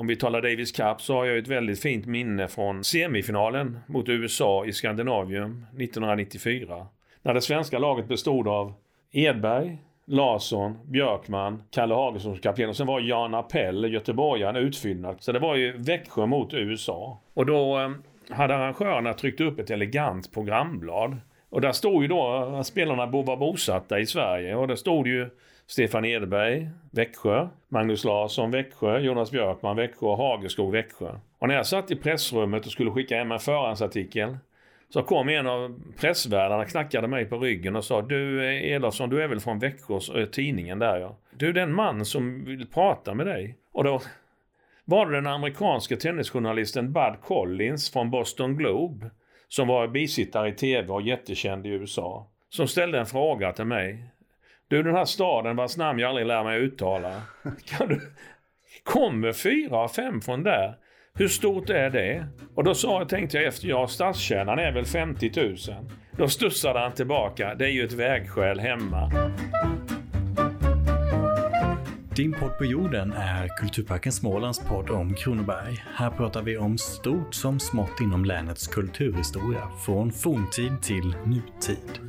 om 0.00 0.06
vi 0.06 0.16
talar 0.16 0.42
Davis 0.42 0.72
Cup 0.72 1.00
så 1.00 1.14
har 1.14 1.24
jag 1.24 1.38
ett 1.38 1.48
väldigt 1.48 1.80
fint 1.82 2.06
minne 2.06 2.48
från 2.48 2.84
semifinalen 2.84 3.78
mot 3.86 4.08
USA 4.08 4.64
i 4.66 4.72
Skandinavium 4.72 5.66
1994. 5.78 6.86
När 7.22 7.34
det 7.34 7.40
svenska 7.40 7.78
laget 7.78 8.08
bestod 8.08 8.48
av 8.48 8.72
Edberg, 9.10 9.78
Larsson, 10.04 10.78
Björkman, 10.84 11.62
Kalle 11.70 11.94
Hagelsson 11.94 12.32
som 12.32 12.40
kapten 12.40 12.68
och 12.68 12.76
sen 12.76 12.86
var 12.86 13.00
Jan 13.00 13.34
Appell, 13.34 13.92
göteborgaren, 13.92 14.56
utfyllnad. 14.56 15.16
Så 15.20 15.32
det 15.32 15.38
var 15.38 15.56
ju 15.56 15.76
Växjö 15.76 16.26
mot 16.26 16.54
USA. 16.54 17.20
Och 17.34 17.46
då 17.46 17.78
eh, 17.78 17.90
hade 18.36 18.54
arrangörerna 18.54 19.12
tryckt 19.12 19.40
upp 19.40 19.58
ett 19.58 19.70
elegant 19.70 20.32
programblad. 20.32 21.16
Och 21.50 21.60
där 21.60 21.72
stod 21.72 22.02
ju 22.02 22.08
då 22.08 22.26
att 22.28 22.66
spelarna 22.66 23.06
var 23.06 23.36
bosatta 23.36 24.00
i 24.00 24.06
Sverige 24.06 24.54
och 24.54 24.68
där 24.68 24.76
stod 24.76 25.06
ju 25.06 25.30
Stefan 25.70 26.04
Edberg, 26.04 26.68
Växjö, 26.90 27.48
Magnus 27.68 28.04
Larsson, 28.04 28.50
Växjö, 28.50 28.98
Jonas 28.98 29.30
Björkman, 29.30 29.76
Växjö 29.76 30.06
och 30.06 30.16
Hageskog, 30.16 30.72
Växjö. 30.72 31.18
Och 31.38 31.48
när 31.48 31.54
jag 31.54 31.66
satt 31.66 31.90
i 31.90 31.96
pressrummet 31.96 32.66
och 32.66 32.72
skulle 32.72 32.90
skicka 32.90 33.16
hem 33.16 33.32
en 33.32 33.38
förhandsartikel 33.38 34.36
så 34.88 35.02
kom 35.02 35.28
en 35.28 35.46
av 35.46 35.80
pressvärdarna, 36.00 36.64
knackade 36.64 37.08
mig 37.08 37.24
på 37.24 37.38
ryggen 37.38 37.76
och 37.76 37.84
sa 37.84 38.02
Du 38.02 38.44
eh, 38.44 38.72
Elofsson, 38.72 39.10
du 39.10 39.22
är 39.22 39.28
väl 39.28 39.40
från 39.40 39.58
Växjös 39.58 40.08
eh, 40.08 40.26
tidningen 40.26 40.78
där 40.78 40.96
ja. 40.96 41.16
Du 41.30 41.48
är 41.48 41.52
den 41.52 41.72
man 41.74 42.04
som 42.04 42.44
vill 42.44 42.66
prata 42.66 43.14
med 43.14 43.26
dig. 43.26 43.56
Och 43.72 43.84
då 43.84 44.00
var 44.84 45.06
det 45.06 45.16
den 45.16 45.26
amerikanske 45.26 45.96
tennisjournalisten 45.96 46.92
Bud 46.92 47.20
Collins 47.22 47.92
från 47.92 48.10
Boston 48.10 48.56
Globe 48.56 49.10
som 49.48 49.68
var 49.68 49.88
bisittare 49.88 50.48
i 50.48 50.52
TV 50.52 50.88
och 50.88 51.02
jättekänd 51.02 51.66
i 51.66 51.68
USA. 51.68 52.26
Som 52.48 52.68
ställde 52.68 52.98
en 52.98 53.06
fråga 53.06 53.52
till 53.52 53.64
mig. 53.64 54.04
Du 54.70 54.82
den 54.82 54.94
här 54.94 55.04
staden 55.04 55.56
vars 55.56 55.76
namn 55.76 55.98
jag 55.98 56.08
aldrig 56.08 56.26
lär 56.26 56.44
mig 56.44 56.60
uttala. 56.60 57.22
Kan 57.64 57.88
du... 57.88 58.00
Kommer 58.82 59.32
fyra 59.32 59.76
av 59.76 59.88
fem 59.88 60.20
från 60.20 60.42
där? 60.42 60.74
Hur 61.14 61.28
stort 61.28 61.70
är 61.70 61.90
det? 61.90 62.26
Och 62.54 62.64
då 62.64 62.74
sa, 62.74 63.04
tänkte 63.04 63.36
jag 63.36 63.46
efter, 63.46 63.68
ja 63.68 63.88
stadskärnan 63.88 64.58
är 64.58 64.72
väl 64.72 64.84
50 64.84 65.32
000. 65.36 65.56
Då 66.16 66.28
studsade 66.28 66.78
han 66.78 66.92
tillbaka, 66.92 67.54
det 67.54 67.64
är 67.64 67.70
ju 67.70 67.84
ett 67.84 67.92
vägskäl 67.92 68.60
hemma. 68.60 69.12
Din 72.16 72.32
podd 72.32 72.58
på 72.58 72.64
jorden 72.64 73.12
är 73.12 73.48
Kulturparken 73.48 74.12
Smålands 74.12 74.60
podd 74.68 74.90
om 74.90 75.14
Kronoberg. 75.14 75.84
Här 75.94 76.10
pratar 76.10 76.42
vi 76.42 76.56
om 76.56 76.78
stort 76.78 77.34
som 77.34 77.60
smått 77.60 78.00
inom 78.00 78.24
länets 78.24 78.66
kulturhistoria, 78.66 79.68
från 79.84 80.12
forntid 80.12 80.82
till 80.82 81.14
nutid. 81.26 82.00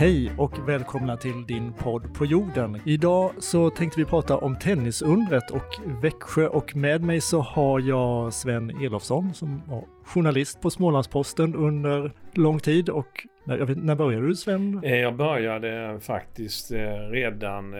Hej 0.00 0.32
och 0.38 0.68
välkomna 0.68 1.16
till 1.16 1.46
din 1.46 1.72
podd 1.72 2.14
på 2.14 2.26
jorden. 2.26 2.80
Idag 2.84 3.32
så 3.38 3.70
tänkte 3.70 4.00
vi 4.00 4.06
prata 4.06 4.36
om 4.36 4.58
tennisundret 4.58 5.50
och 5.50 6.02
Växjö 6.02 6.46
och 6.46 6.76
med 6.76 7.02
mig 7.02 7.20
så 7.20 7.40
har 7.40 7.80
jag 7.80 8.32
Sven 8.32 8.70
Elofsson 8.70 9.34
som 9.34 9.62
var 9.66 9.84
journalist 10.04 10.60
på 10.60 10.70
Smålandsposten 10.70 11.54
under 11.54 12.12
lång 12.32 12.58
tid 12.58 12.88
och 12.88 13.26
jag 13.44 13.66
vet, 13.66 13.78
när 13.78 13.94
började 13.94 14.26
du 14.26 14.36
Sven? 14.36 14.80
Eh, 14.84 14.96
jag 14.96 15.16
började 15.16 16.00
faktiskt 16.00 16.72
eh, 16.72 16.78
redan 17.10 17.74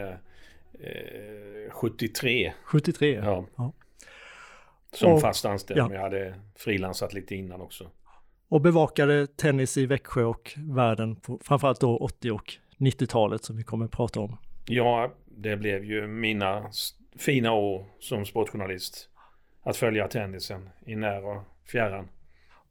73. 1.70 2.46
Eh, 2.46 2.52
73? 2.64 3.14
Ja. 3.24 3.46
ja. 3.56 3.72
Som 4.92 5.12
och, 5.12 5.20
fast 5.20 5.44
anställd, 5.44 5.80
ja. 5.80 5.88
men 5.88 5.94
jag 5.94 6.02
hade 6.02 6.34
frilansat 6.56 7.14
lite 7.14 7.34
innan 7.34 7.60
också 7.60 7.90
och 8.50 8.60
bevakade 8.60 9.26
tennis 9.26 9.76
i 9.76 9.86
Växjö 9.86 10.24
och 10.24 10.52
världen 10.56 11.16
på 11.16 11.38
framförallt 11.42 11.80
då 11.80 11.96
80 11.96 12.30
och 12.30 12.54
90-talet 12.78 13.44
som 13.44 13.56
vi 13.56 13.62
kommer 13.62 13.84
att 13.84 13.90
prata 13.90 14.20
om. 14.20 14.36
Ja, 14.66 15.14
det 15.26 15.56
blev 15.56 15.84
ju 15.84 16.06
mina 16.06 16.70
fina 17.18 17.52
år 17.52 17.86
som 18.00 18.26
sportjournalist. 18.26 19.08
Att 19.62 19.76
följa 19.76 20.08
tennisen 20.08 20.68
i 20.86 20.96
när 20.96 21.24
och 21.24 21.42
fjärran. 21.72 22.08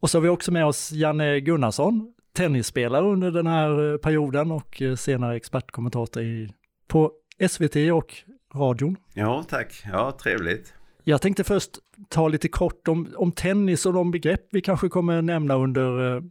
Och 0.00 0.10
så 0.10 0.18
har 0.18 0.22
vi 0.22 0.28
också 0.28 0.52
med 0.52 0.66
oss 0.66 0.92
Janne 0.92 1.40
Gunnarsson, 1.40 2.14
tennisspelare 2.32 3.04
under 3.04 3.30
den 3.30 3.46
här 3.46 3.92
eh, 3.92 3.96
perioden 3.96 4.52
och 4.52 4.82
eh, 4.82 4.94
senare 4.94 5.36
expertkommentator 5.36 6.22
i, 6.22 6.52
på 6.88 7.12
SVT 7.48 7.76
och 7.76 8.14
radion. 8.54 8.96
Ja, 9.14 9.44
tack. 9.48 9.82
Ja, 9.92 10.12
trevligt. 10.22 10.74
Jag 11.04 11.22
tänkte 11.22 11.44
först 11.44 11.70
ta 12.08 12.28
lite 12.28 12.48
kort 12.48 12.88
om, 12.88 13.08
om 13.16 13.32
tennis 13.32 13.86
och 13.86 13.92
de 13.92 14.10
begrepp 14.10 14.46
vi 14.50 14.60
kanske 14.60 14.88
kommer 14.88 15.22
nämna 15.22 15.54
under, 15.54 16.16
eh, 16.16 16.22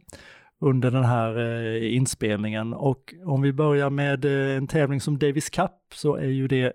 under 0.60 0.90
den 0.90 1.04
här 1.04 1.38
eh, 1.38 1.96
inspelningen. 1.96 2.74
Och 2.74 3.14
om 3.26 3.42
vi 3.42 3.52
börjar 3.52 3.90
med 3.90 4.24
eh, 4.24 4.56
en 4.56 4.66
tävling 4.66 5.00
som 5.00 5.18
Davis 5.18 5.50
Cup 5.50 5.70
så 5.94 6.16
är 6.16 6.28
ju 6.28 6.48
det 6.48 6.72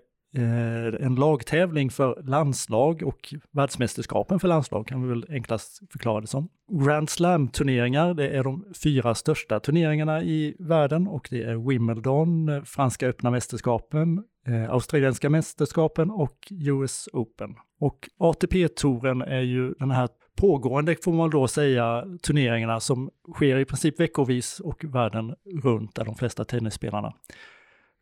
en 1.00 1.14
lagtävling 1.14 1.90
för 1.90 2.22
landslag 2.22 3.02
och 3.02 3.34
världsmästerskapen 3.52 4.40
för 4.40 4.48
landslag 4.48 4.86
kan 4.86 5.02
vi 5.02 5.08
väl 5.08 5.26
enklast 5.28 5.80
förklara 5.92 6.20
det 6.20 6.26
som. 6.26 6.48
Grand 6.86 7.10
Slam-turneringar, 7.10 8.14
det 8.14 8.28
är 8.28 8.44
de 8.44 8.64
fyra 8.82 9.14
största 9.14 9.60
turneringarna 9.60 10.22
i 10.22 10.56
världen 10.58 11.08
och 11.08 11.28
det 11.30 11.42
är 11.42 11.68
Wimbledon, 11.68 12.62
Franska 12.64 13.06
öppna 13.06 13.30
mästerskapen, 13.30 14.24
eh, 14.46 14.70
australienska 14.70 15.30
mästerskapen 15.30 16.10
och 16.10 16.36
US 16.50 17.08
Open. 17.12 17.54
Och 17.80 18.08
ATP-touren 18.18 19.22
är 19.22 19.40
ju 19.40 19.74
den 19.78 19.90
här 19.90 20.08
pågående, 20.36 20.96
får 21.04 21.12
man 21.12 21.30
då 21.30 21.48
säga, 21.48 22.04
turneringarna 22.22 22.80
som 22.80 23.10
sker 23.34 23.58
i 23.58 23.64
princip 23.64 24.00
veckovis 24.00 24.60
och 24.60 24.84
världen 24.84 25.34
runt 25.62 25.94
där 25.94 26.04
de 26.04 26.14
flesta 26.14 26.44
tennisspelarna 26.44 27.14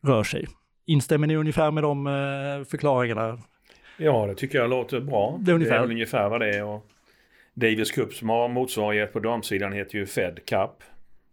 rör 0.03 0.23
sig. 0.23 0.47
Instämmer 0.87 1.27
ni 1.27 1.37
ungefär 1.37 1.71
med 1.71 1.83
de 1.83 2.07
eh, 2.07 2.13
förklaringarna? 2.71 3.39
Ja, 3.97 4.27
det 4.27 4.35
tycker 4.35 4.59
jag 4.59 4.71
låter 4.71 5.01
bra. 5.01 5.39
Det 5.41 5.51
är, 5.51 5.55
ungefär. 5.55 5.79
det 5.79 5.85
är 5.85 5.91
ungefär 5.91 6.29
vad 6.29 6.41
det 6.41 6.57
är. 6.57 6.65
Och 6.65 6.87
Davis 7.55 7.91
Cup 7.91 8.15
som 8.15 8.29
har 8.29 8.49
motsvarighet 8.49 9.13
på 9.13 9.21
damsidan 9.21 9.73
heter 9.73 9.99
ju 9.99 10.07
Fed 10.07 10.47
Cup. 10.47 10.71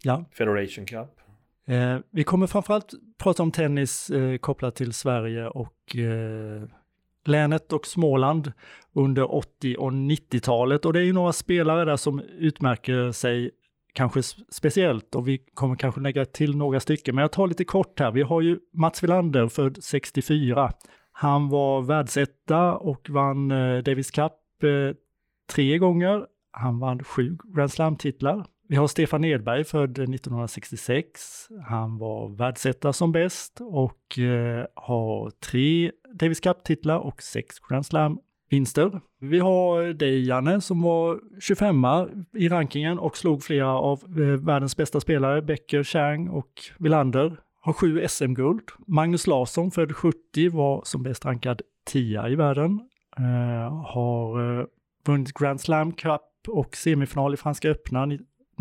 Ja. 0.03 0.25
Federation 0.31 0.85
Cup. 0.85 1.21
Eh, 1.67 1.97
vi 2.11 2.23
kommer 2.23 2.47
framförallt 2.47 2.94
prata 3.23 3.44
om 3.44 3.51
tennis 3.51 4.09
eh, 4.09 4.38
kopplat 4.38 4.75
till 4.75 4.94
Sverige 4.94 5.47
och 5.47 5.95
eh, 5.95 6.63
länet 7.25 7.73
och 7.73 7.88
Småland 7.88 8.51
under 8.94 9.35
80 9.35 9.75
och 9.77 9.91
90-talet. 9.91 10.85
Och 10.85 10.94
det 10.94 10.99
är 10.99 11.03
ju 11.03 11.13
några 11.13 11.33
spelare 11.33 11.85
där 11.85 11.97
som 11.97 12.19
utmärker 12.19 13.11
sig 13.11 13.51
kanske 13.94 14.23
speciellt 14.49 15.16
och 15.16 15.27
vi 15.27 15.38
kommer 15.53 15.75
kanske 15.75 16.01
lägga 16.01 16.25
till 16.25 16.57
några 16.57 16.79
stycken. 16.79 17.16
Men 17.16 17.22
jag 17.22 17.31
tar 17.31 17.47
lite 17.47 17.66
kort 17.66 17.99
här. 17.99 18.11
Vi 18.11 18.22
har 18.22 18.41
ju 18.41 18.59
Mats 18.73 19.03
Wilander 19.03 19.47
född 19.47 19.83
64. 19.83 20.72
Han 21.11 21.49
var 21.49 21.81
världsetta 21.81 22.75
och 22.75 23.09
vann 23.09 23.51
eh, 23.51 23.78
Davis 23.78 24.11
Cup 24.11 24.33
eh, 24.63 24.95
tre 25.53 25.78
gånger. 25.78 26.25
Han 26.51 26.79
vann 26.79 27.03
sju 27.03 27.38
Grand 27.55 27.72
Slam-titlar. 27.72 28.45
Vi 28.72 28.78
har 28.78 28.88
Stefan 28.88 29.24
Edberg 29.24 29.64
född 29.64 30.00
1966. 30.00 31.48
Han 31.68 31.98
var 31.98 32.30
världsetta 32.30 32.94
som 32.94 33.12
bäst 33.12 33.62
och 33.62 34.20
eh, 34.20 34.66
har 34.76 35.30
tre 35.30 35.92
Davis 36.14 36.40
Cup-titlar 36.40 36.98
och 36.98 37.22
sex 37.22 37.56
Grand 37.59 37.86
Slam-vinster. 37.86 39.02
Vi 39.20 39.40
har 39.40 39.88
eh, 39.88 39.90
dig 39.90 40.28
Janne 40.28 40.62
som 40.62 40.82
var 40.82 41.20
25 41.42 41.86
i 42.38 42.50
rankingen 42.50 43.00
och 43.00 43.18
slog 43.18 43.44
flera 43.44 43.74
av 43.74 44.00
eh, 44.04 44.46
världens 44.46 44.78
bästa 44.78 45.00
spelare, 45.00 45.42
Becker, 45.42 45.84
Chang 45.84 46.30
och 46.30 46.52
Villander. 46.80 47.40
Har 47.62 47.74
sju 47.74 48.08
SM-guld. 48.08 48.64
Magnus 48.88 49.28
Larsson, 49.28 49.72
född 49.72 49.96
70, 49.96 50.50
var 50.50 50.82
som 50.86 51.03
bäst 51.03 51.26
rankad 51.26 51.62
10 51.86 52.28
i 52.28 52.36
världen. 52.36 52.80
Eh, 53.18 53.84
har 53.84 54.59
eh, 54.59 54.66
vunnit 55.06 55.34
Grand 55.34 55.62
Slam 55.62 55.92
Cup 55.92 56.22
och 56.48 56.76
semifinal 56.76 57.34
i 57.34 57.38
Franska 57.38 57.70
öppna 57.70 58.06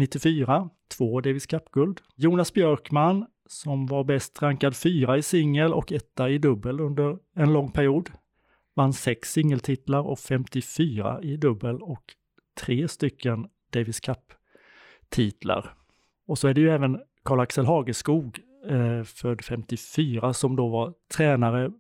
94, 0.01 0.71
två 0.97 1.21
Davis 1.21 1.47
Cup-guld. 1.47 2.01
Jonas 2.17 2.53
Björkman, 2.53 3.27
som 3.47 3.87
var 3.87 4.05
bäst 4.05 4.43
rankad 4.43 4.77
fyra 4.77 5.19
i 5.19 5.23
singel 5.23 5.75
och 5.75 5.93
etta 5.93 6.29
i 6.29 6.39
dubbel 6.39 6.81
under 6.81 7.19
en 7.37 7.53
lång 7.53 7.73
period, 7.73 8.11
vann 8.77 8.93
sex 8.93 9.33
singeltitlar 9.33 10.01
och 10.01 10.19
54 10.19 11.21
i 11.23 11.37
dubbel 11.37 11.83
och 11.83 12.05
tre 12.61 12.89
stycken 12.89 13.47
Davis 13.73 14.01
Cup-titlar. 14.01 15.75
Och 16.27 16.39
så 16.39 16.49
är 16.49 16.55
det 16.55 16.61
ju 16.61 16.71
även 16.71 17.01
Karl-Axel 17.23 17.67
Hageskog, 17.67 18.41
eh, 18.69 19.03
född 19.03 19.45
54, 19.45 20.33
som 20.33 20.57
då 20.57 20.69
var 20.69 20.95
tränare 21.17 21.73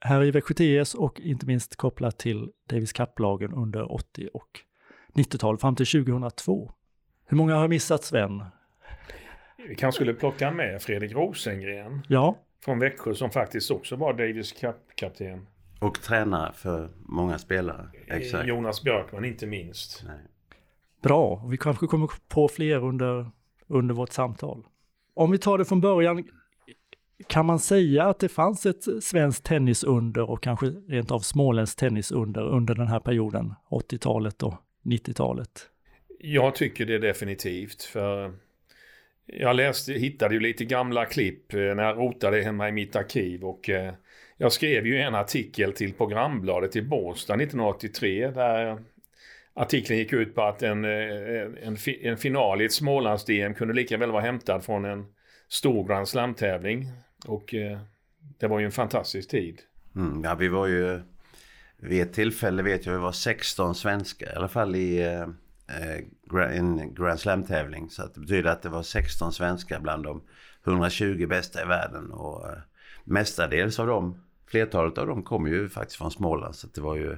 här 0.00 0.24
i 0.24 0.30
Växjö 0.30 0.54
TS 0.54 0.94
och 0.94 1.20
inte 1.20 1.46
minst 1.46 1.76
kopplat 1.76 2.18
till 2.18 2.50
Davis 2.68 2.92
Cup-lagen 2.92 3.52
under 3.52 3.92
80 3.92 4.28
och 4.32 4.60
90-talet 5.14 5.60
fram 5.60 5.76
till 5.76 5.86
2002. 5.86 6.72
Hur 7.30 7.36
många 7.36 7.54
har 7.54 7.68
missat 7.68 8.04
Sven? 8.04 8.44
Vi 9.68 9.74
kanske 9.74 9.96
skulle 9.96 10.14
plocka 10.14 10.50
med 10.50 10.82
Fredrik 10.82 11.12
Rosengren. 11.12 12.02
Ja. 12.08 12.38
Från 12.64 12.78
Växjö 12.78 13.14
som 13.14 13.30
faktiskt 13.30 13.70
också 13.70 13.96
var 13.96 14.12
Davis 14.12 14.52
Cup-kapten. 14.52 15.46
Och 15.80 16.02
tränare 16.02 16.52
för 16.52 16.88
många 16.98 17.38
spelare. 17.38 17.88
Exakt. 18.06 18.48
Jonas 18.48 18.82
Björkman 18.82 19.24
inte 19.24 19.46
minst. 19.46 20.04
Nej. 20.06 20.18
Bra, 21.02 21.46
vi 21.50 21.56
kanske 21.56 21.86
kommer 21.86 22.10
på 22.28 22.48
fler 22.48 22.84
under, 22.84 23.30
under 23.66 23.94
vårt 23.94 24.12
samtal. 24.12 24.66
Om 25.14 25.30
vi 25.30 25.38
tar 25.38 25.58
det 25.58 25.64
från 25.64 25.80
början. 25.80 26.24
Kan 27.26 27.46
man 27.46 27.58
säga 27.58 28.04
att 28.04 28.18
det 28.18 28.28
fanns 28.28 28.66
ett 28.66 29.04
svenskt 29.04 29.44
tennisunder 29.44 30.30
och 30.30 30.42
kanske 30.42 30.66
rent 30.66 31.10
av 31.10 31.18
småländskt 31.18 31.78
tennisunder 31.78 32.42
under 32.42 32.74
den 32.74 32.88
här 32.88 33.00
perioden, 33.00 33.54
80-talet 33.70 34.42
och 34.42 34.54
90-talet? 34.84 35.70
Jag 36.18 36.54
tycker 36.54 36.86
det 36.86 36.98
definitivt. 36.98 37.82
För 37.82 38.32
jag 39.26 39.56
läste, 39.56 39.92
hittade 39.92 40.34
ju 40.34 40.40
lite 40.40 40.64
gamla 40.64 41.04
klipp 41.04 41.54
eh, 41.54 41.58
när 41.60 41.82
jag 41.82 41.98
rotade 41.98 42.42
hemma 42.42 42.68
i 42.68 42.72
mitt 42.72 42.96
arkiv 42.96 43.44
och 43.44 43.70
eh, 43.70 43.94
jag 44.36 44.52
skrev 44.52 44.86
ju 44.86 44.98
en 44.98 45.14
artikel 45.14 45.72
till 45.72 45.92
programbladet 45.92 46.76
i 46.76 46.82
Båstad 46.82 47.34
1983 47.34 48.30
där 48.30 48.78
artikeln 49.54 49.98
gick 49.98 50.12
ut 50.12 50.34
på 50.34 50.42
att 50.42 50.62
en, 50.62 50.84
eh, 50.84 50.90
en, 51.62 51.76
en 52.02 52.16
final 52.16 52.60
i 52.60 52.64
ett 52.64 52.72
Smålands-DM 52.72 53.54
kunde 53.54 53.74
lika 53.74 53.96
väl 53.96 54.10
vara 54.10 54.22
hämtad 54.22 54.64
från 54.64 54.84
en 54.84 55.06
stor 55.48 55.88
Grand 55.88 56.08
Slam-tävling. 56.08 56.86
Och 57.26 57.54
det 58.38 58.46
var 58.46 58.58
ju 58.58 58.64
en 58.64 58.72
fantastisk 58.72 59.30
tid. 59.30 59.60
Mm, 59.96 60.24
ja, 60.24 60.34
vi 60.34 60.48
var 60.48 60.66
ju 60.66 61.00
vid 61.76 62.02
ett 62.02 62.12
tillfälle 62.12 62.62
vet 62.62 62.86
jag 62.86 62.92
vi 62.92 62.98
var 62.98 63.12
16 63.12 63.74
svenskar 63.74 64.32
i 64.32 64.36
alla 64.36 64.48
fall 64.48 64.76
i 64.76 65.02
eh, 65.02 65.26
Eh, 65.68 66.56
en 66.58 66.94
Grand 66.94 67.20
Slam-tävling. 67.20 67.90
Så 67.90 68.02
att 68.02 68.14
det 68.14 68.20
betyder 68.20 68.50
att 68.50 68.62
det 68.62 68.68
var 68.68 68.82
16 68.82 69.32
svenskar 69.32 69.80
bland 69.80 70.04
de 70.04 70.22
120 70.64 71.26
bästa 71.26 71.62
i 71.62 71.64
världen. 71.64 72.12
Och 72.12 72.48
eh, 72.48 72.58
mestadels 73.04 73.78
av 73.78 73.86
dem, 73.86 74.22
flertalet 74.46 74.98
av 74.98 75.06
dem 75.06 75.22
kommer 75.22 75.50
ju 75.50 75.68
faktiskt 75.68 75.98
från 75.98 76.10
Småland. 76.10 76.54
Så 76.54 76.66
det 76.74 76.80
var 76.80 76.96
ju 76.96 77.16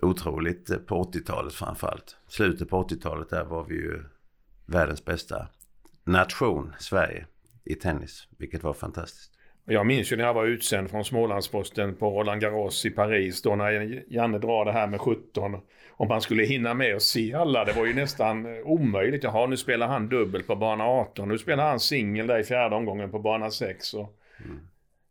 otroligt 0.00 0.70
eh, 0.70 0.78
på 0.78 1.04
80-talet 1.04 1.54
framförallt. 1.54 2.16
Slutet 2.28 2.68
på 2.68 2.82
80-talet 2.82 3.30
där 3.30 3.44
var 3.44 3.64
vi 3.64 3.74
ju 3.74 4.02
världens 4.66 5.04
bästa 5.04 5.48
nation, 6.04 6.72
Sverige, 6.78 7.26
i 7.64 7.74
tennis. 7.74 8.28
Vilket 8.38 8.62
var 8.62 8.72
fantastiskt. 8.72 9.32
Jag 9.64 9.86
minns 9.86 10.12
ju 10.12 10.16
när 10.16 10.24
jag 10.24 10.34
var 10.34 10.46
utsänd 10.46 10.90
från 10.90 11.04
Smålandsposten 11.04 11.94
på 11.94 12.10
Roland 12.10 12.40
Garros 12.40 12.86
i 12.86 12.90
Paris 12.90 13.42
då 13.42 13.56
när 13.56 14.04
Janne 14.08 14.38
drar 14.38 14.64
det 14.64 14.72
här 14.72 14.86
med 14.86 15.00
17. 15.00 15.60
Om 15.96 16.08
man 16.08 16.20
skulle 16.20 16.44
hinna 16.44 16.74
med 16.74 16.96
att 16.96 17.02
se 17.02 17.34
alla, 17.34 17.64
det 17.64 17.72
var 17.72 17.86
ju 17.86 17.94
nästan 17.94 18.46
omöjligt. 18.64 19.24
Jaha, 19.24 19.46
nu 19.46 19.56
spelar 19.56 19.86
han 19.86 20.08
dubbel 20.08 20.42
på 20.42 20.56
bana 20.56 20.84
18, 20.84 21.28
nu 21.28 21.38
spelar 21.38 21.68
han 21.68 21.80
singel 21.80 22.26
där 22.26 22.38
i 22.38 22.44
fjärde 22.44 22.76
omgången 22.76 23.10
på 23.10 23.18
bana 23.18 23.50
6. 23.50 23.94
Och... 23.94 24.18
Mm. 24.44 24.60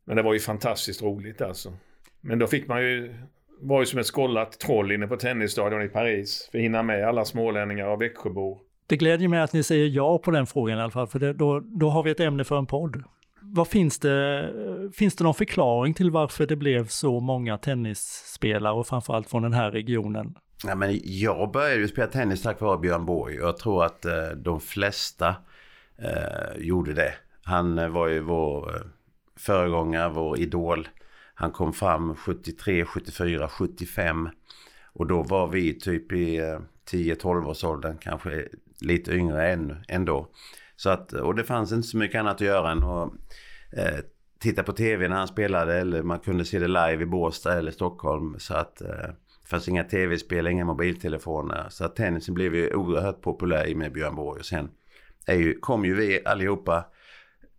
Men 0.05 0.15
det 0.15 0.21
var 0.21 0.33
ju 0.33 0.39
fantastiskt 0.39 1.01
roligt 1.01 1.41
alltså. 1.41 1.73
Men 2.21 2.39
då 2.39 2.47
fick 2.47 2.67
man 2.67 2.81
ju, 2.81 3.15
var 3.61 3.79
ju 3.79 3.85
som 3.85 3.99
ett 3.99 4.05
skållat 4.05 4.59
troll 4.59 4.91
inne 4.91 5.07
på 5.07 5.17
tennisstadion 5.17 5.81
i 5.81 5.87
Paris 5.87 6.49
för 6.51 6.57
att 6.57 6.63
hinna 6.63 6.83
med 6.83 7.07
alla 7.07 7.25
smålänningar 7.25 7.87
och 7.87 8.01
Växjöbor. 8.01 8.59
Det 8.87 8.97
glädjer 8.97 9.27
mig 9.27 9.39
att 9.39 9.53
ni 9.53 9.63
säger 9.63 9.87
ja 9.87 10.17
på 10.17 10.31
den 10.31 10.47
frågan 10.47 10.77
i 10.77 10.81
alla 10.81 10.91
fall, 10.91 11.07
för 11.07 11.19
det, 11.19 11.33
då, 11.33 11.59
då 11.59 11.89
har 11.89 12.03
vi 12.03 12.11
ett 12.11 12.19
ämne 12.19 12.43
för 12.43 12.57
en 12.57 12.65
podd 12.65 13.03
vad 13.53 13.67
finns 13.67 13.99
det, 13.99 14.51
finns 14.93 15.15
det 15.15 15.23
någon 15.23 15.33
förklaring 15.33 15.93
till 15.93 16.11
varför 16.11 16.47
det 16.47 16.55
blev 16.55 16.87
så 16.87 17.19
många 17.19 17.57
tennisspelare 17.57 18.73
och 18.73 18.87
framförallt 18.87 19.29
från 19.29 19.43
den 19.43 19.53
här 19.53 19.71
regionen? 19.71 20.35
Ja, 20.63 20.75
men 20.75 20.99
jag 21.03 21.51
började 21.51 21.75
ju 21.75 21.87
spela 21.87 22.07
tennis 22.07 22.41
tack 22.41 22.61
vare 22.61 22.77
Björn 22.77 23.05
Borg 23.05 23.41
och 23.41 23.47
jag 23.47 23.57
tror 23.57 23.85
att 23.85 24.05
eh, 24.05 24.27
de 24.29 24.61
flesta 24.61 25.35
eh, 25.97 26.57
gjorde 26.57 26.93
det. 26.93 27.13
Han 27.43 27.79
eh, 27.79 27.89
var 27.89 28.07
ju 28.07 28.19
vår 28.19 28.75
eh, 28.75 28.81
föregångare, 29.35 30.09
vår 30.09 30.39
idol. 30.39 30.87
Han 31.33 31.51
kom 31.51 31.73
fram 31.73 32.15
73, 32.15 32.85
74, 32.85 33.49
75 33.49 34.29
och 34.93 35.07
då 35.07 35.23
var 35.23 35.47
vi 35.47 35.79
typ 35.79 36.11
i 36.11 36.37
eh, 36.37 36.59
10-12 36.91 37.45
års 37.45 37.63
åldern, 37.63 37.97
kanske 37.97 38.47
lite 38.81 39.11
yngre 39.11 39.51
än, 39.51 39.77
ändå. 39.87 40.27
Så 40.75 40.89
att, 40.89 41.13
och 41.13 41.35
det 41.35 41.43
fanns 41.43 41.71
inte 41.71 41.87
så 41.87 41.97
mycket 41.97 42.19
annat 42.19 42.35
att 42.35 42.41
göra 42.41 42.71
än 42.71 42.83
att 42.83 43.13
eh, 43.71 43.99
titta 44.39 44.63
på 44.63 44.73
tv 44.73 45.07
när 45.07 45.15
han 45.15 45.27
spelade 45.27 45.75
eller 45.75 46.03
man 46.03 46.19
kunde 46.19 46.45
se 46.45 46.59
det 46.59 46.67
live 46.67 47.03
i 47.03 47.05
Båstad 47.05 47.53
eller 47.53 47.71
Stockholm. 47.71 48.35
Så 48.39 48.53
att 48.53 48.81
eh, 48.81 49.09
fanns 49.49 49.67
inga 49.67 49.83
tv-spel, 49.83 50.47
inga 50.47 50.65
mobiltelefoner. 50.65 51.65
Så 51.69 51.85
att 51.85 51.95
tennisen 51.95 52.33
blev 52.33 52.55
ju 52.55 52.73
oerhört 52.73 53.21
populär 53.21 53.67
i 53.67 53.75
med 53.75 53.91
Björn 53.91 54.15
Borg. 54.15 54.39
Och 54.39 54.45
sen 54.45 54.69
är 55.25 55.35
ju, 55.35 55.59
kom 55.59 55.85
ju 55.85 55.95
vi 55.95 56.25
allihopa 56.25 56.85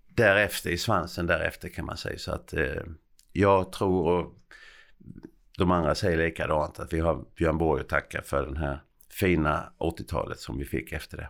därefter 0.08 0.70
i 0.70 0.78
svansen 0.78 1.26
därefter 1.26 1.68
kan 1.68 1.84
man 1.84 1.96
säga. 1.96 2.18
Så 2.18 2.32
att 2.32 2.52
eh, 2.52 2.82
jag 3.32 3.72
tror 3.72 4.08
och 4.08 4.34
de 5.58 5.70
andra 5.70 5.94
säger 5.94 6.16
likadant 6.16 6.80
att 6.80 6.92
vi 6.92 7.00
har 7.00 7.24
Björn 7.36 7.58
Borg 7.58 7.80
att 7.80 7.88
tacka 7.88 8.22
för 8.22 8.46
den 8.46 8.56
här 8.56 8.78
fina 9.10 9.72
80-talet 9.78 10.38
som 10.38 10.58
vi 10.58 10.64
fick 10.64 10.92
efter 10.92 11.16
det. 11.16 11.28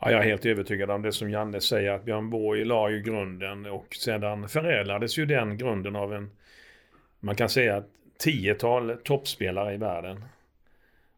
Ja, 0.00 0.10
jag 0.10 0.20
är 0.20 0.24
helt 0.24 0.46
övertygad 0.46 0.90
om 0.90 1.02
det 1.02 1.12
som 1.12 1.30
Janne 1.30 1.60
säger 1.60 1.90
att 1.90 2.04
Björn 2.04 2.30
Borg 2.30 2.64
la 2.64 2.90
ju 2.90 3.02
grunden 3.02 3.66
och 3.66 3.94
sedan 3.94 4.48
förädlades 4.48 5.18
ju 5.18 5.26
den 5.26 5.58
grunden 5.58 5.96
av 5.96 6.14
en, 6.14 6.30
man 7.20 7.36
kan 7.36 7.48
säga 7.48 7.76
att 7.76 7.88
tiotal 8.18 8.96
toppspelare 9.04 9.74
i 9.74 9.76
världen. 9.76 10.24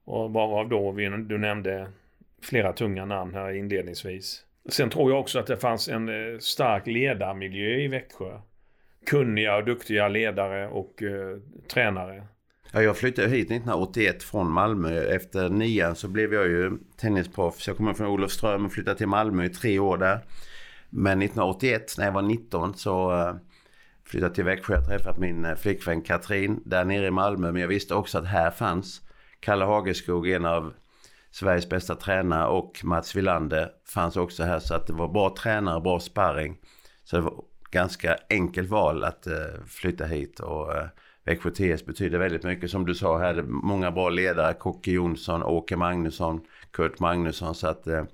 Och 0.04 0.32
varav 0.32 0.68
då, 0.68 0.92
du 1.18 1.38
nämnde 1.38 1.88
flera 2.42 2.72
tunga 2.72 3.04
namn 3.04 3.34
här 3.34 3.52
inledningsvis. 3.52 4.44
Sen 4.68 4.90
tror 4.90 5.10
jag 5.10 5.20
också 5.20 5.38
att 5.38 5.46
det 5.46 5.56
fanns 5.56 5.88
en 5.88 6.08
eh, 6.08 6.38
stark 6.38 6.86
ledarmiljö 6.86 7.76
i 7.76 7.88
Växjö. 7.88 8.40
Kunniga 9.06 9.56
och 9.56 9.64
duktiga 9.64 10.08
ledare 10.08 10.68
och 10.68 11.02
eh, 11.02 11.38
tränare. 11.72 12.22
Ja, 12.72 12.82
jag 12.82 12.96
flyttade 12.96 13.28
hit 13.28 13.46
1981 13.46 14.22
från 14.22 14.50
Malmö. 14.50 15.00
Efter 15.00 15.48
nian 15.48 15.96
så 15.96 16.08
blev 16.08 16.34
jag 16.34 16.46
ju 16.46 16.72
tennisproffs. 16.96 17.66
Jag 17.66 17.76
kommer 17.76 17.94
från 17.94 18.06
Olofström 18.06 18.66
och 18.66 18.72
flyttade 18.72 18.98
till 18.98 19.06
Malmö 19.06 19.44
i 19.44 19.48
tre 19.48 19.78
år 19.78 19.96
där. 19.96 20.20
Men 20.90 21.22
1981 21.22 21.94
när 21.98 22.04
jag 22.04 22.12
var 22.12 22.22
19 22.22 22.74
så 22.74 23.12
eh, 23.12 23.34
flyttat 24.08 24.34
till 24.34 24.44
Växjö. 24.44 24.74
Jag 24.74 24.86
träffat 24.86 25.18
min 25.18 25.44
eh, 25.44 25.54
flickvän 25.54 26.02
Katrin 26.02 26.62
där 26.64 26.84
nere 26.84 27.06
i 27.06 27.10
Malmö. 27.10 27.52
Men 27.52 27.60
jag 27.60 27.68
visste 27.68 27.94
också 27.94 28.18
att 28.18 28.26
här 28.26 28.50
fanns 28.50 29.00
Kalle 29.40 29.64
Hageskog, 29.64 30.28
en 30.28 30.44
av 30.44 30.72
Sveriges 31.30 31.68
bästa 31.68 31.94
tränare 31.94 32.48
och 32.48 32.80
Mats 32.84 33.16
Wilander 33.16 33.70
fanns 33.88 34.16
också 34.16 34.42
här. 34.42 34.58
Så 34.58 34.74
att 34.74 34.86
det 34.86 34.92
var 34.92 35.08
bra 35.08 35.34
tränare, 35.38 35.80
bra 35.80 36.00
sparring. 36.00 36.58
Så 37.04 37.16
det 37.16 37.22
var 37.22 37.44
ganska 37.70 38.16
enkelt 38.30 38.70
val 38.70 39.04
att 39.04 39.26
eh, 39.26 39.64
flytta 39.66 40.04
hit. 40.04 40.40
och 40.40 40.76
eh, 40.76 40.86
Växjö 41.24 41.50
TS 41.50 41.86
betyder 41.86 42.18
väldigt 42.18 42.42
mycket. 42.42 42.70
Som 42.70 42.86
du 42.86 42.94
sa 42.94 43.18
här, 43.18 43.42
många 43.42 43.90
bra 43.90 44.08
ledare. 44.08 44.54
Kocke 44.54 44.90
Jonsson, 44.90 45.42
Åke 45.42 45.76
Magnusson, 45.76 46.40
Kurt 46.70 46.98
Magnusson. 46.98 47.54
Så 47.54 47.68
att 47.68 47.86
eh, 47.86 48.04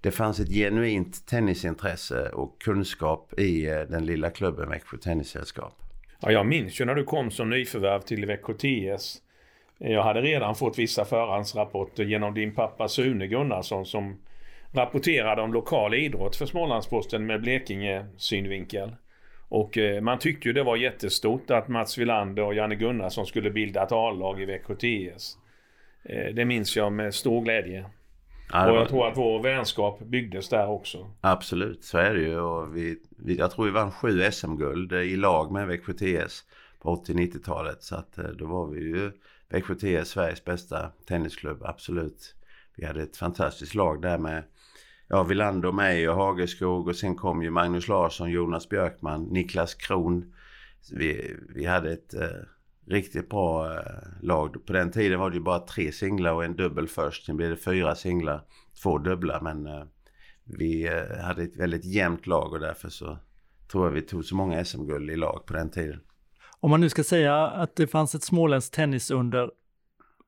det 0.00 0.10
fanns 0.10 0.40
ett 0.40 0.48
genuint 0.48 1.26
tennisintresse 1.26 2.28
och 2.28 2.62
kunskap 2.62 3.38
i 3.38 3.66
eh, 3.66 3.80
den 3.80 4.06
lilla 4.06 4.30
klubben 4.30 4.68
Växjö 4.68 4.96
Tennissällskap. 4.96 5.72
Ja, 6.20 6.32
jag 6.32 6.46
minns 6.46 6.80
ju 6.80 6.84
när 6.84 6.94
du 6.94 7.04
kom 7.04 7.30
som 7.30 7.50
nyförvärv 7.50 8.00
till 8.00 8.26
Växjö 8.26 8.54
TS. 8.54 9.16
Jag 9.78 10.02
hade 10.02 10.20
redan 10.20 10.54
fått 10.54 10.78
vissa 10.78 11.04
förhandsrapporter 11.04 12.04
genom 12.04 12.34
din 12.34 12.54
pappa 12.54 12.88
Sune 12.88 13.26
Gunnarsson 13.26 13.86
som 13.86 14.16
rapporterade 14.72 15.42
om 15.42 15.52
lokal 15.52 15.94
idrott 15.94 16.36
för 16.36 16.46
Smålandsposten 16.46 17.26
med 17.26 17.40
Blekinge 17.40 18.06
synvinkel. 18.16 18.94
Och 19.48 19.78
eh, 19.78 20.00
man 20.00 20.18
tyckte 20.18 20.48
ju 20.48 20.52
det 20.52 20.62
var 20.62 20.76
jättestort 20.76 21.50
att 21.50 21.68
Mats 21.68 21.98
Wilander 21.98 22.42
och 22.42 22.54
Janne 22.54 22.74
Gunnarsson 22.74 23.26
skulle 23.26 23.50
bilda 23.50 23.82
ett 23.82 23.92
A-lag 23.92 24.42
i 24.42 24.44
Växjö 24.44 24.74
TS. 24.74 25.36
Eh, 26.04 26.34
det 26.34 26.44
minns 26.44 26.76
jag 26.76 26.92
med 26.92 27.14
stor 27.14 27.42
glädje. 27.42 27.84
Ja, 28.52 28.70
och 28.70 28.76
jag 28.76 28.88
tror 28.88 29.08
att 29.08 29.16
vår 29.16 29.42
vänskap 29.42 30.00
byggdes 30.00 30.48
där 30.48 30.68
också. 30.68 31.10
Absolut, 31.20 31.84
så 31.84 31.98
är 31.98 32.14
det 32.14 32.20
ju. 32.20 32.40
Och 32.40 32.76
vi, 32.76 32.98
vi, 33.18 33.36
jag 33.36 33.50
tror 33.50 33.64
vi 33.64 33.70
vann 33.70 33.90
sju 33.90 34.30
SM-guld 34.30 34.92
i 34.92 35.16
lag 35.16 35.52
med 35.52 35.66
Växjö 35.66 35.92
TS 35.92 36.44
på 36.80 36.96
80-90-talet. 36.96 37.82
Så 37.82 37.96
att 37.96 38.18
eh, 38.18 38.24
då 38.24 38.46
var 38.46 38.66
vi 38.66 38.80
ju 38.80 39.12
Växjö 39.48 39.74
TS 39.74 40.08
Sveriges 40.08 40.44
bästa 40.44 40.90
tennisklubb, 41.06 41.62
absolut. 41.64 42.34
Vi 42.76 42.86
hade 42.86 43.02
ett 43.02 43.16
fantastiskt 43.16 43.74
lag 43.74 44.02
där 44.02 44.18
med 44.18 44.42
ja, 45.08 45.22
Villander, 45.22 45.72
mig 45.72 46.08
och 46.08 46.16
Hageskog 46.16 46.88
och 46.88 46.96
sen 46.96 47.16
kom 47.16 47.42
ju 47.42 47.50
Magnus 47.50 47.88
Larsson, 47.88 48.30
Jonas 48.30 48.68
Björkman, 48.68 49.24
Niklas 49.24 49.74
Kron. 49.74 50.34
Vi, 50.92 51.36
vi 51.54 51.66
hade 51.66 51.92
ett 51.92 52.14
eh, 52.14 52.28
riktigt 52.90 53.30
bra 53.30 53.74
eh, 53.74 53.82
lag. 54.22 54.66
På 54.66 54.72
den 54.72 54.90
tiden 54.90 55.20
var 55.20 55.30
det 55.30 55.36
ju 55.36 55.42
bara 55.42 55.58
tre 55.58 55.92
singlar 55.92 56.32
och 56.32 56.44
en 56.44 56.56
dubbel 56.56 56.88
först. 56.88 57.24
Sen 57.24 57.36
blev 57.36 57.50
det 57.50 57.56
fyra 57.56 57.94
singlar, 57.94 58.42
två 58.82 58.98
dubbla. 58.98 59.40
Men 59.42 59.66
eh, 59.66 59.82
vi 60.44 60.86
eh, 60.86 61.24
hade 61.24 61.42
ett 61.42 61.56
väldigt 61.56 61.84
jämnt 61.84 62.26
lag 62.26 62.52
och 62.52 62.60
därför 62.60 62.88
så 62.88 63.18
tror 63.72 63.86
jag 63.86 63.92
vi 63.92 64.02
tog 64.02 64.24
så 64.24 64.36
många 64.36 64.64
SM-guld 64.64 65.10
i 65.10 65.16
lag 65.16 65.46
på 65.46 65.52
den 65.52 65.70
tiden. 65.70 66.00
Om 66.60 66.70
man 66.70 66.80
nu 66.80 66.88
ska 66.88 67.04
säga 67.04 67.46
att 67.46 67.76
det 67.76 67.86
fanns 67.86 68.14
ett 68.14 68.22
småländskt 68.22 68.74
tennisunder 68.74 69.50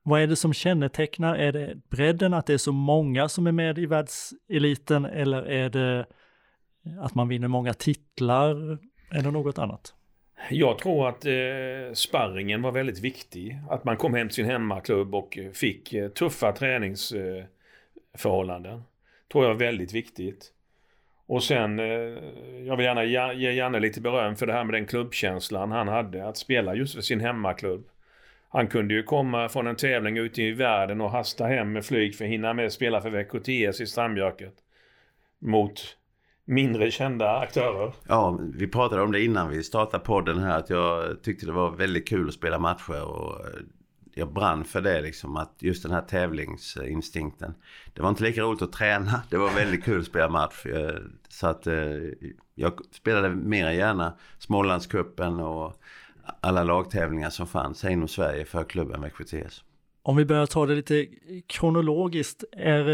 vad 0.03 0.21
är 0.21 0.27
det 0.27 0.35
som 0.35 0.53
kännetecknar? 0.53 1.35
Är 1.35 1.51
det 1.51 1.77
bredden, 1.89 2.33
att 2.33 2.45
det 2.45 2.53
är 2.53 2.57
så 2.57 2.71
många 2.71 3.29
som 3.29 3.47
är 3.47 3.51
med 3.51 3.79
i 3.79 3.85
världseliten 3.85 5.05
eller 5.05 5.43
är 5.43 5.69
det 5.69 6.05
att 6.99 7.15
man 7.15 7.27
vinner 7.27 7.47
många 7.47 7.73
titlar 7.73 8.79
eller 9.11 9.31
något 9.31 9.57
annat? 9.57 9.93
Jag 10.49 10.77
tror 10.77 11.09
att 11.09 11.25
eh, 11.25 11.31
sparringen 11.93 12.61
var 12.61 12.71
väldigt 12.71 12.99
viktig. 12.99 13.59
Att 13.69 13.83
man 13.83 13.97
kom 13.97 14.13
hem 14.13 14.27
till 14.27 14.35
sin 14.35 14.45
hemmaklubb 14.45 15.15
och 15.15 15.39
fick 15.53 15.93
eh, 15.93 16.09
tuffa 16.09 16.51
träningsförhållanden. 16.51 18.73
Eh, 18.73 18.81
tror 19.31 19.43
jag 19.43 19.53
är 19.53 19.59
väldigt 19.59 19.93
viktigt. 19.93 20.51
Och 21.25 21.43
sen, 21.43 21.79
eh, 21.79 21.85
jag 22.65 22.77
vill 22.77 22.85
gärna 22.85 23.03
ge 23.33 23.51
Janne 23.51 23.79
lite 23.79 24.01
beröm 24.01 24.35
för 24.35 24.47
det 24.47 24.53
här 24.53 24.63
med 24.63 24.73
den 24.73 24.85
klubbkänslan 24.85 25.71
han 25.71 25.87
hade. 25.87 26.27
Att 26.27 26.37
spela 26.37 26.75
just 26.75 26.95
för 26.95 27.01
sin 27.01 27.19
hemmaklubb. 27.19 27.87
Han 28.49 28.67
kunde 28.67 28.93
ju 28.93 29.03
komma 29.03 29.49
från 29.49 29.67
en 29.67 29.75
tävling 29.75 30.17
ute 30.17 30.41
i 30.41 30.51
världen 30.51 31.01
och 31.01 31.11
hasta 31.11 31.45
hem 31.45 31.71
med 31.71 31.85
flyg 31.85 32.15
för 32.15 32.25
att 32.25 32.31
hinna 32.31 32.53
med 32.53 32.65
att 32.65 32.73
spela 32.73 33.01
för 33.01 33.09
Växjö 33.09 33.39
TS 33.39 33.81
i 33.81 33.87
Strandbjörket. 33.87 34.53
Mot 35.39 35.97
mindre 36.51 36.91
kända 36.91 37.37
aktörer. 37.37 37.93
Ja, 38.07 38.39
vi 38.53 38.67
pratade 38.67 39.01
om 39.01 39.11
det 39.11 39.23
innan 39.23 39.49
vi 39.49 39.63
startade 39.63 40.03
podden 40.03 40.39
här. 40.39 40.59
Att 40.59 40.69
jag 40.69 41.23
tyckte 41.23 41.45
det 41.45 41.51
var 41.51 41.71
väldigt 41.71 42.07
kul 42.07 42.27
att 42.27 42.33
spela 42.33 42.59
matcher. 42.59 43.03
Och 43.03 43.39
eh, 43.39 43.61
jag 44.13 44.33
brann 44.33 44.63
för 44.63 44.81
det 44.81 45.01
liksom. 45.01 45.37
Att 45.37 45.55
just 45.59 45.83
den 45.83 45.91
här 45.91 46.01
tävlingsinstinkten. 46.01 47.53
Det 47.93 48.01
var 48.01 48.09
inte 48.09 48.23
lika 48.23 48.41
roligt 48.41 48.61
att 48.61 48.71
träna. 48.71 49.21
Det 49.29 49.37
var 49.37 49.49
väldigt 49.55 49.83
kul 49.83 49.99
att 49.99 50.05
spela 50.05 50.29
match. 50.29 50.65
Eh, 50.65 50.95
så 51.29 51.47
att 51.47 51.67
eh, 51.67 51.73
jag 52.55 52.73
spelade 52.91 53.29
mer 53.29 53.71
gärna 53.71 54.13
Smålandskuppen 54.37 55.39
och 55.39 55.73
alla 56.41 56.63
lagtävlingar 56.63 57.29
som 57.29 57.47
fanns 57.47 57.85
inom 57.85 58.07
Sverige 58.07 58.45
för 58.45 58.63
klubben 58.63 59.01
Växjö 59.01 59.23
TS. 59.23 59.63
Om 60.03 60.15
vi 60.15 60.25
börjar 60.25 60.45
ta 60.45 60.65
det 60.65 60.75
lite 60.75 61.07
kronologiskt. 61.47 62.43
Är, 62.51 62.89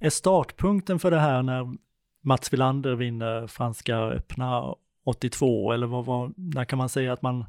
är 0.00 0.10
startpunkten 0.10 0.98
för 0.98 1.10
det 1.10 1.18
här 1.18 1.42
när 1.42 1.74
Mats 2.20 2.52
Wilander 2.52 2.94
vinner 2.94 3.46
Franska 3.46 3.96
öppna 3.96 4.74
82 5.04 5.72
eller 5.72 5.86
vad 5.86 6.04
var, 6.04 6.32
när 6.36 6.64
kan 6.64 6.78
man 6.78 6.88
säga 6.88 7.12
att 7.12 7.22
man 7.22 7.44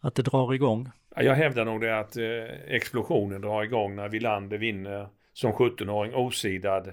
att 0.00 0.14
det 0.14 0.22
drar 0.22 0.54
igång? 0.54 0.90
Jag 1.16 1.34
hävdar 1.34 1.64
nog 1.64 1.80
det 1.80 1.98
att 1.98 2.16
eh, 2.16 2.24
explosionen 2.68 3.40
drar 3.40 3.62
igång 3.62 3.96
när 3.96 4.08
Wilander 4.08 4.58
vinner 4.58 5.08
som 5.32 5.52
17-åring 5.52 6.14
osidad 6.14 6.92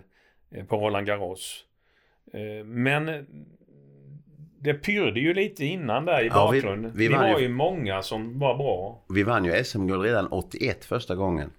eh, 0.51 0.65
på 0.65 0.77
Roland 0.77 1.07
Garros. 1.07 1.65
Eh, 2.33 2.65
men 2.65 3.25
det 4.59 4.73
pyrde 4.73 5.19
ju 5.19 5.33
lite 5.33 5.65
innan 5.65 6.05
där 6.05 6.23
i 6.23 6.27
ja, 6.27 6.33
bakgrunden. 6.33 6.91
Vi, 6.95 7.07
vi, 7.07 7.13
vi 7.13 7.19
var 7.19 7.39
ju 7.39 7.49
många 7.49 8.01
som 8.01 8.39
var 8.39 8.57
bra. 8.57 9.03
Vi 9.09 9.23
vann 9.23 9.45
ju 9.45 9.63
SM-guld 9.63 10.03
redan 10.03 10.27
81 10.27 10.85
första 10.85 11.15
gången. 11.15 11.51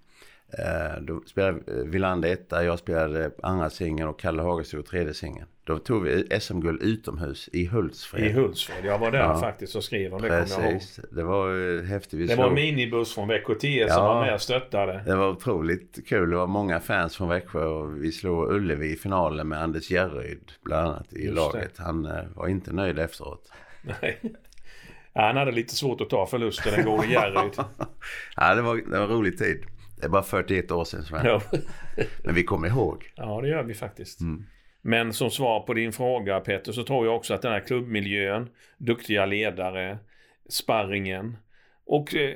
Eh, 0.59 1.03
då 1.03 1.21
spelade 1.27 1.61
Wilander 1.85 2.33
etta, 2.33 2.65
jag 2.65 2.79
spelade 2.79 3.31
andra 3.43 3.71
singeln 3.71 4.09
och 4.09 4.21
Kalle 4.21 4.43
Hagestad 4.43 4.87
tredje 4.87 5.15
singeln. 5.15 5.47
Då 5.65 5.79
tog 5.79 6.03
vi 6.03 6.41
SM-guld 6.41 6.83
utomhus 6.83 7.49
i 7.53 7.67
Hultsfred. 7.67 8.27
I 8.27 8.33
Hultsfred, 8.33 8.85
jag 8.85 8.99
var 8.99 9.11
där 9.11 9.19
ja. 9.19 9.41
faktiskt 9.41 9.77
och 9.77 9.85
skrev 9.85 10.15
om 10.15 10.23
det 10.23 10.29
Precis. 10.29 11.01
Det 11.11 11.23
var 11.23 11.83
häftigt. 11.83 12.21
Vi 12.21 12.27
det 12.27 12.35
slog... 12.35 12.39
var 12.39 12.49
en 12.49 12.55
minibuss 12.55 13.15
från 13.15 13.29
Växjö 13.29 13.55
TS 13.55 13.65
ja, 13.65 13.89
som 13.89 14.05
var 14.05 14.25
med 14.25 14.35
och 14.35 14.41
stöttade. 14.41 15.03
Det 15.07 15.15
var 15.15 15.29
otroligt 15.29 16.09
kul. 16.09 16.31
Det 16.31 16.37
var 16.37 16.47
många 16.47 16.81
fans 16.81 17.17
från 17.17 17.29
Växjö 17.29 17.65
och 17.65 18.05
vi 18.05 18.13
slog 18.13 18.53
Ullevi 18.53 18.93
i 18.93 18.97
finalen 18.97 19.49
med 19.49 19.63
Anders 19.63 19.91
Järryd 19.91 20.53
bland 20.65 20.89
annat 20.89 21.13
i 21.13 21.25
Just 21.25 21.37
laget. 21.37 21.77
Det. 21.77 21.83
Han 21.83 22.07
uh, 22.07 22.13
var 22.35 22.49
inte 22.49 22.73
nöjd 22.73 22.99
efteråt. 22.99 23.53
Nej. 23.83 24.21
Ja, 25.13 25.23
han 25.23 25.37
hade 25.37 25.53
lite 25.53 25.75
svårt 25.75 26.01
att 26.01 26.11
ta 26.11 26.27
förlusten 26.27 26.73
den 26.73 26.85
gode 26.85 27.07
Järryd. 27.07 27.53
ja, 28.37 28.55
det 28.55 28.63
var, 28.63 28.77
det 28.77 28.99
var 28.99 29.05
en 29.05 29.11
rolig 29.11 29.39
tid. 29.39 29.65
Det 30.03 30.07
är 30.07 30.11
bara 30.11 30.23
41 30.23 30.71
år 30.71 30.85
sedan 30.85 31.03
Sven. 31.03 31.21
Ja. 31.25 31.41
Men 32.25 32.35
vi 32.35 32.45
kommer 32.45 32.69
ihåg. 32.69 33.13
Ja, 33.17 33.41
det 33.41 33.49
gör 33.49 33.63
vi 33.63 33.75
faktiskt. 33.75 34.21
Mm. 34.21 34.45
Men 34.81 35.13
som 35.13 35.31
svar 35.31 35.61
på 35.61 35.75
din 35.75 35.93
fråga 35.93 36.41
Peter 36.41 36.73
så 36.73 36.83
tror 36.83 37.07
jag 37.07 37.17
också 37.17 37.35
att 37.35 37.43
den 37.43 37.53
här 37.53 37.61
klubbmiljön, 37.61 38.49
duktiga 38.79 39.27
ledare, 39.27 39.99
sparringen 40.49 41.37
och 41.87 42.15
eh, 42.15 42.35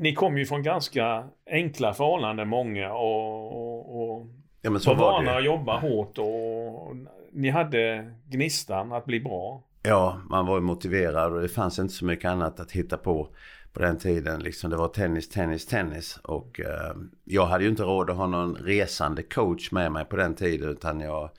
ni 0.00 0.14
kommer 0.14 0.38
ju 0.38 0.46
från 0.46 0.62
ganska 0.62 1.28
enkla 1.50 1.94
förhållanden 1.94 2.48
många 2.48 2.92
och, 2.92 3.46
och, 3.46 4.12
och 4.18 4.26
ja, 4.62 4.70
var 4.70 4.94
vana 4.94 5.34
att 5.34 5.44
jobba 5.44 5.78
hårt 5.78 6.18
och 6.18 6.96
ni 7.32 7.50
hade 7.50 8.12
gnistan 8.28 8.92
att 8.92 9.04
bli 9.04 9.20
bra. 9.20 9.62
Ja, 9.82 10.20
man 10.30 10.46
var 10.46 10.60
motiverad 10.60 11.32
och 11.32 11.40
det 11.40 11.48
fanns 11.48 11.78
inte 11.78 11.94
så 11.94 12.04
mycket 12.04 12.30
annat 12.30 12.60
att 12.60 12.72
hitta 12.72 12.96
på 12.96 13.28
på 13.76 13.82
den 13.82 13.98
tiden. 13.98 14.40
Liksom, 14.40 14.70
det 14.70 14.76
var 14.76 14.88
tennis, 14.88 15.28
tennis, 15.28 15.66
tennis. 15.66 16.18
Och 16.22 16.60
eh, 16.60 16.96
jag 17.24 17.46
hade 17.46 17.64
ju 17.64 17.70
inte 17.70 17.82
råd 17.82 18.10
att 18.10 18.16
ha 18.16 18.26
någon 18.26 18.54
resande 18.56 19.22
coach 19.22 19.70
med 19.72 19.92
mig 19.92 20.04
på 20.04 20.16
den 20.16 20.34
tiden. 20.34 20.68
Utan 20.68 21.00
jag, 21.00 21.30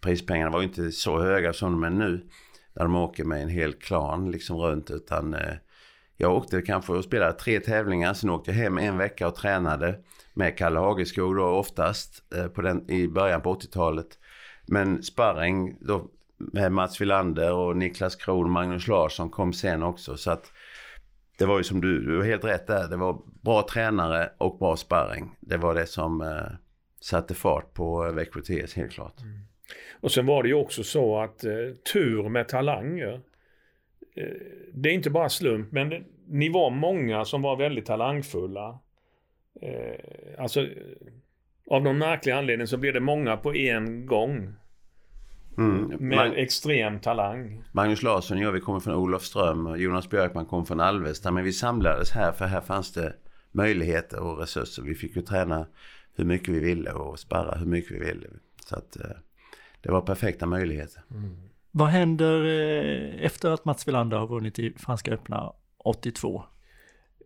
prispengarna 0.00 0.50
var 0.50 0.60
ju 0.60 0.66
inte 0.66 0.92
så 0.92 1.20
höga 1.20 1.52
som 1.52 1.72
de 1.72 1.84
är 1.84 1.90
nu. 1.90 2.26
Där 2.74 2.82
de 2.82 2.96
åker 2.96 3.24
med 3.24 3.42
en 3.42 3.48
hel 3.48 3.72
klan 3.72 4.30
liksom 4.30 4.56
runt. 4.56 4.90
Utan 4.90 5.34
eh, 5.34 5.54
jag 6.16 6.34
åkte 6.34 6.62
kanske 6.62 6.92
och 6.92 7.04
spelade 7.04 7.32
tre 7.32 7.60
tävlingar. 7.60 8.14
Sen 8.14 8.30
åkte 8.30 8.50
jag 8.50 8.58
hem 8.58 8.78
en 8.78 8.98
vecka 8.98 9.28
och 9.28 9.34
tränade 9.34 9.98
med 10.34 10.58
Kalle 10.58 10.78
Hageskog 10.78 11.36
då 11.36 11.44
oftast 11.44 12.34
eh, 12.34 12.46
på 12.46 12.62
den, 12.62 12.90
i 12.90 13.08
början 13.08 13.40
på 13.40 13.54
80-talet. 13.54 14.18
Men 14.66 15.02
sparring 15.02 15.76
då 15.80 16.10
med 16.36 16.72
Mats 16.72 17.00
Wilander 17.00 17.52
och 17.52 17.76
Niklas 17.76 18.16
Kron 18.16 18.44
och 18.44 18.50
Magnus 18.50 18.88
Larsson 18.88 19.30
kom 19.30 19.52
sen 19.52 19.82
också. 19.82 20.16
Så 20.16 20.30
att 20.30 20.52
det 21.38 21.46
var 21.46 21.58
ju 21.58 21.64
som 21.64 21.80
du, 21.80 22.00
du 22.00 22.16
var 22.16 22.24
helt 22.24 22.44
rätt 22.44 22.66
där. 22.66 22.88
Det 22.88 22.96
var 22.96 23.18
bra 23.42 23.66
tränare 23.72 24.30
och 24.38 24.58
bra 24.58 24.76
sparring. 24.76 25.36
Det 25.40 25.56
var 25.56 25.74
det 25.74 25.86
som 25.86 26.20
eh, 26.20 26.56
satte 27.00 27.34
fart 27.34 27.74
på 27.74 28.06
eh, 28.06 28.12
Växjö 28.12 28.40
TS 28.40 28.74
helt 28.74 28.92
klart. 28.92 29.20
Mm. 29.20 29.40
Och 30.00 30.12
sen 30.12 30.26
var 30.26 30.42
det 30.42 30.48
ju 30.48 30.54
också 30.54 30.82
så 30.82 31.20
att 31.20 31.44
eh, 31.44 31.52
tur 31.92 32.28
med 32.28 32.48
talanger. 32.48 33.20
Eh, 34.16 34.24
det 34.72 34.88
är 34.88 34.92
inte 34.92 35.10
bara 35.10 35.28
slump 35.28 35.72
men 35.72 36.04
ni 36.28 36.48
var 36.48 36.70
många 36.70 37.24
som 37.24 37.42
var 37.42 37.56
väldigt 37.56 37.86
talangfulla. 37.86 38.78
Eh, 39.62 40.00
alltså 40.38 40.66
av 41.70 41.82
någon 41.82 41.98
märklig 41.98 42.32
anledning 42.32 42.66
så 42.66 42.76
blev 42.76 42.94
det 42.94 43.00
många 43.00 43.36
på 43.36 43.54
en 43.54 44.06
gång. 44.06 44.54
Mm. 45.58 45.86
Med 45.86 46.16
Mag 46.16 46.38
extrem 46.38 47.00
talang. 47.00 47.64
Magnus 47.72 48.02
Larsson 48.02 48.36
och 48.36 48.42
jag, 48.42 48.52
vi 48.52 48.60
kommer 48.60 48.80
från 48.80 48.94
Olofström. 48.94 49.76
Jonas 49.76 50.10
Björkman 50.10 50.46
kom 50.46 50.66
från 50.66 50.80
Alvesta. 50.80 51.30
Men 51.30 51.44
vi 51.44 51.52
samlades 51.52 52.10
här 52.10 52.32
för 52.32 52.44
här 52.44 52.60
fanns 52.60 52.92
det 52.92 53.14
möjligheter 53.52 54.20
och 54.20 54.38
resurser. 54.38 54.82
Vi 54.82 54.94
fick 54.94 55.16
ju 55.16 55.22
träna 55.22 55.66
hur 56.16 56.24
mycket 56.24 56.48
vi 56.48 56.60
ville 56.60 56.92
och 56.92 57.18
sparra 57.18 57.58
hur 57.58 57.66
mycket 57.66 57.90
vi 57.90 57.98
ville. 57.98 58.26
Så 58.68 58.76
att 58.76 58.96
eh, 58.96 59.16
det 59.80 59.90
var 59.90 60.00
perfekta 60.00 60.46
möjligheter. 60.46 61.02
Mm. 61.10 61.36
Vad 61.70 61.88
händer 61.88 62.44
eh, 62.44 63.24
efter 63.24 63.50
att 63.50 63.64
Mats 63.64 63.88
Wilander 63.88 64.16
har 64.16 64.26
vunnit 64.26 64.58
i 64.58 64.74
Franska 64.76 65.12
öppna 65.12 65.52
82? 65.78 66.44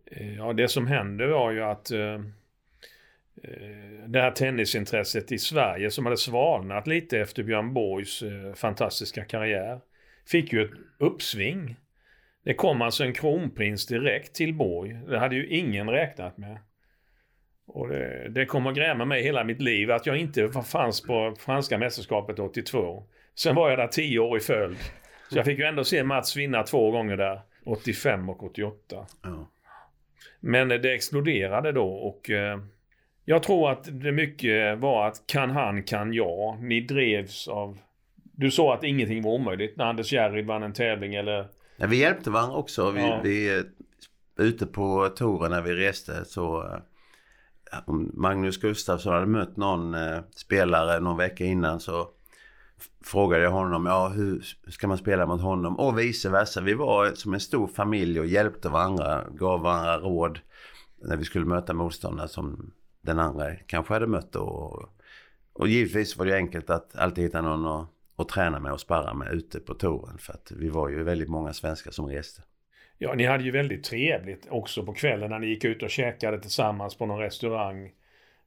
Eh, 0.05 0.35
ja, 0.35 0.53
det 0.53 0.67
som 0.67 0.87
hände 0.87 1.27
var 1.27 1.51
ju 1.51 1.63
att 1.63 1.91
Eh, 1.91 2.19
det 4.07 4.21
här 4.21 4.31
tennisintresset 4.31 5.31
i 5.31 5.37
Sverige 5.37 5.91
som 5.91 6.05
hade 6.05 6.17
svalnat 6.17 6.87
lite 6.87 7.19
efter 7.19 7.43
Björn 7.43 7.73
Borgs 7.73 8.21
eh, 8.21 8.53
fantastiska 8.53 9.25
karriär 9.25 9.79
fick 10.27 10.53
ju 10.53 10.63
ett 10.63 10.71
uppsving. 10.97 11.75
Det 12.43 12.53
kom 12.53 12.81
alltså 12.81 13.03
en 13.03 13.13
kronprins 13.13 13.87
direkt 13.87 14.35
till 14.35 14.53
Borg. 14.53 14.99
Det 15.07 15.19
hade 15.19 15.35
ju 15.35 15.47
ingen 15.47 15.89
räknat 15.89 16.37
med. 16.37 16.57
Och 17.67 17.87
det, 17.87 18.29
det 18.29 18.45
kommer 18.45 18.71
gräma 18.71 19.05
mig 19.05 19.23
hela 19.23 19.43
mitt 19.43 19.61
liv 19.61 19.91
att 19.91 20.05
jag 20.05 20.17
inte 20.17 20.49
fanns 20.49 21.01
på 21.01 21.35
franska 21.39 21.77
mästerskapet 21.77 22.39
82. 22.39 23.03
Sen 23.35 23.55
var 23.55 23.69
jag 23.69 23.79
där 23.79 23.87
tio 23.87 24.19
år 24.19 24.37
i 24.37 24.39
följd. 24.39 24.77
Så 25.29 25.37
jag 25.37 25.45
fick 25.45 25.59
ju 25.59 25.65
ändå 25.65 25.83
se 25.83 26.03
Mats 26.03 26.37
vinna 26.37 26.63
två 26.63 26.91
gånger 26.91 27.17
där. 27.17 27.41
85 27.65 28.29
och 28.29 28.43
88. 28.43 29.05
Ja. 29.23 29.51
Men 30.39 30.67
det 30.67 30.93
exploderade 30.93 31.71
då 31.71 31.87
och 31.87 32.29
eh, 32.29 32.59
jag 33.29 33.43
tror 33.43 33.71
att 33.71 33.89
det 33.91 34.11
mycket 34.11 34.79
var 34.79 35.07
att 35.07 35.27
kan 35.27 35.49
han, 35.49 35.83
kan 35.83 36.13
jag. 36.13 36.63
Ni 36.63 36.81
drevs 36.81 37.47
av... 37.47 37.79
Du 38.23 38.51
sa 38.51 38.73
att 38.73 38.83
ingenting 38.83 39.23
var 39.23 39.31
omöjligt 39.31 39.77
när 39.77 39.85
Anders 39.85 40.13
Järryd 40.13 40.45
vann 40.45 40.63
en 40.63 40.73
tävling 40.73 41.15
eller... 41.15 41.47
Ja, 41.77 41.87
vi 41.87 41.97
hjälpte 41.97 42.29
varandra 42.29 42.57
också. 42.57 42.91
Vi, 42.91 43.01
ja. 43.01 43.19
vi 43.23 43.57
eh, 43.57 43.63
ute 44.45 44.65
på 44.65 45.09
touren 45.09 45.51
när 45.51 45.61
vi 45.61 45.73
reste 45.73 46.25
så... 46.25 46.63
Eh, 47.71 47.79
om 47.85 48.11
Magnus 48.13 48.57
Gustafsson 48.57 49.13
hade 49.13 49.25
mött 49.25 49.57
någon 49.57 49.93
eh, 49.93 50.19
spelare 50.35 50.99
någon 50.99 51.17
vecka 51.17 51.45
innan 51.45 51.79
så 51.79 52.07
frågade 53.03 53.43
jag 53.43 53.51
honom, 53.51 53.85
ja 53.85 54.07
hur 54.07 54.41
ska 54.67 54.87
man 54.87 54.97
spela 54.97 55.25
mot 55.25 55.41
honom? 55.41 55.79
Och 55.79 55.99
vice 55.99 56.29
versa. 56.29 56.61
Vi 56.61 56.73
var 56.73 57.11
som 57.13 57.33
en 57.33 57.39
stor 57.39 57.67
familj 57.67 58.19
och 58.19 58.25
hjälpte 58.25 58.69
varandra, 58.69 59.25
gav 59.31 59.61
varandra 59.61 59.97
råd 59.97 60.39
när 61.01 61.17
vi 61.17 61.23
skulle 61.23 61.45
möta 61.45 61.73
motståndare 61.73 62.27
som 62.27 62.71
den 63.01 63.19
andra 63.19 63.55
kanske 63.55 63.93
hade 63.93 64.07
mött 64.07 64.35
och, 64.35 64.89
och 65.53 65.67
givetvis 65.67 66.17
var 66.17 66.25
det 66.25 66.35
enkelt 66.35 66.69
att 66.69 66.95
alltid 66.95 67.23
hitta 67.23 67.41
någon 67.41 67.65
att, 67.65 67.89
att 68.15 68.29
träna 68.29 68.59
med 68.59 68.71
och 68.71 68.79
sparra 68.79 69.13
med 69.13 69.33
ute 69.33 69.59
på 69.59 69.73
touren. 69.73 70.17
För 70.17 70.33
att 70.33 70.51
vi 70.55 70.69
var 70.69 70.89
ju 70.89 71.03
väldigt 71.03 71.29
många 71.29 71.53
svenskar 71.53 71.91
som 71.91 72.07
reste. 72.07 72.41
Ja, 72.97 73.13
ni 73.13 73.25
hade 73.25 73.43
ju 73.43 73.51
väldigt 73.51 73.83
trevligt 73.83 74.47
också 74.49 74.85
på 74.85 74.93
kvällen 74.93 75.29
när 75.29 75.39
ni 75.39 75.47
gick 75.47 75.63
ut 75.63 75.83
och 75.83 75.89
käkade 75.89 76.39
tillsammans 76.39 76.95
på 76.95 77.05
någon 77.05 77.19
restaurang. 77.19 77.91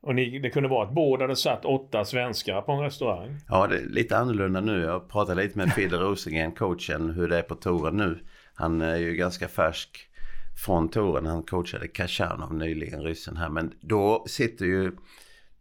Och 0.01 0.15
ni, 0.15 0.39
det 0.39 0.51
kunde 0.51 0.69
vara 0.69 0.87
att 0.89 0.95
båda 0.95 1.25
hade 1.25 1.37
satt 1.37 1.65
åtta 1.65 2.05
svenskar 2.05 2.63
på 2.63 2.73
en 2.73 2.81
restaurang. 2.81 3.37
Ja, 3.49 3.67
det 3.67 3.77
är 3.77 3.85
lite 3.85 4.17
annorlunda 4.17 4.61
nu. 4.61 4.83
Jag 4.83 5.09
pratade 5.09 5.43
lite 5.43 5.59
med 5.59 5.73
Fidde 5.73 5.97
Rosengren, 5.97 6.53
coachen, 6.53 7.11
hur 7.11 7.29
det 7.29 7.39
är 7.39 7.43
på 7.43 7.55
touren 7.55 7.97
nu. 7.97 8.19
Han 8.55 8.81
är 8.81 8.97
ju 8.97 9.15
ganska 9.15 9.49
färsk 9.49 10.09
från 10.57 10.89
touren. 10.89 11.27
Han 11.27 11.43
coachade 11.43 11.89
Kashanov 11.89 12.55
nyligen, 12.55 13.03
ryssen 13.03 13.37
här. 13.37 13.49
Men 13.49 13.75
då 13.81 14.25
sitter 14.29 14.67
ju 14.67 14.93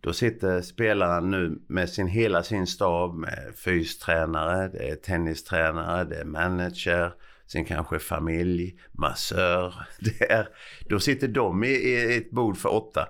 Då 0.02 0.14
sitter 0.14 0.62
spelaren 0.62 1.32
nu 1.32 1.62
med 1.68 1.90
sin, 1.90 2.08
hela 2.08 2.44
sin 2.44 2.68
stab 2.68 3.16
med 3.16 3.54
fystränare, 3.56 4.68
det 4.68 4.90
är 4.90 4.96
tennistränare, 4.96 6.04
det 6.04 6.16
är 6.16 6.26
manager, 6.26 7.14
sen 7.48 7.66
kanske 7.66 8.00
familj, 8.00 8.80
massör. 8.92 9.74
Det 10.00 10.32
är, 10.32 10.48
då 10.90 11.00
sitter 11.00 11.28
de 11.28 11.64
i, 11.64 11.68
i 11.68 12.18
ett 12.18 12.32
bord 12.32 12.58
för 12.58 12.74
åtta. 12.74 13.08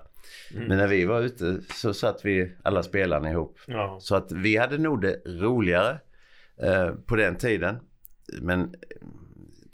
Mm. 0.54 0.68
Men 0.68 0.78
när 0.78 0.86
vi 0.86 1.04
var 1.04 1.20
ute 1.20 1.60
så 1.74 1.94
satt 1.94 2.24
vi 2.24 2.52
alla 2.62 2.82
spelarna 2.82 3.30
ihop. 3.30 3.58
Ja. 3.66 3.98
Så 4.00 4.16
att 4.16 4.32
vi 4.32 4.56
hade 4.56 4.78
nog 4.78 5.00
det 5.00 5.22
roligare 5.26 5.98
eh, 6.62 6.90
på 6.90 7.16
den 7.16 7.36
tiden. 7.36 7.76
Men 8.40 8.74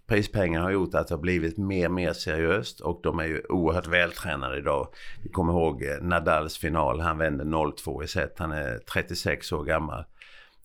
prispengar 0.09 0.63
har 0.63 0.71
gjort 0.71 0.95
att 0.95 1.09
det 1.09 1.15
har 1.15 1.23
blivit 1.23 1.59
mer 1.59 1.87
och 1.87 1.95
mer 1.95 2.13
seriöst 2.13 2.81
och 2.81 3.01
de 3.03 3.19
är 3.19 3.25
ju 3.25 3.43
oerhört 3.49 3.87
vältränade 3.87 4.59
idag. 4.59 4.89
Vi 5.23 5.29
kommer 5.29 5.53
ihåg 5.53 5.83
eh, 5.83 6.01
Nadals 6.01 6.59
final, 6.59 7.01
han 7.01 7.19
vände 7.19 7.45
0-2 7.45 8.05
i 8.05 8.07
set. 8.07 8.39
Han 8.39 8.53
är 8.53 8.79
36 8.79 9.53
år 9.53 9.65
gammal. 9.65 10.05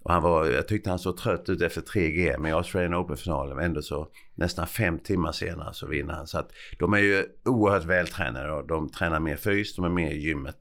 Och 0.03 0.13
han 0.13 0.23
var, 0.23 0.45
jag 0.45 0.67
tyckte 0.67 0.89
han 0.89 0.99
såg 0.99 1.17
trött 1.17 1.49
ut 1.49 1.61
efter 1.61 1.81
3 1.81 2.11
GM 2.11 2.45
i 2.45 2.51
Australian 2.51 2.95
Open-finalen. 2.95 3.59
Ändå 3.59 3.81
så 3.81 4.07
nästan 4.35 4.67
fem 4.67 4.99
timmar 4.99 5.31
senare 5.31 5.73
så 5.73 5.87
vinner 5.87 6.13
han. 6.13 6.27
Så 6.27 6.39
att 6.39 6.51
de 6.79 6.93
är 6.93 6.99
ju 6.99 7.25
oerhört 7.45 7.85
vältränade 7.85 8.51
och 8.51 8.67
de 8.67 8.89
tränar 8.89 9.19
mer 9.19 9.35
fys, 9.35 9.75
de 9.75 9.85
är 9.85 9.89
mer 9.89 10.11
i 10.11 10.19
gymmet. 10.19 10.57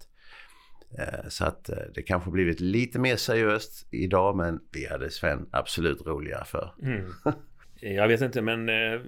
Eh, 0.99 1.29
så 1.29 1.45
att 1.45 1.69
eh, 1.69 1.77
det 1.95 2.03
kanske 2.03 2.31
blivit 2.31 2.61
lite 2.61 2.99
mer 2.99 3.17
seriöst 3.17 3.87
idag 3.91 4.37
men 4.37 4.61
vi 4.73 4.87
hade 4.87 5.11
Sven 5.11 5.49
absolut 5.53 6.07
roligare 6.07 6.45
för. 6.45 6.75
Mm. 6.83 7.13
Eh, 7.83 7.95
jag 7.95 8.09
vet 8.09 8.21
inte 8.21 8.43
men 8.43 8.69
eh, 8.69 9.01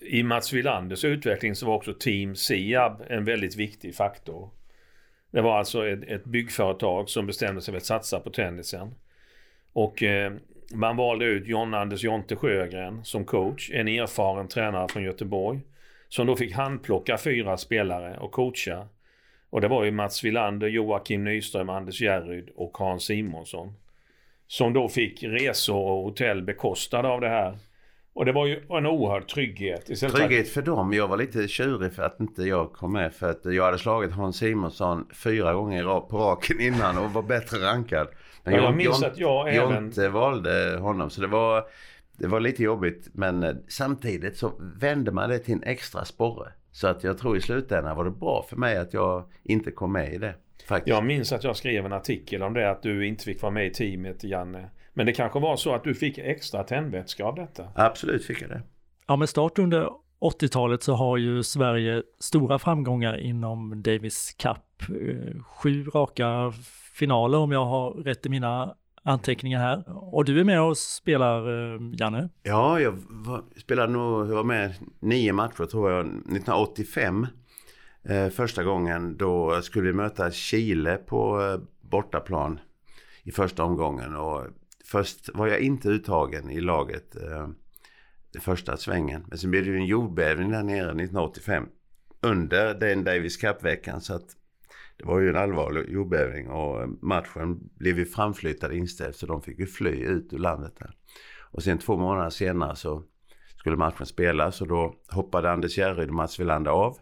i 0.00 0.22
Mats 0.22 0.52
Wilanders 0.52 1.04
utveckling 1.04 1.54
så 1.54 1.66
var 1.66 1.74
också 1.74 1.94
Team 1.94 2.36
Siab 2.36 3.02
en 3.08 3.24
väldigt 3.24 3.56
viktig 3.56 3.94
faktor. 3.94 4.50
Det 5.30 5.40
var 5.40 5.58
alltså 5.58 5.88
ett, 5.88 6.02
ett 6.08 6.24
byggföretag 6.24 7.08
som 7.08 7.26
bestämde 7.26 7.60
sig 7.62 7.72
för 7.72 7.76
att 7.76 7.84
satsa 7.84 8.20
på 8.20 8.30
tennisen. 8.30 8.94
Och 9.72 10.02
eh, 10.02 10.32
man 10.74 10.96
valde 10.96 11.24
ut 11.24 11.46
John-Anders 11.46 12.02
Jonte 12.04 12.36
Sjögren 12.36 13.04
som 13.04 13.24
coach, 13.24 13.70
en 13.72 13.88
erfaren 13.88 14.48
tränare 14.48 14.88
från 14.88 15.02
Göteborg. 15.02 15.60
Som 16.08 16.26
då 16.26 16.36
fick 16.36 16.54
handplocka 16.54 17.18
fyra 17.18 17.56
spelare 17.56 18.16
och 18.18 18.32
coacha. 18.32 18.88
Och 19.50 19.60
det 19.60 19.68
var 19.68 19.84
ju 19.84 19.90
Mats 19.90 20.24
Wilander, 20.24 20.68
Joakim 20.68 21.24
Nyström, 21.24 21.68
Anders 21.68 22.00
Järryd 22.00 22.50
och 22.56 22.78
Hans 22.78 23.04
Simonsson. 23.04 23.74
Som 24.46 24.72
då 24.72 24.88
fick 24.88 25.22
resor 25.22 25.76
och 25.76 26.04
hotell 26.04 26.42
bekostade 26.42 27.08
av 27.08 27.20
det 27.20 27.28
här. 27.28 27.58
Och 28.16 28.24
det 28.24 28.32
var 28.32 28.46
ju 28.46 28.60
en 28.68 28.86
oerhörd 28.86 29.28
trygghet. 29.28 29.86
Trygghet 29.86 30.48
för 30.48 30.62
dem. 30.62 30.92
Jag 30.92 31.08
var 31.08 31.16
lite 31.16 31.48
tjurig 31.48 31.92
för 31.92 32.02
att 32.02 32.20
inte 32.20 32.42
jag 32.42 32.72
kom 32.72 32.92
med. 32.92 33.14
För 33.14 33.30
att 33.30 33.44
jag 33.44 33.64
hade 33.64 33.78
slagit 33.78 34.12
Hans 34.12 34.36
Simonsson 34.36 35.06
fyra 35.14 35.54
gånger 35.54 36.00
på 36.00 36.18
raken 36.18 36.60
innan 36.60 36.98
och 36.98 37.10
var 37.10 37.22
bättre 37.22 37.58
rankad. 37.58 38.08
Men 38.44 38.54
jag, 38.54 38.64
jag 38.64 38.76
minns 38.76 39.02
att 39.02 39.18
jag 39.18 39.54
även... 39.54 39.84
inte 39.84 40.08
valde 40.08 40.78
honom. 40.80 41.10
Så 41.10 41.20
det 41.20 41.26
var, 41.26 41.64
det 42.18 42.26
var 42.26 42.40
lite 42.40 42.62
jobbigt. 42.62 43.08
Men 43.12 43.42
eh, 43.42 43.54
samtidigt 43.68 44.36
så 44.36 44.52
vände 44.80 45.12
man 45.12 45.30
det 45.30 45.38
till 45.38 45.54
en 45.54 45.62
extra 45.62 46.04
sporre. 46.04 46.52
Så 46.72 46.86
att 46.86 47.04
jag 47.04 47.18
tror 47.18 47.36
i 47.36 47.40
slutändan 47.40 47.96
var 47.96 48.04
det 48.04 48.10
bra 48.10 48.46
för 48.48 48.56
mig 48.56 48.76
att 48.76 48.94
jag 48.94 49.24
inte 49.42 49.70
kom 49.70 49.92
med 49.92 50.14
i 50.14 50.18
det. 50.18 50.34
Faktiskt. 50.68 50.88
Jag 50.96 51.04
minns 51.04 51.32
att 51.32 51.44
jag 51.44 51.56
skrev 51.56 51.86
en 51.86 51.92
artikel 51.92 52.42
om 52.42 52.54
det 52.54 52.70
att 52.70 52.82
du 52.82 53.06
inte 53.06 53.24
fick 53.24 53.42
vara 53.42 53.52
med 53.52 53.66
i 53.66 53.70
teamet 53.70 54.24
Janne. 54.24 54.70
Men 54.96 55.06
det 55.06 55.12
kanske 55.12 55.40
var 55.40 55.56
så 55.56 55.74
att 55.74 55.84
du 55.84 55.94
fick 55.94 56.18
extra 56.18 56.62
tändvätska 56.62 57.24
av 57.24 57.34
detta? 57.34 57.68
Absolut 57.74 58.24
fick 58.24 58.42
jag 58.42 58.50
det. 58.50 58.62
Ja, 59.06 59.16
med 59.16 59.28
start 59.28 59.58
under 59.58 59.88
80-talet 60.20 60.82
så 60.82 60.94
har 60.94 61.16
ju 61.16 61.42
Sverige 61.42 62.02
stora 62.18 62.58
framgångar 62.58 63.18
inom 63.20 63.82
Davis 63.82 64.36
Cup. 64.38 64.56
Eh, 64.88 65.42
sju 65.42 65.84
raka 65.84 66.52
finaler 66.92 67.38
om 67.38 67.52
jag 67.52 67.64
har 67.64 67.90
rätt 67.90 68.26
i 68.26 68.28
mina 68.28 68.74
anteckningar 69.02 69.60
här. 69.60 69.84
Och 70.14 70.24
du 70.24 70.40
är 70.40 70.44
med 70.44 70.62
och 70.62 70.76
spelar, 70.76 71.74
eh, 71.74 71.80
Janne? 71.92 72.28
Ja, 72.42 72.80
jag 72.80 72.94
var, 73.08 73.42
spelade 73.56 73.92
nog, 73.92 74.30
jag 74.30 74.34
var 74.34 74.44
med 74.44 74.74
nio 75.00 75.32
matcher 75.32 75.66
tror 75.66 75.90
jag, 75.90 76.06
1985. 76.06 77.26
Eh, 78.08 78.28
första 78.28 78.64
gången 78.64 79.16
då 79.16 79.62
skulle 79.62 79.86
vi 79.86 79.92
möta 79.92 80.30
Chile 80.30 80.96
på 80.96 81.42
eh, 81.42 81.60
bortaplan 81.80 82.60
i 83.22 83.32
första 83.32 83.64
omgången. 83.64 84.16
Och 84.16 84.44
först 84.86 85.30
var 85.34 85.46
jag 85.46 85.60
inte 85.60 85.88
uttagen 85.88 86.50
i 86.50 86.60
laget 86.60 87.16
eh, 87.16 87.48
första 88.40 88.76
svängen. 88.76 89.24
Men 89.28 89.38
sen 89.38 89.50
blev 89.50 89.64
det 89.64 89.70
ju 89.70 89.76
en 89.76 89.86
jordbävning 89.86 90.50
där 90.50 90.62
nere 90.62 90.86
1985. 90.86 91.68
Under 92.20 92.74
den 92.74 93.04
Davis 93.04 93.36
Cup-veckan. 93.36 94.00
Så 94.00 94.14
att 94.14 94.36
det 94.96 95.04
var 95.04 95.20
ju 95.20 95.28
en 95.28 95.36
allvarlig 95.36 95.90
jordbävning 95.90 96.48
och 96.48 96.82
eh, 96.82 96.88
matchen 97.00 97.70
blev 97.78 97.98
ju 97.98 98.06
framflyttad 98.06 98.72
inställd 98.72 99.14
så 99.14 99.26
de 99.26 99.42
fick 99.42 99.58
ju 99.58 99.66
fly 99.66 99.90
ut 99.90 100.32
ur 100.32 100.38
landet 100.38 100.72
där. 100.78 100.90
Och 101.40 101.62
sen 101.62 101.78
två 101.78 101.96
månader 101.96 102.30
senare 102.30 102.76
så 102.76 103.02
skulle 103.56 103.76
matchen 103.76 104.06
spelas 104.06 104.60
och 104.60 104.68
då 104.68 104.94
hoppade 105.08 105.50
Anders 105.50 105.78
Järryd 105.78 106.08
och 106.08 106.14
Mats 106.14 106.40
Wilander 106.40 106.70
av. 106.70 106.98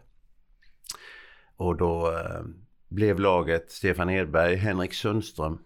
Och 1.55 1.77
då 1.77 2.11
eh, 2.11 2.43
blev 2.89 3.19
laget 3.19 3.71
Stefan 3.71 4.09
Edberg, 4.09 4.55
Henrik 4.55 4.93
Sundström 4.93 5.57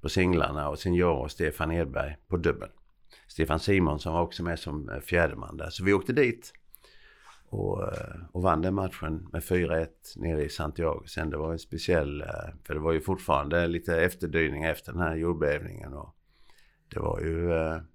på 0.00 0.08
singlarna 0.08 0.68
och 0.68 0.78
sen 0.78 0.94
jag 0.94 1.20
och 1.20 1.30
Stefan 1.30 1.72
Edberg 1.72 2.16
på 2.28 2.36
dubbel. 2.36 2.68
Stefan 3.26 3.60
Simonsson 3.60 4.12
var 4.12 4.22
också 4.22 4.42
med 4.42 4.58
som 4.58 4.88
eh, 4.88 5.00
fjärdeman 5.00 5.56
där. 5.56 5.70
Så 5.70 5.84
vi 5.84 5.92
åkte 5.92 6.12
dit 6.12 6.52
och, 7.48 7.82
eh, 7.82 8.16
och 8.32 8.42
vann 8.42 8.62
den 8.62 8.74
matchen 8.74 9.28
med 9.32 9.42
4-1 9.42 9.88
nere 10.16 10.44
i 10.44 10.48
Santiago. 10.48 11.06
Sen 11.06 11.30
det 11.30 11.36
var 11.36 11.52
en 11.52 11.58
speciell, 11.58 12.20
eh, 12.20 12.26
för 12.64 12.74
det 12.74 12.80
var 12.80 12.92
ju 12.92 13.00
fortfarande 13.00 13.66
lite 13.66 14.02
efterdyning 14.02 14.64
efter 14.64 14.92
den 14.92 15.00
här 15.00 15.16
jordbävningen. 15.16 15.92
Och 15.92 16.14
det 16.88 17.00
var 17.00 17.20
ju 17.20 17.50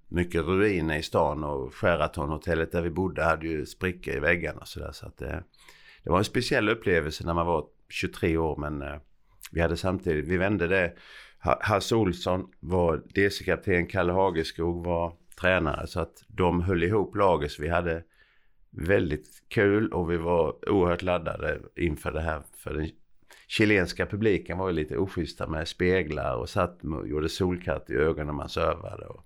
mycket 0.08 0.42
ruiner 0.42 0.98
i 0.98 1.04
stan 1.04 1.44
och 1.44 1.74
Sheraton-hotellet 1.74 2.72
där 2.72 2.82
vi 2.82 2.90
bodde 2.90 3.24
hade 3.24 3.48
ju 3.48 3.66
sprickor 3.66 4.16
i 4.16 4.20
väggarna 4.20 4.66
så 4.66 4.80
där. 4.80 4.92
Så 4.92 5.06
att 5.06 5.18
det, 5.18 5.44
det 6.04 6.10
var 6.10 6.18
en 6.18 6.24
speciell 6.24 6.70
upplevelse 6.70 7.26
när 7.26 7.34
man 7.34 7.46
var 7.46 7.66
23 7.90 8.38
år 8.38 8.58
men 8.58 8.84
vi 9.52 9.62
hade 9.62 9.78
samtidigt, 9.78 10.28
vi 10.28 10.38
vände 10.38 10.68
det. 10.68 10.94
Hasse 11.46 11.96
Olsson 11.96 12.48
var 12.60 13.02
DC-kapten, 13.14 13.88
Kalle 13.88 14.14
Hageskog 14.14 14.86
var 14.86 15.14
tränare 15.40 15.88
så 15.88 16.00
att 16.00 16.24
de 16.28 16.62
höll 16.62 16.84
ihop 16.84 17.16
laget 17.16 17.52
så 17.52 17.62
vi 17.62 17.70
hade 17.70 18.04
väldigt 18.70 19.28
kul 19.48 19.94
och 19.94 20.12
vi 20.12 20.18
var 20.18 20.70
oerhört 20.70 21.02
laddade 21.02 21.60
inför 21.76 22.12
det 22.12 22.22
här. 22.22 22.42
För 22.58 22.74
den 22.74 22.90
chilenska 23.48 24.06
publiken 24.06 24.58
var 24.58 24.68
ju 24.68 24.76
lite 24.76 24.98
oschyssta 24.98 25.48
med 25.48 25.68
speglar 25.68 26.36
och 26.36 26.50
satt 26.50 26.84
och 26.84 27.08
gjorde 27.08 27.30
solkatt 27.30 27.90
i 27.90 27.94
ögonen 27.94 28.26
när 28.26 28.34
man 28.34 28.50
servade. 28.50 29.06
Och 29.06 29.26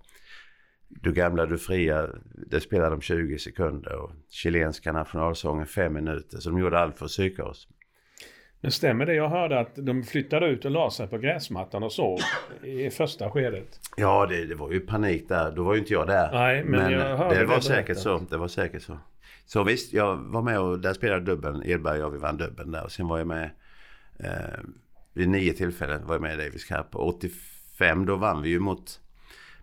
du 0.88 1.12
gamla, 1.12 1.46
du 1.46 1.58
fria, 1.58 2.08
det 2.46 2.60
spelade 2.60 2.90
de 2.90 3.00
20 3.00 3.38
sekunder 3.38 3.94
och 3.94 4.12
chilenska 4.28 4.92
nationalsången 4.92 5.66
5 5.66 5.92
minuter. 5.92 6.38
Så 6.38 6.50
de 6.50 6.58
gjorde 6.58 6.78
allt 6.78 6.98
för 6.98 7.04
att 7.04 7.10
psyka 7.10 7.44
oss. 7.44 7.68
Men 8.60 8.72
stämmer 8.72 9.06
det? 9.06 9.14
Jag 9.14 9.28
hörde 9.28 9.60
att 9.60 9.70
de 9.74 10.02
flyttade 10.02 10.46
ut 10.46 10.64
och 10.64 10.70
la 10.70 10.90
sig 10.90 11.06
på 11.06 11.18
gräsmattan 11.18 11.82
och 11.82 11.92
sov 11.92 12.18
i 12.62 12.90
första 12.90 13.30
skedet. 13.30 13.80
Ja, 13.96 14.26
det, 14.26 14.44
det 14.44 14.54
var 14.54 14.72
ju 14.72 14.80
panik 14.80 15.28
där. 15.28 15.52
Då 15.52 15.62
var 15.62 15.74
ju 15.74 15.80
inte 15.80 15.92
jag 15.92 16.06
där. 16.06 16.32
Nej, 16.32 16.64
men, 16.64 16.82
men 16.82 16.92
jag 16.92 17.16
hörde 17.16 17.38
det. 17.38 17.44
var 17.44 17.56
det 17.56 17.62
säkert 17.62 17.98
så. 17.98 18.18
Det 18.30 18.36
var 18.36 18.48
säkert 18.48 18.82
så. 18.82 18.98
Så 19.46 19.62
visst, 19.62 19.92
jag 19.92 20.16
var 20.16 20.42
med 20.42 20.60
och 20.60 20.78
där 20.78 20.92
spelade 20.92 21.20
dubbeln. 21.20 21.62
Edberg 21.64 21.98
och 21.98 22.04
jag, 22.04 22.10
vi 22.10 22.18
vann 22.18 22.36
dubbeln 22.36 22.70
där. 22.70 22.84
Och 22.84 22.92
sen 22.92 23.08
var 23.08 23.18
jag 23.18 23.26
med 23.26 23.50
eh, 24.18 24.60
vid 25.12 25.28
nio 25.28 25.52
tillfällen 25.52 26.06
var 26.06 26.14
jag 26.14 26.22
med 26.22 26.34
i 26.34 26.44
Davis 26.44 26.64
Cup. 26.64 26.96
Och 26.96 27.08
85 27.08 28.06
då 28.06 28.16
vann 28.16 28.42
vi 28.42 28.48
ju 28.48 28.58
mot, 28.60 29.00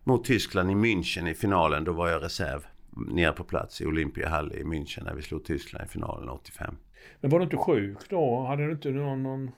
mot 0.03 0.25
Tyskland 0.25 0.71
i 0.71 0.73
München 0.73 1.29
i 1.29 1.33
finalen. 1.33 1.83
Då 1.83 1.91
var 1.91 2.09
jag 2.09 2.23
reserv 2.23 2.65
nere 3.07 3.31
på 3.31 3.43
plats 3.43 3.81
i 3.81 3.85
Olympiahall 3.85 4.53
i 4.53 4.63
München 4.63 5.03
när 5.03 5.13
vi 5.13 5.21
slog 5.21 5.45
Tyskland 5.45 5.85
i 5.85 5.87
finalen 5.89 6.29
85. 6.29 6.75
Men 7.21 7.31
var 7.31 7.39
du 7.39 7.43
inte 7.43 7.57
sjuk 7.57 7.97
då? 8.09 8.45
Hade 8.45 8.65
du 8.65 8.71
inte 8.71 8.89
någon... 8.89 9.23
någon... 9.23 9.51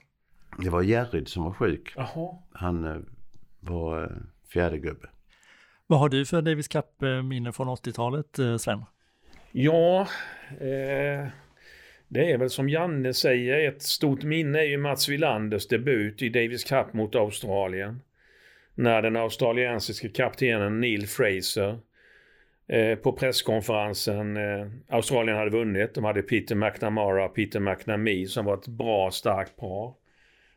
Det 0.58 0.70
var 0.70 0.82
Jerryd 0.82 1.28
som 1.28 1.44
var 1.44 1.54
sjuk. 1.54 1.94
Jaha. 1.96 2.38
Han 2.52 2.86
eh, 2.86 2.98
var 3.60 4.04
eh, 4.04 4.10
fjärde 4.54 4.78
gubbe. 4.78 5.10
Vad 5.88 6.00
har 6.00 6.10
du 6.10 6.26
för 6.26 6.42
Davis 6.42 6.68
Cup-minne 6.68 7.52
från 7.52 7.68
80-talet, 7.68 8.40
eh, 8.40 8.58
Sven? 8.58 8.84
Ja, 9.52 10.08
eh, 10.50 11.28
det 12.08 12.32
är 12.32 12.38
väl 12.38 12.50
som 12.50 12.70
Janne 12.70 13.14
säger, 13.14 13.70
ett 13.70 13.82
stort 13.82 14.24
minne 14.24 14.60
är 14.60 14.64
ju 14.64 14.78
Mats 14.78 15.10
Wilanders 15.10 15.68
debut 15.68 16.22
i 16.22 16.30
Davis 16.30 16.64
Cup 16.64 16.94
mot 16.94 17.16
Australien. 17.16 18.02
När 18.76 19.02
den 19.02 19.16
australiensiske 19.16 20.10
kaptenen 20.10 20.80
Neil 20.80 21.08
Fraser 21.08 21.80
Eh, 22.70 22.96
på 22.96 23.12
presskonferensen, 23.12 24.38
eh, 24.38 24.68
Australien 24.90 25.38
hade 25.38 25.50
vunnit. 25.50 25.94
De 25.94 26.04
hade 26.04 26.22
Peter 26.22 26.56
McNamara 26.56 27.26
och 27.26 27.36
Peter 27.36 27.60
McNamee 27.60 28.26
som 28.26 28.46
var 28.46 28.54
ett 28.54 28.68
bra, 28.68 29.12
starkt 29.12 29.56
par. 29.56 29.94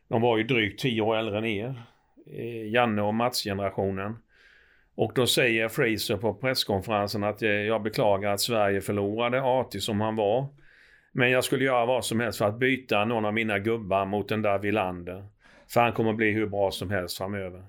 De 0.07 0.21
var 0.21 0.37
ju 0.37 0.43
drygt 0.43 0.81
tio 0.81 1.01
år 1.01 1.17
äldre 1.17 1.37
än 1.37 1.45
er. 1.45 1.83
Eh, 2.37 2.71
Janne 2.71 3.01
och 3.01 3.13
Mats-generationen. 3.13 4.17
Och 4.95 5.11
då 5.15 5.27
säger 5.27 5.69
Fraser 5.69 6.17
på 6.17 6.33
presskonferensen 6.33 7.23
att 7.23 7.41
jag 7.41 7.83
beklagar 7.83 8.33
att 8.33 8.41
Sverige 8.41 8.81
förlorade, 8.81 9.41
artig 9.41 9.81
som 9.81 10.01
han 10.01 10.15
var. 10.15 10.47
Men 11.11 11.29
jag 11.29 11.43
skulle 11.43 11.65
göra 11.65 11.85
vad 11.85 12.05
som 12.05 12.19
helst 12.19 12.37
för 12.37 12.45
att 12.45 12.59
byta 12.59 13.05
någon 13.05 13.25
av 13.25 13.33
mina 13.33 13.59
gubbar 13.59 14.05
mot 14.05 14.29
den 14.29 14.41
där 14.41 14.59
Villander. 14.59 15.25
För 15.67 15.81
han 15.81 15.93
kommer 15.93 16.13
bli 16.13 16.31
hur 16.31 16.47
bra 16.47 16.71
som 16.71 16.89
helst 16.89 17.17
framöver. 17.17 17.63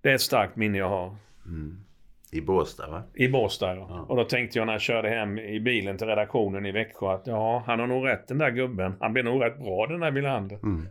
Det 0.00 0.10
är 0.10 0.14
ett 0.14 0.20
starkt 0.20 0.56
minne 0.56 0.78
jag 0.78 0.88
har. 0.88 1.16
Mm. 1.46 1.85
I 2.32 2.40
Båstad 2.40 2.90
va? 2.90 3.02
I 3.14 3.28
Båstad 3.28 3.74
ja. 3.74 3.86
Ja. 3.90 4.00
Och 4.08 4.16
då 4.16 4.24
tänkte 4.24 4.58
jag 4.58 4.66
när 4.66 4.72
jag 4.72 4.82
körde 4.82 5.08
hem 5.08 5.38
i 5.38 5.60
bilen 5.60 5.98
till 5.98 6.06
redaktionen 6.06 6.66
i 6.66 6.72
Växjö 6.72 7.08
att 7.08 7.26
ja, 7.26 7.62
han 7.66 7.80
har 7.80 7.86
nog 7.86 8.06
rätt 8.06 8.28
den 8.28 8.38
där 8.38 8.50
gubben. 8.50 8.96
Han 9.00 9.12
blir 9.12 9.22
nog 9.22 9.42
rätt 9.42 9.58
bra 9.58 9.86
den 9.86 10.00
där 10.00 10.10
Wilander. 10.10 10.56
Mm. 10.56 10.88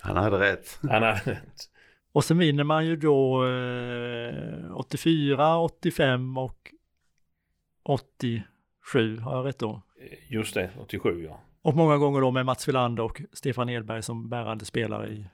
Han 0.00 0.16
hade 0.16 0.38
rätt. 0.38 0.78
Han 0.90 1.02
har 1.02 1.14
rätt. 1.14 1.68
Och 2.12 2.24
sen 2.24 2.38
vinner 2.38 2.64
man 2.64 2.86
ju 2.86 2.96
då 2.96 3.46
eh, 3.46 4.76
84, 4.76 5.58
85 5.58 6.38
och 6.38 6.72
87, 7.82 9.18
har 9.18 9.36
jag 9.36 9.46
rätt 9.46 9.58
då? 9.58 9.82
Just 10.28 10.54
det, 10.54 10.70
87 10.78 11.24
ja. 11.24 11.40
Och 11.62 11.76
många 11.76 11.96
gånger 11.96 12.20
då 12.20 12.30
med 12.30 12.46
Mats 12.46 12.68
Wilander 12.68 13.02
och 13.02 13.22
Stefan 13.32 13.68
Edberg 13.68 14.02
som 14.02 14.28
bärande 14.28 14.64
spelare 14.64 15.08
i, 15.08 15.26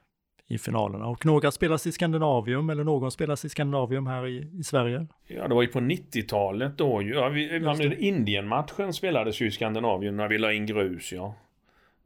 i 0.49 0.59
finalerna. 0.59 1.07
Och 1.07 1.27
några 1.27 1.51
spelas 1.51 1.87
i 1.87 1.93
Skandinavium, 1.93 2.71
eller 2.71 2.85
någon 2.85 3.11
spelas 3.11 3.45
i 3.45 3.49
Skandinavium 3.49 4.07
här 4.07 4.27
i, 4.27 4.51
i 4.59 4.63
Sverige. 4.65 5.07
Ja, 5.27 5.49
det 5.49 5.55
var 5.55 5.63
ju 5.63 5.69
på 5.69 5.79
90-talet 5.81 6.79
då 6.79 7.03
ju. 7.03 7.15
Ja, 7.15 7.29
vi, 7.29 7.59
ja, 7.59 7.83
Indien-matchen 7.99 8.93
spelades 8.93 9.41
ju 9.43 9.47
i 9.47 9.51
Skandinavien 9.51 10.17
när 10.17 10.29
vi 10.29 10.39
la 10.39 10.53
in 10.53 10.67
grus 10.67 11.13
ja. 11.13 11.35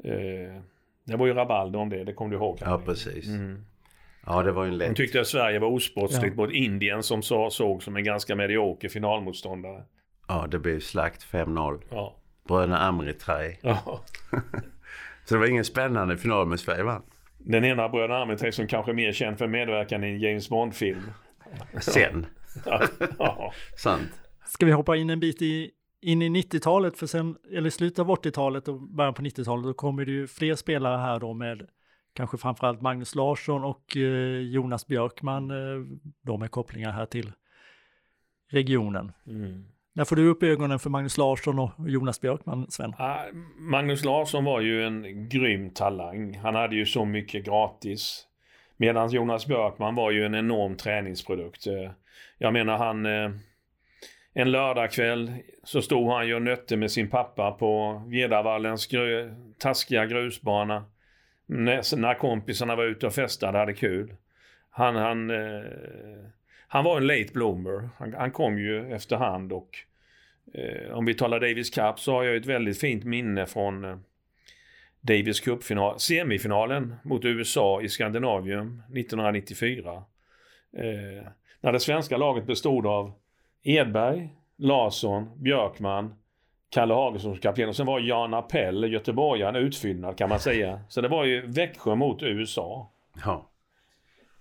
Eh, 0.05 0.61
det 1.05 1.17
var 1.17 1.27
ju 1.27 1.35
rabalder 1.35 1.79
om 1.79 1.89
det, 1.89 2.05
det 2.05 2.13
kommer 2.13 2.31
du 2.31 2.37
ihåg? 2.37 2.59
Ja, 2.61 2.81
precis. 2.85 3.27
Mm. 3.29 3.65
Ja, 4.27 4.43
det 4.43 4.53
var 4.53 4.65
ju 4.65 4.73
en 4.73 4.79
De 4.79 4.85
lätt... 4.87 4.97
tyckte 4.97 5.21
att 5.21 5.27
Sverige 5.27 5.59
var 5.59 5.69
osportsligt 5.69 6.35
Ja. 6.37 6.43
mot 6.43 6.53
Indien 6.53 7.03
som 7.03 7.23
så, 7.23 7.51
såg 7.51 7.83
som 7.83 7.97
en 7.97 8.05
ganska 8.05 8.37
medioker 8.37 8.89
finalmotståndare. 8.89 9.83
Ja, 10.29 10.47
det 10.51 10.59
blev 10.59 10.81
slakt 10.81 11.23
5-0. 11.33 11.81
Ja. 11.91 12.17
Bröderna 12.49 12.79
Amritraj. 12.79 13.59
ja. 13.63 14.01
Så 15.25 15.35
det 15.35 15.41
var 15.41 15.47
ingen 15.47 15.65
spännande 15.65 16.17
final 16.17 16.47
med 16.47 16.61
Sverige 16.61 16.83
vann. 16.83 17.03
Den 17.45 17.65
ena 17.65 17.89
bröderna 17.89 18.15
Armitage 18.15 18.55
som 18.55 18.67
kanske 18.67 18.93
är 18.93 18.95
mer 18.95 19.13
känd 19.13 19.39
för 19.39 19.47
medverkan 19.47 20.05
i 20.05 20.07
en 20.07 20.21
James 20.21 20.49
Bond-film. 20.49 21.03
Sen. 21.81 22.27
Ja. 22.67 22.83
ja. 23.19 23.53
Sant. 23.77 24.21
Ska 24.47 24.67
vi 24.67 24.73
hoppa 24.73 24.97
in 24.97 25.11
en 25.11 25.21
bit 25.21 25.43
i, 25.43 25.71
in 26.01 26.23
i 26.23 26.29
90-talet, 26.29 26.99
för 26.99 27.07
sen, 27.07 27.37
eller 27.53 27.71
slutet 27.71 27.99
av 27.99 28.11
80-talet 28.11 28.69
och 28.69 28.81
början 28.81 29.15
på 29.15 29.23
90-talet, 29.23 29.65
då 29.65 29.75
kommer 29.75 30.05
det 30.05 30.13
ju 30.13 30.27
fler 30.27 30.55
spelare 30.55 30.97
här 30.97 31.21
då 31.21 31.35
med 31.35 31.69
kanske 32.15 32.39
framförallt 32.39 32.81
Magnus 32.81 33.15
Larsson 33.15 33.65
och 33.65 33.97
eh, 33.97 34.41
Jonas 34.41 34.87
Björkman, 34.87 35.51
eh, 35.51 35.87
då 36.23 36.37
med 36.37 36.51
kopplingar 36.51 36.93
här 36.93 37.07
till 37.07 37.33
regionen. 38.51 39.13
Mm. 39.27 39.65
När 39.93 40.05
får 40.05 40.17
du 40.17 40.29
upp 40.29 40.43
ögonen 40.43 40.79
för 40.79 40.91
Magnus 40.91 41.19
Larsson 41.19 41.59
och 41.59 41.71
Jonas 41.79 42.21
Björkman, 42.21 42.71
Sven? 42.71 42.95
Ah, 42.99 43.19
Magnus 43.59 44.05
Larsson 44.05 44.45
var 44.45 44.61
ju 44.61 44.87
en 44.87 45.29
grym 45.29 45.71
talang. 45.71 46.39
Han 46.39 46.55
hade 46.55 46.77
ju 46.77 46.87
så 46.87 47.05
mycket 47.05 47.45
gratis. 47.45 48.27
Medan 48.77 49.11
Jonas 49.11 49.47
Björkman 49.47 49.95
var 49.95 50.11
ju 50.11 50.25
en 50.27 50.35
enorm 50.35 50.77
träningsprodukt. 50.77 51.67
Eh, 51.67 51.91
jag 52.39 52.53
menar 52.53 52.79
han... 52.79 53.07
Eh, 53.07 53.31
en 54.35 54.51
lördagkväll 54.51 55.33
så 55.65 55.83
stod 55.83 56.13
han 56.13 56.27
ju 56.27 56.35
och 56.35 56.43
nötte 56.43 56.77
med 56.77 56.91
sin 56.91 57.11
pappa 57.11 57.51
på 57.51 58.03
Vedavallens 58.07 58.87
grö, 58.87 59.35
taskiga 59.59 60.07
grusbana. 60.07 60.85
När, 61.47 61.97
när 61.97 62.15
kompisarna 62.15 62.77
var 62.77 62.85
ute 62.85 63.07
och 63.07 63.15
festade 63.15 63.59
hade 63.59 63.75
kul. 63.75 64.15
Han, 64.71 64.97
han, 64.97 65.31
eh, 65.31 65.63
han 66.73 66.85
var 66.85 66.97
en 66.97 67.07
late 67.07 67.33
bloomer. 67.33 67.89
Han, 67.99 68.15
han 68.15 68.31
kom 68.31 68.59
ju 68.59 68.95
efterhand 68.95 69.53
och 69.53 69.85
Eh, 70.55 70.93
om 70.93 71.05
vi 71.05 71.15
talar 71.15 71.41
Davis 71.41 71.71
Cup 71.71 71.99
så 71.99 72.13
har 72.13 72.25
jag 72.25 72.37
ett 72.37 72.47
väldigt 72.47 72.81
fint 72.81 73.05
minne 73.05 73.47
från 73.47 73.85
eh, 73.85 73.97
Davis 75.01 75.41
Cup-final, 75.41 76.01
semifinalen 76.01 76.95
mot 77.03 77.25
USA 77.25 77.83
i 77.83 77.89
Skandinavium 77.89 78.83
1994. 78.95 79.93
Eh, 80.77 81.27
när 81.61 81.73
det 81.73 81.81
svenska 81.81 82.17
laget 82.17 82.47
bestod 82.47 82.87
av 82.87 83.13
Edberg, 83.63 84.29
Larsson, 84.57 85.43
Björkman, 85.43 86.15
Kalle 86.71 86.95
Hagesson 86.95 87.33
som 87.33 87.41
kapten 87.41 87.69
och 87.69 87.77
sen 87.77 87.87
var 87.87 88.01
Jan 88.01 88.35
Appell, 88.35 88.93
göteborgaren, 88.93 89.57
utfyllnad 89.57 90.19
kan 90.19 90.29
man 90.29 90.41
säga. 90.41 90.81
Så 90.89 91.01
det 91.01 91.09
var 91.09 91.25
ju 91.25 91.47
Växjö 91.47 91.95
mot 91.95 92.23
USA. 92.23 92.91
Ja. 93.25 93.51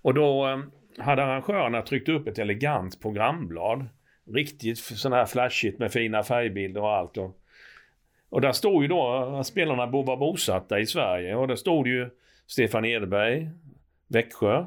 Och 0.02 0.14
då 0.14 0.48
eh, 0.48 0.58
hade 0.98 1.24
arrangörerna 1.24 1.82
tryckt 1.82 2.08
upp 2.08 2.26
ett 2.26 2.38
elegant 2.38 3.00
programblad. 3.00 3.86
Riktigt 4.26 4.78
sån 4.78 5.12
här 5.12 5.26
flashigt 5.26 5.78
med 5.78 5.92
fina 5.92 6.22
färgbilder 6.22 6.80
och 6.80 6.92
allt. 6.92 7.16
Och, 7.16 7.38
och 8.30 8.40
där 8.40 8.52
stod 8.52 8.82
ju 8.82 8.88
då 8.88 9.06
att 9.40 9.46
spelarna 9.46 9.86
var 9.86 10.16
bosatta 10.16 10.80
i 10.80 10.86
Sverige. 10.86 11.36
Och 11.36 11.48
där 11.48 11.56
stod 11.56 11.88
ju 11.88 12.10
Stefan 12.46 12.84
Edberg, 12.84 13.50
Växjö. 14.08 14.66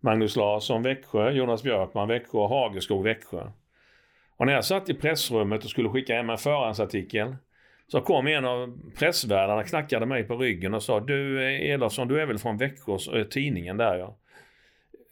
Magnus 0.00 0.36
Larsson, 0.36 0.82
Växjö. 0.82 1.30
Jonas 1.30 1.62
Björkman, 1.62 2.08
Växjö. 2.08 2.38
och 2.38 2.48
Hageskog, 2.48 3.04
Växjö. 3.04 3.50
Och 4.36 4.46
när 4.46 4.52
jag 4.52 4.64
satt 4.64 4.88
i 4.88 4.94
pressrummet 4.94 5.64
och 5.64 5.70
skulle 5.70 5.88
skicka 5.88 6.14
hem 6.14 6.30
en 6.30 6.38
förhandsartikel 6.38 7.36
så 7.86 8.00
kom 8.00 8.26
en 8.26 8.44
av 8.44 8.78
pressvärdarna, 8.98 9.64
knackade 9.64 10.06
mig 10.06 10.24
på 10.24 10.36
ryggen 10.36 10.74
och 10.74 10.82
sa 10.82 11.00
Du 11.00 11.42
eh, 11.42 11.70
Elofsson, 11.70 12.08
du 12.08 12.20
är 12.20 12.26
väl 12.26 12.38
från 12.38 12.56
Växjö, 12.56 13.18
eh, 13.18 13.24
tidningen 13.24 13.76
där 13.76 13.96
ja. 13.96 14.16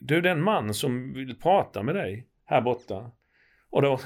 Du, 0.05 0.21
den 0.21 0.43
man 0.43 0.75
som 0.75 1.13
vill 1.13 1.39
prata 1.39 1.83
med 1.83 1.95
dig 1.95 2.27
här 2.45 2.61
borta. 2.61 3.11
Och 3.71 3.83
då 3.83 4.01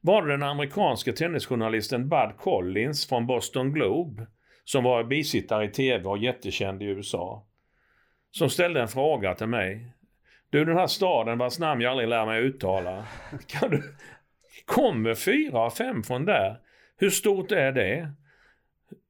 var 0.00 0.22
det 0.22 0.32
den 0.32 0.42
amerikanska 0.42 1.12
tennisjournalisten 1.12 2.08
Bud 2.08 2.36
Collins 2.38 3.08
från 3.08 3.26
Boston 3.26 3.72
Globe 3.72 4.26
som 4.64 4.84
var 4.84 5.04
bisittare 5.04 5.64
i 5.64 5.68
tv 5.68 6.08
och 6.08 6.18
jättekänd 6.18 6.82
i 6.82 6.86
USA. 6.86 7.46
Som 8.30 8.50
ställde 8.50 8.80
en 8.80 8.88
fråga 8.88 9.34
till 9.34 9.46
mig. 9.46 9.92
Du, 10.50 10.64
den 10.64 10.76
här 10.76 10.86
staden 10.86 11.38
vars 11.38 11.58
namn 11.58 11.80
jag 11.80 11.90
aldrig 11.90 12.08
lär 12.08 12.26
mig 12.26 12.40
uttala. 12.40 13.06
Kan 13.46 13.70
du... 13.70 13.82
Kommer 14.64 15.14
fyra 15.14 15.58
av 15.58 15.70
fem 15.70 16.02
från 16.02 16.24
där? 16.24 16.60
Hur 16.96 17.10
stort 17.10 17.52
är 17.52 17.72
det? 17.72 18.12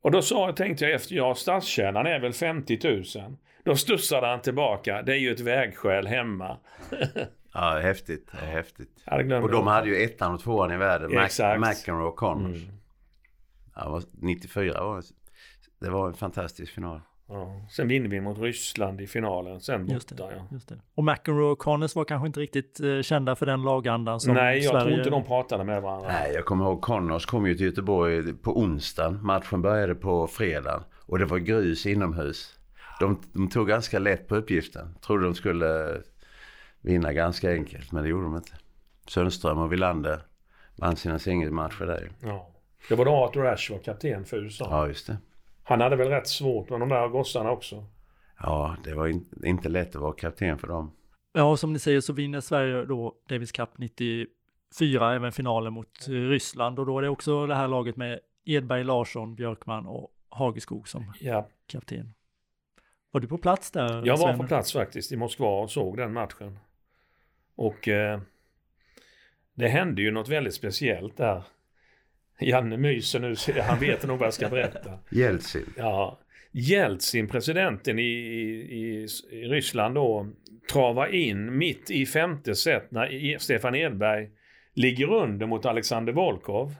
Och 0.02 0.10
då 0.10 0.22
sa, 0.22 0.52
tänkte 0.52 0.84
jag 0.84 0.94
efter, 0.94 1.14
ja 1.14 1.34
stadskärnan 1.34 2.06
är 2.06 2.20
väl 2.20 2.32
50 2.32 2.78
000. 3.18 3.36
Då 3.64 3.76
studsade 3.76 4.26
han 4.26 4.40
tillbaka, 4.42 5.02
det 5.02 5.12
är 5.12 5.16
ju 5.16 5.32
ett 5.32 5.40
vägskäl 5.40 6.06
hemma. 6.06 6.56
Ja, 7.52 7.78
häftigt. 7.82 8.30
Häftigt. 8.30 8.88
Och 9.42 9.50
de 9.50 9.66
hade 9.66 9.88
ju 9.88 10.02
ettan 10.04 10.34
och 10.34 10.40
tvåan 10.40 10.72
i 10.72 10.76
världen. 10.76 11.14
Mac-. 11.14 11.58
McEnroe 11.58 12.08
och 12.08 12.16
Connors. 12.16 12.56
Mm. 12.62 12.74
Ja, 13.76 13.88
vad- 13.90 14.04
94 14.12 14.84
var 14.84 14.96
det. 14.96 15.02
Det 15.80 15.90
var 15.90 16.06
en 16.08 16.14
fantastisk 16.14 16.74
final. 16.74 17.00
Ja. 17.30 17.66
Sen 17.70 17.88
vinner 17.88 18.08
vi 18.08 18.20
mot 18.20 18.38
Ryssland 18.38 19.00
i 19.00 19.06
finalen, 19.06 19.60
sen 19.60 19.88
Just 19.88 20.10
borta 20.10 20.26
det, 20.26 20.36
ja. 20.36 20.46
just 20.50 20.68
det. 20.68 20.78
Och 20.94 21.04
McEnroe 21.04 21.50
och 21.50 21.58
Connors 21.58 21.96
var 21.96 22.04
kanske 22.04 22.26
inte 22.26 22.40
riktigt 22.40 22.80
eh, 22.80 23.00
kända 23.02 23.36
för 23.36 23.46
den 23.46 23.62
lagandan 23.62 24.20
som 24.20 24.34
Nej, 24.34 24.58
jag 24.58 24.70
Sverige... 24.70 24.84
tror 24.84 24.98
inte 24.98 25.10
de 25.10 25.24
pratade 25.24 25.64
med 25.64 25.82
varandra. 25.82 26.08
Nej, 26.08 26.32
jag 26.34 26.44
kommer 26.44 26.64
ihåg 26.64 26.82
Connors 26.82 27.26
kom 27.26 27.46
ju 27.46 27.54
till 27.54 27.66
Göteborg 27.66 28.32
på 28.32 28.58
onsdagen. 28.58 29.18
Matchen 29.22 29.62
började 29.62 29.94
på 29.94 30.26
fredagen. 30.26 30.82
Och 31.06 31.18
det 31.18 31.24
var 31.24 31.38
grus 31.38 31.86
inomhus. 31.86 32.54
De, 33.00 33.20
de 33.32 33.48
tog 33.48 33.68
ganska 33.68 33.98
lätt 33.98 34.28
på 34.28 34.36
uppgiften. 34.36 34.94
Trodde 35.06 35.24
de 35.24 35.34
skulle 35.34 36.00
vinna 36.80 37.12
ganska 37.12 37.52
enkelt, 37.52 37.92
men 37.92 38.02
det 38.02 38.08
gjorde 38.08 38.24
de 38.24 38.36
inte. 38.36 38.52
Sundström 39.06 39.58
och 39.58 39.72
Wilander 39.72 40.22
vann 40.76 40.96
sina 40.96 41.18
singelmatcher 41.18 41.86
där 41.86 42.00
ju. 42.00 42.28
Ja. 42.28 42.50
Det 42.88 42.94
var 42.94 43.04
då 43.04 43.10
Arthur 43.10 43.46
Ashe 43.46 43.72
var 43.72 43.80
kapten 43.80 44.24
för 44.24 44.36
USA. 44.36 44.66
Ja, 44.70 44.86
just 44.86 45.06
det. 45.06 45.16
Han 45.62 45.80
hade 45.80 45.96
väl 45.96 46.08
rätt 46.08 46.28
svårt 46.28 46.70
med 46.70 46.80
de 46.80 46.88
där 46.88 47.08
gossarna 47.08 47.50
också. 47.50 47.84
Ja, 48.42 48.76
det 48.84 48.94
var 48.94 49.06
in, 49.08 49.28
inte 49.44 49.68
lätt 49.68 49.96
att 49.96 50.02
vara 50.02 50.12
kapten 50.12 50.58
för 50.58 50.66
dem. 50.68 50.92
Ja, 51.32 51.44
och 51.44 51.58
som 51.58 51.72
ni 51.72 51.78
säger 51.78 52.00
så 52.00 52.12
vinner 52.12 52.40
Sverige 52.40 52.84
då 52.84 53.14
Davis 53.28 53.52
Cup 53.52 53.68
94, 53.78 55.14
även 55.14 55.32
finalen 55.32 55.72
mot 55.72 56.08
eh, 56.08 56.12
Ryssland. 56.12 56.78
Och 56.78 56.86
då 56.86 56.98
är 56.98 57.02
det 57.02 57.08
också 57.08 57.46
det 57.46 57.54
här 57.54 57.68
laget 57.68 57.96
med 57.96 58.20
Edberg, 58.44 58.84
Larsson, 58.84 59.34
Björkman 59.34 59.86
och 59.86 60.10
Hageskog 60.28 60.88
som 60.88 61.12
Ja, 61.20 61.48
kapten. 61.66 62.14
Var 63.10 63.20
du 63.20 63.28
på 63.28 63.38
plats 63.38 63.70
där? 63.70 64.06
jag 64.06 64.16
var 64.16 64.26
Sven? 64.26 64.38
på 64.38 64.46
plats 64.46 64.72
faktiskt 64.72 65.12
i 65.12 65.16
Moskva 65.16 65.60
och 65.60 65.70
såg 65.70 65.96
den 65.96 66.12
matchen. 66.12 66.58
Och 67.54 67.88
eh, 67.88 68.20
det 69.54 69.68
hände 69.68 70.02
ju 70.02 70.10
något 70.10 70.28
väldigt 70.28 70.54
speciellt 70.54 71.16
där. 71.16 71.42
Janne 72.40 72.76
myser 72.76 73.20
nu, 73.20 73.34
han 73.62 73.78
vet 73.80 74.06
nog 74.06 74.18
vad 74.18 74.26
jag 74.26 74.34
ska 74.34 74.48
berätta. 74.48 74.98
Jeltsin. 75.10 75.64
Ja, 75.76 76.18
Jeltsin, 76.52 77.28
presidenten 77.28 77.98
i, 77.98 78.02
i, 78.02 79.06
i 79.30 79.44
Ryssland 79.44 79.94
då, 79.94 80.26
travar 80.72 81.14
in 81.14 81.58
mitt 81.58 81.90
i 81.90 82.06
femte 82.06 82.54
set 82.54 82.90
när 82.90 83.38
Stefan 83.38 83.74
Edberg 83.74 84.28
ligger 84.74 85.12
under 85.12 85.46
mot 85.46 85.66
Alexander 85.66 86.12
Volkov. 86.12 86.74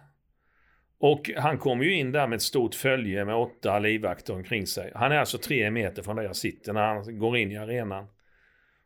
Och 0.99 1.31
han 1.37 1.59
kommer 1.59 1.85
ju 1.85 1.95
in 1.95 2.13
där 2.13 2.27
med 2.27 2.37
ett 2.37 2.43
stort 2.43 2.75
följe 2.75 3.25
med 3.25 3.35
åtta 3.35 3.79
livvakter 3.79 4.35
omkring 4.35 4.67
sig. 4.67 4.93
Han 4.95 5.13
är 5.13 5.17
alltså 5.17 5.39
tre 5.39 5.71
meter 5.71 6.03
från 6.03 6.17
där 6.17 6.23
jag 6.23 6.37
sitter 6.37 6.73
när 6.73 6.87
han 6.87 7.19
går 7.19 7.37
in 7.37 7.53
i 7.53 7.57
arenan. 7.57 8.07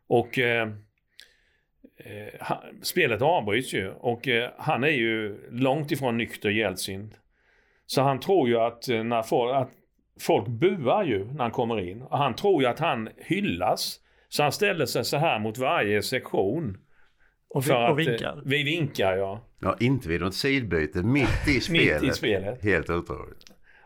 Och 0.07 0.39
eh, 0.39 0.69
han, 2.39 2.57
spelet 2.81 3.21
avbryts 3.21 3.73
ju 3.73 3.91
och 3.91 4.27
eh, 4.27 4.49
han 4.57 4.83
är 4.83 4.87
ju 4.87 5.37
långt 5.51 5.91
ifrån 5.91 6.17
nykter 6.17 6.49
Jeltsin. 6.49 7.13
Så 7.85 8.01
han 8.01 8.19
tror 8.19 8.49
ju 8.49 8.57
att, 8.57 8.89
eh, 8.89 9.03
när, 9.03 9.23
for, 9.23 9.53
att 9.53 9.69
folk 10.19 10.47
buar 10.47 11.03
ju 11.03 11.25
när 11.25 11.41
han 11.41 11.51
kommer 11.51 11.79
in. 11.79 12.01
Och 12.01 12.17
han 12.17 12.35
tror 12.35 12.61
ju 12.61 12.67
att 12.67 12.79
han 12.79 13.09
hyllas. 13.17 13.99
Så 14.29 14.43
han 14.43 14.51
ställer 14.51 14.85
sig 14.85 15.05
så 15.05 15.17
här 15.17 15.39
mot 15.39 15.57
varje 15.57 16.01
sektion. 16.01 16.77
Och, 17.49 17.63
vi, 17.63 17.67
För 17.67 17.75
och 17.75 17.83
att, 17.83 17.89
eh, 17.89 17.95
vinkar. 17.95 18.41
Vi 18.45 18.63
vinkar 18.63 19.17
ja. 19.17 19.41
Ja, 19.59 19.77
inte 19.79 20.09
vid 20.09 20.21
något 20.21 20.35
sidbyte, 20.35 21.03
mitt 21.03 21.47
i 21.47 21.61
spelet. 21.61 22.01
Mitt 22.01 22.11
i 22.11 22.15
spelet. 22.15 22.63
Helt 22.63 22.89
otroligt. 22.89 23.43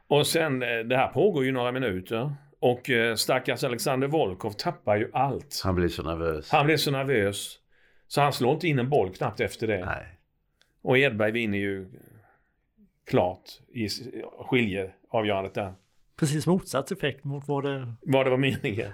Och 0.08 0.28
sen, 0.28 0.63
eh, 0.63 0.80
det 0.80 0.98
här 0.98 1.08
pågår 1.08 1.45
ju 1.45 1.52
några 1.52 1.72
minuter. 1.72 2.34
Och 2.60 2.89
eh, 2.89 3.15
stackars 3.15 3.63
Alexander 3.63 4.08
Volkov 4.08 4.52
tappar 4.52 4.98
ju 4.98 5.10
allt. 5.13 5.62
Han 5.63 5.76
blir 5.76 5.88
så 5.88 6.04
nervös. 6.04 6.52
Han 6.52 6.65
blir 6.65 6.78
så 6.78 6.91
nervös. 6.91 7.59
Så 8.10 8.22
han 8.22 8.34
slår 8.34 8.54
inte 8.54 8.67
in 8.67 8.80
en 8.80 8.89
boll 8.89 9.13
knappt 9.13 9.39
efter 9.39 9.67
det. 9.67 9.86
Nej. 9.86 10.06
Och 10.82 10.98
Edberg 10.98 11.32
vinner 11.32 11.58
ju 11.58 11.88
klart 13.08 13.50
i 13.74 13.88
skiljeavgörandet 14.50 15.54
där. 15.54 15.74
Precis 16.15 16.48
motsatt 16.48 16.91
effekt 16.91 17.24
mot 17.24 17.48
vad 17.48 17.63
det... 17.63 17.93
Vad 18.02 18.26
det 18.26 18.30
var 18.30 18.38
meningen. 18.38 18.91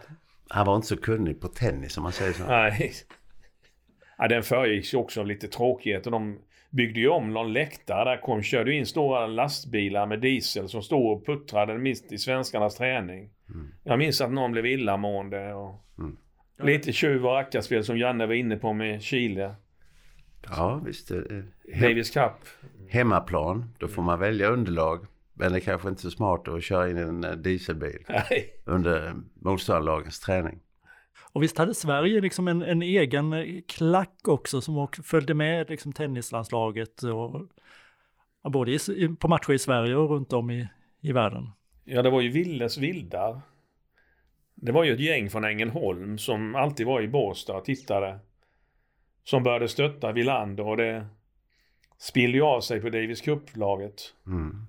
Han 0.49 0.65
var 0.65 0.75
inte 0.75 0.87
så 0.87 0.97
kunnig 0.97 1.41
på 1.41 1.47
tennis 1.47 1.97
om 1.97 2.03
man 2.03 2.11
säger 2.11 2.33
så. 2.33 2.45
Nej. 2.47 2.93
Ja, 4.17 4.27
den 4.27 4.43
föregicks 4.43 4.93
ju 4.93 4.97
också 4.97 5.19
av 5.19 5.27
lite 5.27 5.47
tråkigheter. 5.47 6.11
De 6.11 6.39
byggde 6.69 6.99
ju 6.99 7.09
om 7.09 7.33
någon 7.33 7.53
läktare. 7.53 8.09
Där 8.09 8.21
kom, 8.21 8.41
körde 8.43 8.73
in 8.73 8.85
stora 8.85 9.27
lastbilar 9.27 10.05
med 10.07 10.21
diesel 10.21 10.69
som 10.69 10.81
stod 10.81 11.11
och 11.17 11.25
puttrade 11.25 11.77
mitt 11.77 12.11
i 12.11 12.17
svenskarnas 12.17 12.75
träning. 12.75 13.29
Jag 13.83 13.99
minns 13.99 14.21
att 14.21 14.31
någon 14.31 14.51
blev 14.51 14.65
illamående 14.65 15.53
och 15.53 15.81
Mm. 15.97 16.17
Lite 16.57 16.93
tjuv 16.93 17.25
och 17.25 17.31
rackarspel 17.33 17.83
som 17.83 17.97
Janne 17.97 18.25
var 18.25 18.33
inne 18.33 18.55
på 18.57 18.73
med 18.73 19.01
Chile. 19.01 19.55
Ja, 20.49 20.81
visst. 20.85 21.11
eh, 21.11 21.17
He- 21.17 21.81
Davis 21.81 22.09
Cup. 22.11 22.31
hemmaplan, 22.89 23.73
då 23.79 23.87
får 23.87 24.01
man 24.01 24.19
välja 24.19 24.47
underlag. 24.49 25.05
Men 25.33 25.51
det 25.51 25.57
är 25.57 25.61
kanske 25.61 25.89
inte 25.89 26.01
så 26.01 26.11
smart 26.11 26.47
att 26.47 26.63
köra 26.63 26.89
in 26.89 26.97
en 26.97 27.23
eh, 27.23 27.31
dieselbil 27.31 27.97
Nej. 28.09 28.49
under 28.65 29.13
motståndarlagens 29.33 30.19
träning. 30.19 30.59
Och 31.31 31.43
visst 31.43 31.57
hade 31.57 31.73
Sverige 31.73 32.21
liksom 32.21 32.47
en, 32.47 32.61
en 32.61 32.81
egen 32.81 33.33
eh, 33.33 33.45
klack 33.67 34.27
också 34.27 34.61
som 34.61 34.77
också 34.77 35.03
följde 35.03 35.33
med 35.33 35.69
liksom 35.69 35.93
tennislandslaget 35.93 37.03
och 37.03 37.41
både 38.51 38.71
i, 38.71 38.79
på 39.19 39.27
matcher 39.27 39.53
i 39.53 39.59
Sverige 39.59 39.95
och 39.95 40.09
runt 40.09 40.33
om 40.33 40.51
i, 40.51 40.67
i 41.01 41.11
världen. 41.11 41.49
Ja, 41.83 42.01
det 42.01 42.09
var 42.09 42.21
ju 42.21 42.29
Willes 42.29 42.77
vildar. 42.77 43.41
Det 44.55 44.71
var 44.71 44.83
ju 44.83 44.93
ett 44.93 44.99
gäng 44.99 45.29
från 45.29 45.43
Ängelholm 45.45 46.17
som 46.17 46.55
alltid 46.55 46.85
var 46.87 47.01
i 47.01 47.07
Båstad 47.07 47.53
och 47.57 47.65
tittade. 47.65 48.19
Som 49.23 49.43
började 49.43 49.67
stötta 49.67 50.11
Villander 50.11 50.65
och 50.67 50.77
det 50.77 51.07
spillde 51.97 52.37
ju 52.37 52.43
av 52.43 52.61
sig 52.61 52.81
på 52.81 52.89
Davis 52.89 53.21
Cup-laget. 53.21 54.13
Mm. 54.27 54.67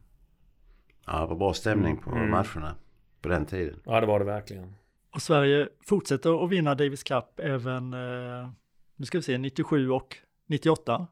Ja, 1.07 1.21
det 1.21 1.27
var 1.27 1.37
bra 1.37 1.53
stämning 1.55 1.97
på 1.97 2.11
Mm. 2.11 2.31
matcherna 2.31 2.75
på 3.23 3.29
den 3.29 3.47
tiden. 3.47 3.81
Ja, 3.85 4.01
det 4.01 4.07
var 4.07 4.19
det 4.19 4.25
verkligen. 4.25 4.75
Och 5.15 5.23
Sverige 5.23 5.69
fortsätter 5.87 6.45
att 6.45 6.51
vinna 6.51 6.75
Davis 6.75 7.03
Cup 7.03 7.41
även, 7.41 7.93
eh, 7.93 8.49
nu 8.97 9.05
ska 9.07 9.19
vi 9.19 9.23
se, 9.23 9.39
97 9.39 9.91
och 9.91 10.17
98. 10.47 11.07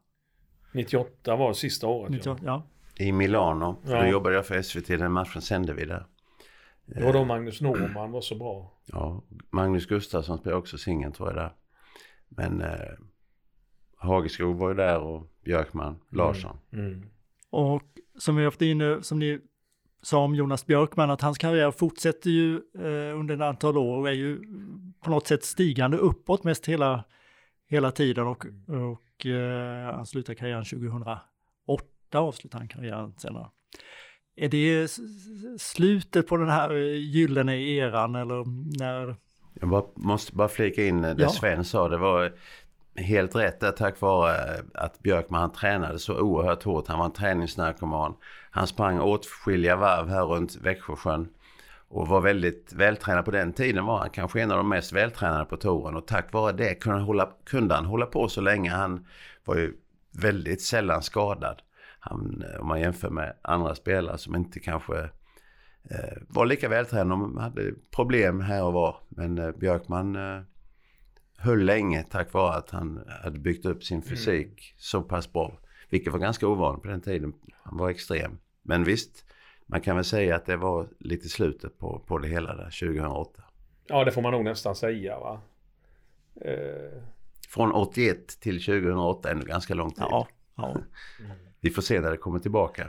98 0.73 1.37
var 1.37 1.53
sista 1.53 1.87
året. 1.87 2.11
98 2.11 2.43
Ja. 2.47 2.63
ja. 2.97 3.05
I 3.05 3.13
Milano, 3.13 3.77
för 3.85 3.91
då 3.91 3.97
Ja. 3.97 4.07
jobbade 4.09 4.35
jag 4.37 4.47
för 4.47 4.63
SVT, 4.63 4.97
den 4.97 5.13
matchen 5.13 5.43
sände 5.43 5.75
vi 5.75 5.85
där. 5.85 6.05
Det 6.87 7.05
var 7.05 7.13
då 7.13 7.25
Magnus 7.25 7.61
Norman 7.61 8.13
var 8.13 8.21
så 8.21 8.35
bra. 8.35 8.73
Ja, 8.87 9.23
Magnus 9.51 9.87
Gustafsson 9.87 10.39
spelade 10.39 10.59
också 10.59 10.79
singeln 10.79 11.13
tror 11.13 11.29
jag 11.29 11.37
där. 11.37 11.53
Men 12.29 12.61
eh, 12.61 12.93
Hageskog 13.97 14.57
var 14.57 14.69
ju 14.69 14.75
där 14.75 15.01
och 15.01 15.31
Björkman, 15.45 16.01
Larsson. 16.11 16.57
Mm. 16.73 17.11
Och 17.51 17.83
som 18.19 18.37
vi 18.37 18.45
haft 18.45 18.63
inne, 18.63 19.03
som 19.03 19.19
ni 19.19 19.41
sa 20.03 20.25
om 20.25 20.35
Jonas 20.35 20.67
Björkman, 20.67 21.11
att 21.11 21.21
hans 21.21 21.39
karriär 21.39 21.71
fortsätter 21.71 22.31
ju 22.31 22.55
eh, 22.55 23.19
under 23.19 23.35
ett 23.35 23.41
antal 23.41 23.79
år 23.79 23.99
och 23.99 24.09
är 24.09 24.13
ju 24.13 24.41
på 25.01 25.11
något 25.11 25.27
sätt 25.27 25.45
stigande 25.45 25.97
uppåt 25.97 26.45
mest 26.45 26.67
hela, 26.67 27.05
hela 27.67 27.91
tiden 27.91 28.27
och, 28.27 28.47
och 28.69 29.27
eh, 29.27 29.95
han 29.95 30.07
slutar 30.07 30.35
karriären 30.35 30.65
2008, 30.65 31.23
avslutar 32.13 32.59
han 32.59 32.69
karriären 32.69 33.15
senare. 33.19 33.49
Är 34.37 34.49
det 34.49 34.91
slutet 35.61 36.27
på 36.27 36.37
den 36.37 36.49
här 36.49 36.75
gyllene 36.85 37.57
eran 37.57 38.15
eller 38.15 38.45
när? 38.79 39.17
Jag 39.61 39.69
bara, 39.69 39.85
måste 39.95 40.37
bara 40.37 40.49
flika 40.49 40.85
in 40.85 41.03
det 41.03 41.17
Ja. 41.19 41.29
Sven 41.29 41.65
sa. 41.65 41.89
Det 41.89 41.99
var 41.99 42.33
helt 42.97 43.37
rätt 43.37 43.61
där 43.61 43.71
tack 43.71 44.01
vare 44.01 44.35
att 44.75 44.99
Björkman 45.03 45.41
han 45.41 45.53
tränade 45.53 45.99
så 45.99 46.21
oerhört 46.21 46.63
hårt. 46.63 46.89
Han 46.89 46.99
var 46.99 47.05
en 47.07 47.13
träningsnarkoman. 47.13 48.15
Han 48.51 48.67
sprang 48.67 49.01
åtskilliga 49.01 49.77
varv 49.77 50.09
här 50.09 50.25
runt 50.25 50.57
Växjösjön. 50.57 51.29
Och 51.89 52.09
var 52.09 52.21
väldigt 52.21 52.73
vältränad 52.73 53.25
på 53.25 53.31
den 53.31 53.53
tiden 53.53 53.85
var 53.87 53.99
han 53.99 54.11
kanske 54.11 54.41
en 54.41 54.51
av 54.51 54.57
de 54.57 54.69
mest 54.69 54.93
vältränade 54.93 55.45
på 55.45 55.57
touren. 55.57 55.97
Och 55.97 56.07
tack 56.07 56.33
vare 56.33 56.53
det 56.53 56.75
kunde 56.75 56.99
han 56.99 57.07
hålla, 57.07 57.31
kunde 57.45 57.75
han 57.75 57.85
hålla 57.85 58.07
på 58.07 58.29
så 58.29 58.41
länge. 58.41 58.71
Han 58.71 59.07
var 59.45 59.57
ju 59.57 59.75
väldigt 60.13 60.63
sällan 60.63 61.03
skadad. 61.03 61.63
Han, 62.07 62.45
om 62.61 62.67
man 62.67 62.81
jämför 62.81 63.11
med 63.11 63.37
andra 63.43 63.75
spelare 63.75 64.19
som 64.19 64.37
inte 64.37 64.61
kanske 64.61 65.03
eh, 65.91 66.19
var 66.29 66.47
lika 66.47 66.69
vältränade. 66.69 67.11
De 67.11 67.37
hade 67.37 67.73
problem 67.91 68.41
här 68.41 68.65
och 68.65 68.73
var. 68.73 68.97
Men 69.09 69.39
eh, 69.39 69.51
Björkman 69.51 70.17
eh, 70.17 70.43
höll 71.39 71.65
länge 71.65 72.03
tack 72.03 72.33
vare 72.33 72.57
att 72.57 72.71
han 72.71 73.05
hade 73.23 73.39
byggt 73.39 73.67
upp 73.67 73.85
sin 73.85 74.03
fysik 74.03 74.75
så 74.77 75.03
pass 75.03 75.33
bra. 75.33 75.59
Vilket 75.91 76.13
var 76.13 76.21
ganska 76.21 76.49
ovanligt 76.49 76.83
på 76.83 76.89
den 76.89 77.01
tiden. 77.01 77.33
Han 77.63 77.77
var 77.79 77.91
extrem. 77.91 78.39
Men 78.63 78.85
visst, 78.85 79.25
man 79.67 79.81
kan 79.81 79.97
väl 79.97 80.05
säga 80.05 80.37
att 80.37 80.47
det 80.47 80.57
var 80.57 80.89
lite 80.99 81.29
slutet 81.29 81.79
på, 81.79 81.99
på 82.07 82.19
det 82.19 82.29
hela 82.29 82.55
där 82.57 82.65
2008. 82.65 83.43
Ja, 83.87 84.05
det 84.05 84.13
får 84.13 84.23
man 84.23 84.33
nog 84.33 84.45
nästan 84.45 84.75
säga 84.77 85.19
va. 85.19 85.41
Eh, 86.41 87.03
Från 87.49 87.73
81 87.73 88.41
till 88.41 88.65
2008 88.65 89.31
ändå 89.31 89.47
ganska 89.47 89.75
lång 89.75 89.91
tid. 89.91 90.05
Ja, 90.09 90.29
ja. 90.57 90.77
Vi 91.65 91.71
får 91.71 91.83
se 91.83 92.01
när 92.01 92.11
det 92.11 92.17
kommer 92.17 92.39
tillbaka. 92.39 92.87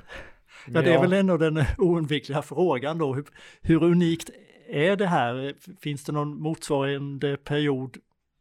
ja 0.68 0.82
det 0.82 0.94
är 0.94 1.02
väl 1.02 1.14
ändå 1.14 1.38
den 1.38 1.64
oundvikliga 1.78 2.42
frågan 2.42 2.98
då. 2.98 3.14
Hur, 3.14 3.26
hur 3.62 3.84
unikt 3.84 4.30
är 4.70 4.96
det 4.96 5.08
här? 5.08 5.54
Finns 5.82 6.04
det 6.04 6.12
någon 6.12 6.42
motsvarande 6.42 7.38
period 7.38 7.98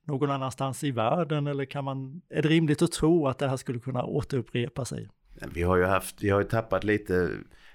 någon 0.07 0.31
annanstans 0.31 0.85
i 0.85 0.91
världen 0.91 1.47
eller 1.47 1.65
kan 1.65 1.85
man, 1.85 2.21
är 2.31 2.43
det 2.43 2.49
rimligt 2.49 2.83
att 2.83 2.93
tro 2.93 3.27
att 3.29 3.39
det 3.39 3.49
här 3.49 3.57
skulle 3.57 3.79
kunna 3.79 4.05
återupprepa 4.05 4.85
sig? 4.85 5.09
Vi 5.55 5.63
har 5.63 5.77
ju 5.77 5.85
haft, 5.85 6.23
vi 6.23 6.31
har 6.31 6.41
ju 6.41 6.47
tappat 6.47 6.85
lite 6.85 7.31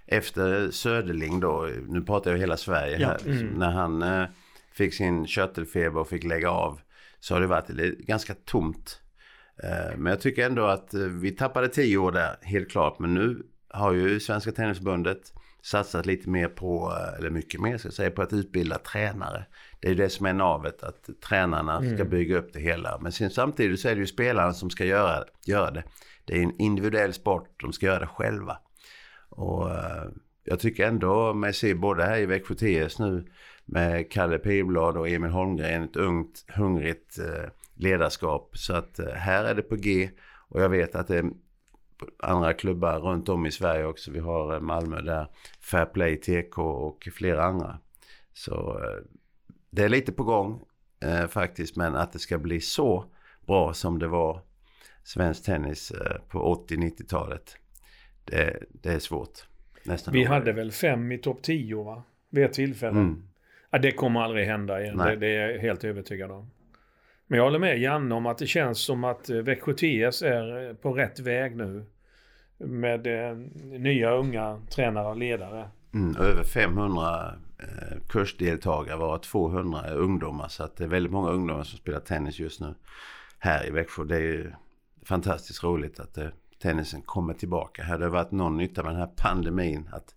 efter 0.07 0.71
Söderling 0.71 1.39
då, 1.39 1.69
nu 1.87 2.01
pratar 2.01 2.31
jag 2.31 2.37
hela 2.37 2.57
Sverige 2.57 2.97
Ja. 2.99 3.07
här, 3.07 3.27
Mm. 3.27 3.47
när 3.47 3.71
han 3.71 4.01
eh, 4.01 4.25
fick 4.73 4.93
sin 4.93 5.27
körtelfeber 5.27 5.99
och 5.99 6.07
fick 6.09 6.23
lägga 6.23 6.49
av 6.51 6.79
så 7.19 7.33
har 7.33 7.41
det 7.41 7.47
varit 7.47 7.69
lite- 7.69 8.03
ganska 8.03 8.33
tomt. 8.45 9.01
Eh, 9.63 9.97
men 9.97 10.09
jag 10.09 10.21
tycker 10.21 10.45
ändå 10.45 10.65
att 10.65 10.93
eh, 10.93 11.01
vi 11.01 11.31
tappade 11.31 11.67
tio 11.67 11.97
år 11.97 12.11
där, 12.11 12.35
helt 12.41 12.71
klart. 12.71 12.99
Men 12.99 13.13
nu 13.13 13.43
har 13.69 13.93
ju 13.93 14.19
Svenska 14.19 14.51
Tennisförbundet 14.51 15.33
satsat 15.61 16.05
lite 16.05 16.29
mer 16.29 16.47
på, 16.47 16.93
eh, 16.97 17.19
eller 17.19 17.29
mycket 17.29 17.61
mer 17.61 17.77
ska 17.77 17.87
jag 17.87 17.93
säga, 17.93 18.11
på 18.11 18.21
att 18.21 18.33
utbilda 18.33 18.77
tränare. 18.77 19.45
Det 19.79 19.89
är 19.89 19.95
det 19.95 20.09
som 20.09 20.25
är 20.25 20.33
navet, 20.33 20.83
att 20.83 21.09
tränarna 21.27 21.95
ska 21.95 22.05
bygga 22.05 22.37
upp 22.37 22.53
det 22.53 22.59
hela. 22.59 22.99
Men 23.01 23.11
sen, 23.11 23.29
samtidigt 23.29 23.79
så 23.79 23.89
är 23.89 23.95
det 23.95 24.01
ju 24.01 24.07
spelarna 24.07 24.53
som 24.53 24.69
ska 24.69 24.85
göra, 24.85 25.23
göra 25.45 25.71
det. 25.71 25.83
Det 26.25 26.37
är 26.37 26.43
en 26.43 26.61
individuell 26.61 27.13
sport, 27.13 27.61
de 27.61 27.73
ska 27.73 27.85
göra 27.85 27.99
det 27.99 28.07
själva. 28.07 28.57
Och 29.29 29.69
jag 30.43 30.59
tycker 30.59 30.87
ändå, 30.87 31.33
man 31.33 31.53
ser 31.53 31.75
både 31.75 32.03
här 32.03 32.17
i 32.17 32.25
Växjö 32.25 32.55
TS 32.55 32.99
nu 32.99 33.25
med 33.65 34.11
Kalle 34.11 34.37
Pilblad 34.37 34.97
och 34.97 35.09
Emil 35.09 35.31
Holmgren, 35.31 35.83
ett 35.83 35.95
ungt, 35.95 36.45
hungrigt 36.47 37.19
eh, 37.19 37.49
ledarskap. 37.79 38.57
Så 38.57 38.73
att 38.73 38.99
eh, 38.99 39.13
här 39.13 39.43
är 39.43 39.55
det 39.55 39.61
på 39.61 39.75
G 39.75 40.09
och 40.49 40.61
jag 40.61 40.69
vet 40.69 40.95
att 40.95 41.07
det 41.07 41.17
är 41.17 41.25
andra 42.19 42.53
klubbar 42.53 42.99
runt 42.99 43.29
om 43.29 43.45
i 43.45 43.51
Sverige 43.51 43.85
också. 43.85 44.11
Vi 44.11 44.19
har 44.19 44.53
eh, 44.53 44.59
Malmö 44.59 45.01
där, 45.01 45.27
Fair 45.59 45.85
Play, 45.85 46.17
TK 46.17 46.57
och 46.57 47.07
flera 47.13 47.43
andra. 47.43 47.79
Så 48.33 48.79
eh, 48.83 49.03
det 49.69 49.83
är 49.83 49.89
lite 49.89 50.11
på 50.11 50.23
gång 50.23 50.61
eh, 51.03 51.27
faktiskt, 51.27 51.75
men 51.75 51.95
att 51.95 52.13
det 52.13 52.19
ska 52.19 52.37
bli 52.37 52.61
så 52.61 53.05
bra 53.47 53.73
som 53.73 53.99
det 53.99 54.07
var 54.07 54.41
svensk 55.03 55.45
tennis 55.45 55.91
eh, 55.91 56.21
på 56.27 56.65
80-90-talet. 56.69 57.57
Det, 58.25 58.63
det 58.69 58.89
är 58.89 58.99
svårt. 58.99 59.47
Nästan 59.83 60.13
Vi 60.13 60.23
hade 60.23 60.51
väl 60.51 60.71
fem 60.71 61.11
i 61.11 61.17
topp 61.17 61.41
10 61.41 61.83
va? 61.83 62.03
Vid 62.29 62.45
ett 62.45 62.53
tillfälle. 62.53 62.99
Mm. 62.99 63.23
Ja, 63.69 63.77
det 63.77 63.91
kommer 63.91 64.21
aldrig 64.21 64.47
hända 64.47 64.81
igen. 64.81 64.97
Det, 64.97 65.15
det 65.15 65.27
är 65.27 65.49
jag 65.49 65.59
helt 65.59 65.83
övertygad 65.83 66.31
om. 66.31 66.51
Men 67.31 67.37
jag 67.37 67.43
håller 67.43 67.59
med 67.59 67.79
Janne 67.79 68.15
om 68.15 68.25
att 68.25 68.37
det 68.37 68.47
känns 68.47 68.79
som 68.79 69.03
att 69.03 69.29
eh, 69.29 69.37
Växjö 69.37 69.73
TS 69.73 70.21
är 70.21 70.69
eh, 70.69 70.73
på 70.73 70.93
rätt 70.93 71.19
väg 71.19 71.55
nu. 71.55 71.85
Med 72.57 73.07
eh, 73.07 73.37
nya 73.79 74.11
unga 74.11 74.61
tränare 74.69 75.07
och 75.07 75.17
ledare. 75.17 75.69
Mm, 75.93 76.15
över 76.15 76.43
500 76.43 77.33
kursdeltagare 78.09 78.97
varav 78.97 79.17
200 79.17 79.81
är 79.81 79.95
ungdomar. 79.95 80.47
Så 80.47 80.63
att 80.63 80.77
det 80.77 80.83
är 80.83 80.87
väldigt 80.87 81.11
många 81.11 81.29
ungdomar 81.29 81.63
som 81.63 81.77
spelar 81.77 81.99
tennis 81.99 82.39
just 82.39 82.61
nu 82.61 82.75
här 83.39 83.67
i 83.67 83.71
Växjö. 83.71 84.03
Det 84.03 84.15
är 84.15 84.21
ju 84.21 84.51
fantastiskt 85.05 85.63
roligt 85.63 85.99
att 85.99 86.17
tennisen 86.61 87.01
kommer 87.01 87.33
tillbaka. 87.33 87.83
Hade 87.83 88.05
det 88.05 88.09
varit 88.09 88.31
någon 88.31 88.57
nytta 88.57 88.83
med 88.83 88.91
den 88.91 88.99
här 88.99 89.11
pandemin. 89.17 89.89
Att 89.91 90.15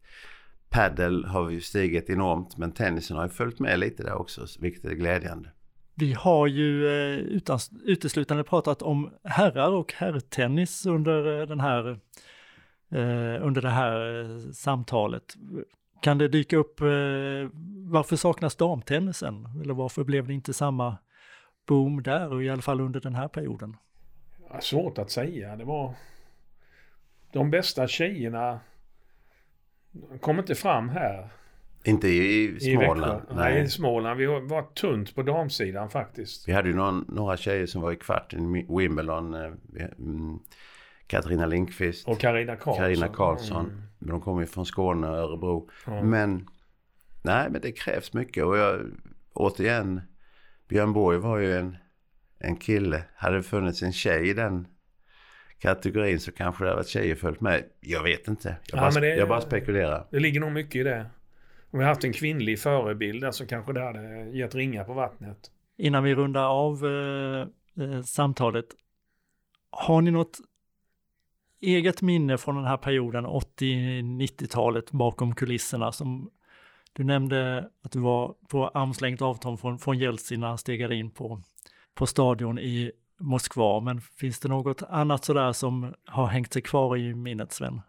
Paddle 0.68 1.28
har 1.28 1.50
ju 1.50 1.60
stigit 1.60 2.10
enormt 2.10 2.56
men 2.56 2.72
tennisen 2.72 3.16
har 3.16 3.24
ju 3.24 3.30
följt 3.30 3.58
med 3.58 3.78
lite 3.78 4.02
där 4.02 4.14
också 4.14 4.46
vilket 4.60 4.84
är 4.84 4.94
glädjande. 4.94 5.48
Vi 5.94 6.12
har 6.12 6.46
ju 6.46 6.86
eh, 6.86 7.18
utan, 7.18 7.58
uteslutande 7.84 8.44
pratat 8.44 8.82
om 8.82 9.10
herrar 9.24 9.70
och 9.70 9.92
herrtennis 9.92 10.86
under 10.86 11.40
eh, 11.40 11.46
den 11.46 11.60
här 11.60 11.90
eh, 12.90 13.46
under 13.46 13.62
det 13.62 13.70
här 13.70 14.52
samtalet. 14.52 15.34
Kan 16.00 16.18
det 16.18 16.28
dyka 16.28 16.56
upp, 16.56 16.80
varför 17.90 18.16
saknas 18.16 18.56
damtennisen? 18.56 19.48
Eller 19.62 19.74
varför 19.74 20.04
blev 20.04 20.26
det 20.26 20.32
inte 20.32 20.52
samma 20.52 20.96
boom 21.66 22.02
där, 22.02 22.32
och 22.32 22.42
i 22.44 22.50
alla 22.50 22.62
fall 22.62 22.80
under 22.80 23.00
den 23.00 23.14
här 23.14 23.28
perioden? 23.28 23.76
Ja, 24.50 24.60
svårt 24.60 24.98
att 24.98 25.10
säga. 25.10 25.56
Det 25.56 25.64
var... 25.64 25.94
De 27.32 27.50
bästa 27.50 27.88
tjejerna 27.88 28.60
kom 30.20 30.38
inte 30.38 30.54
fram 30.54 30.88
här. 30.88 31.28
Inte 31.84 32.08
i, 32.08 32.60
Småland? 32.60 33.22
I 33.30 33.34
nej. 33.34 33.54
nej, 33.54 33.62
i 33.62 33.68
Småland. 33.68 34.18
Vi 34.18 34.26
var 34.26 34.62
tunt 34.74 35.14
på 35.14 35.22
damsidan 35.22 35.90
faktiskt. 35.90 36.48
Vi 36.48 36.52
hade 36.52 36.68
ju 36.68 36.74
någon, 36.74 37.04
några 37.08 37.36
tjejer 37.36 37.66
som 37.66 37.82
var 37.82 37.92
i 37.92 37.96
kvarten 37.96 38.56
i 38.56 38.66
Wimbledon. 38.68 39.34
Eh, 39.34 39.52
mm, 39.98 40.38
Katarina 41.06 41.46
Lindqvist. 41.46 42.08
Och 42.08 42.20
Karina 42.20 42.56
Karlsson. 42.56 42.84
Karina 42.84 43.08
Karlsson. 43.08 43.64
Mm. 43.64 43.82
De 43.98 44.20
kommer 44.20 44.40
ju 44.40 44.46
från 44.46 44.66
Skåne 44.66 45.08
och 45.08 45.16
Örebro. 45.16 45.70
Mm. 45.86 46.10
Men, 46.10 46.48
nej 47.22 47.48
men 47.50 47.60
det 47.60 47.72
krävs 47.72 48.12
mycket. 48.12 48.44
Och 48.44 48.56
jag, 48.56 48.80
återigen, 49.32 50.00
Björn 50.68 50.92
Borg 50.92 51.18
var 51.18 51.38
ju 51.38 51.56
en, 51.56 51.76
en 52.38 52.56
kille. 52.56 53.02
Hade 53.14 53.36
det 53.36 53.42
funnits 53.42 53.82
en 53.82 53.92
tjej 53.92 54.28
i 54.28 54.34
den 54.34 54.66
kategorin 55.58 56.20
så 56.20 56.32
kanske 56.32 56.64
det 56.64 56.68
hade 56.68 56.76
varit 56.76 56.88
tjejer 56.88 57.14
följt 57.14 57.40
med. 57.40 57.64
Jag 57.80 58.02
vet 58.02 58.28
inte. 58.28 58.48
Jag, 58.48 58.78
ja, 58.78 58.90
bara, 58.90 59.00
det, 59.00 59.16
jag 59.16 59.28
bara 59.28 59.40
spekulerar. 59.40 60.06
Det 60.10 60.18
ligger 60.18 60.40
nog 60.40 60.52
mycket 60.52 60.76
i 60.76 60.82
det. 60.82 61.06
Om 61.72 61.78
vi 61.78 61.84
haft 61.84 62.04
en 62.04 62.12
kvinnlig 62.12 62.60
förebild 62.60 63.22
där 63.22 63.30
så 63.30 63.46
kanske 63.46 63.72
det 63.72 63.84
hade 63.84 64.30
gett 64.30 64.54
ringar 64.54 64.84
på 64.84 64.92
vattnet. 64.92 65.50
Innan 65.76 66.04
vi 66.04 66.14
rundar 66.14 66.44
av 66.44 66.86
eh, 66.86 67.46
eh, 67.84 68.02
samtalet. 68.02 68.66
Har 69.70 70.00
ni 70.00 70.10
något 70.10 70.38
eget 71.60 72.02
minne 72.02 72.38
från 72.38 72.56
den 72.56 72.64
här 72.64 72.76
perioden, 72.76 73.26
80-90-talet 73.26 74.92
bakom 74.92 75.34
kulisserna 75.34 75.92
som 75.92 76.30
du 76.92 77.04
nämnde 77.04 77.70
att 77.82 77.92
du 77.92 78.00
var 78.00 78.34
på 78.48 78.68
armslängt 78.68 79.22
avstånd 79.22 79.60
från, 79.60 79.78
från 79.78 79.98
Jeltsin 79.98 80.40
när 80.40 80.48
han 80.48 80.58
stegade 80.58 80.94
in 80.94 81.10
på, 81.10 81.42
på 81.94 82.06
stadion 82.06 82.58
i 82.58 82.92
Moskva. 83.20 83.80
Men 83.80 84.00
finns 84.00 84.40
det 84.40 84.48
något 84.48 84.82
annat 84.82 85.24
sådär 85.24 85.52
som 85.52 85.94
har 86.06 86.26
hängt 86.26 86.52
sig 86.52 86.62
kvar 86.62 86.96
i 86.96 87.14
minnet, 87.14 87.52
Sven? 87.52 87.80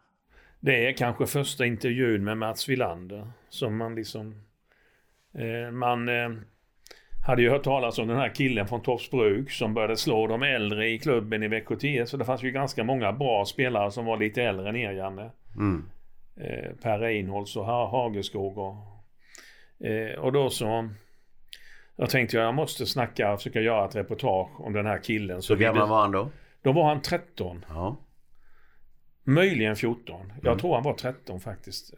Det 0.65 0.87
är 0.87 0.93
kanske 0.93 1.25
första 1.25 1.65
intervjun 1.65 2.23
med 2.23 2.37
Mats 2.37 2.69
Wilander 2.69 3.27
som 3.49 3.77
man 3.77 3.95
liksom... 3.95 4.35
Eh, 5.33 5.71
man 5.71 6.09
eh, 6.09 6.29
hade 7.25 7.41
ju 7.41 7.49
hört 7.49 7.63
talas 7.63 7.99
om 7.99 8.07
den 8.07 8.17
här 8.17 8.35
killen 8.35 8.67
från 8.67 8.81
Tofsbruk 8.81 9.51
som 9.51 9.73
började 9.73 9.97
slå 9.97 10.27
de 10.27 10.43
äldre 10.43 10.89
i 10.89 10.99
klubben 10.99 11.43
i 11.43 11.47
VK10. 11.47 12.05
Så 12.05 12.17
det 12.17 12.25
fanns 12.25 12.43
ju 12.43 12.51
ganska 12.51 12.83
många 12.83 13.11
bra 13.11 13.45
spelare 13.45 13.91
som 13.91 14.05
var 14.05 14.17
lite 14.17 14.43
äldre 14.43 14.69
än 14.69 14.75
er, 14.75 14.91
Janne. 14.91 15.31
Mm. 15.55 15.85
Eh, 16.35 16.71
per 16.83 16.99
Reinholds 16.99 17.55
och 17.55 17.65
Hageskog 17.65 18.57
och... 18.57 18.75
Eh, 19.87 20.19
och 20.19 20.31
då 20.31 20.49
så... 20.49 20.89
Jag 21.95 22.09
tänkte 22.09 22.37
jag 22.37 22.53
måste 22.53 22.85
snacka 22.85 23.33
och 23.33 23.39
försöka 23.39 23.61
göra 23.61 23.85
ett 23.85 23.95
reportage 23.95 24.61
om 24.61 24.73
den 24.73 24.85
här 24.85 24.97
killen. 24.97 25.41
Så 25.41 25.55
Hur 25.55 25.61
gammal 25.61 25.89
var 25.89 26.01
han 26.01 26.11
då? 26.11 26.29
Då 26.61 26.71
var 26.71 26.87
han 26.87 27.01
13. 27.01 27.65
Ja. 27.69 27.97
Möjligen 29.23 29.75
14. 29.75 30.33
Jag 30.35 30.45
mm. 30.45 30.59
tror 30.59 30.73
han 30.73 30.83
var 30.83 30.93
13 30.93 31.39
faktiskt. 31.39 31.93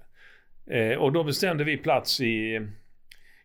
Eh, 0.65 0.97
och 0.97 1.11
då 1.11 1.23
bestämde 1.23 1.63
vi 1.63 1.77
plats 1.77 2.21
i 2.21 2.67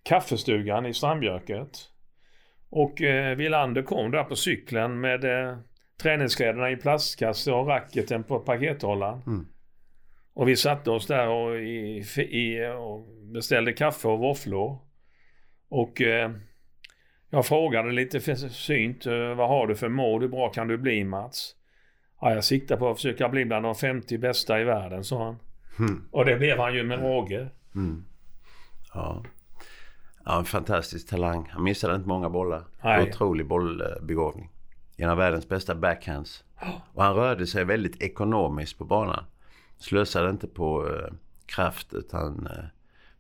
kaffestugan 0.03 0.87
i 0.87 0.95
Strandbjörket. 0.95 1.79
Och 2.71 3.03
eh, 3.03 3.37
Villander 3.37 3.83
kom 3.83 4.11
där 4.11 4.25
på 4.25 4.37
cykeln 4.37 5.01
med 5.01 5.25
eh, 5.25 5.59
träningskläderna 6.03 6.71
i 6.71 6.77
plastkasse 6.77 7.53
och 7.53 7.67
racketen 7.67 8.25
på 8.25 8.39
pakethållaren. 8.39 9.23
Mm. 9.27 9.47
Och 10.35 10.49
vi 10.49 10.57
satte 10.57 10.91
oss 10.91 11.07
där 11.07 11.29
och, 11.29 11.61
i, 11.61 12.05
i, 12.19 12.73
och 12.79 13.07
beställde 13.33 13.73
kaffe 13.73 14.09
och 14.09 14.19
våfflor. 14.19 14.79
Och 15.69 16.03
eh, 16.03 16.31
jag 17.31 17.47
frågade 17.47 17.93
lite 17.93 18.21
försynt, 18.21 19.07
eh, 19.07 19.35
vad 19.35 19.49
har 19.49 19.67
du 19.67 19.77
för 19.77 19.89
mål? 19.89 20.21
Hur 20.21 20.29
bra 20.29 20.49
kan 20.49 20.69
du 20.69 20.79
bli 20.79 21.05
Mats? 21.05 21.55
Ja, 22.21 22.35
jag 22.35 22.45
siktar 22.45 22.77
på 22.77 22.91
att 22.91 22.97
försöka 22.97 23.29
bli 23.29 23.45
bland 23.45 23.65
de 23.65 23.75
50 23.75 24.19
bästa 24.19 24.61
i 24.61 24.65
världen, 24.65 25.05
sa 25.05 25.25
han. 25.25 25.37
Mm. 25.79 26.05
Och 26.11 26.25
det 26.25 26.37
blev 26.37 26.59
han 26.59 26.75
ju 26.75 26.83
med 26.83 27.01
råge. 27.01 27.49
Mm. 27.75 28.05
Ja. 28.95 29.23
ja, 30.25 30.39
en 30.39 30.45
fantastisk 30.45 31.09
talang. 31.09 31.49
Han 31.53 31.63
missade 31.63 31.95
inte 31.95 32.09
många 32.09 32.31
bollar. 32.31 32.65
Nej. 32.83 33.09
Otrolig 33.09 33.47
bollbegåvning. 33.47 34.51
En 34.97 35.09
av 35.09 35.17
världens 35.17 35.49
bästa 35.49 35.75
backhands. 35.75 36.45
Och 36.95 37.03
han 37.03 37.15
rörde 37.15 37.47
sig 37.47 37.65
väldigt 37.65 38.03
ekonomiskt 38.03 38.79
på 38.79 38.85
banan. 38.85 39.25
Slösade 39.79 40.31
inte 40.31 40.47
på 40.47 40.87
uh, 40.87 41.07
kraft 41.47 41.95
utan 41.95 42.47
uh, 42.47 42.65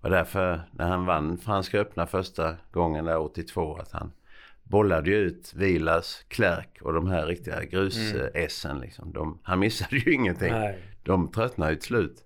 var 0.01 0.11
därför 0.11 0.61
när 0.73 0.89
han 0.89 1.07
vann 1.07 1.39
Franska 1.39 1.81
öppna 1.81 2.07
första 2.07 2.57
gången 2.73 3.05
där 3.05 3.19
82 3.19 3.77
att 3.77 3.93
han 3.93 4.13
bollade 4.71 5.11
ju 5.11 5.17
ut 5.17 5.53
Vilas, 5.57 6.25
Klerk 6.29 6.79
och 6.83 6.93
de 6.93 7.07
här 7.07 7.27
riktiga 7.27 7.65
grus-essen. 7.65 8.71
Mm. 8.71 8.83
Liksom. 8.83 9.39
han 9.43 9.59
missade 9.59 9.97
ju 9.97 10.15
ingenting. 10.15 10.53
Nej. 10.53 10.79
De 11.03 11.33
tröttnade 11.33 11.73
ju 11.73 11.77
till 11.77 11.87
slut. 11.87 12.25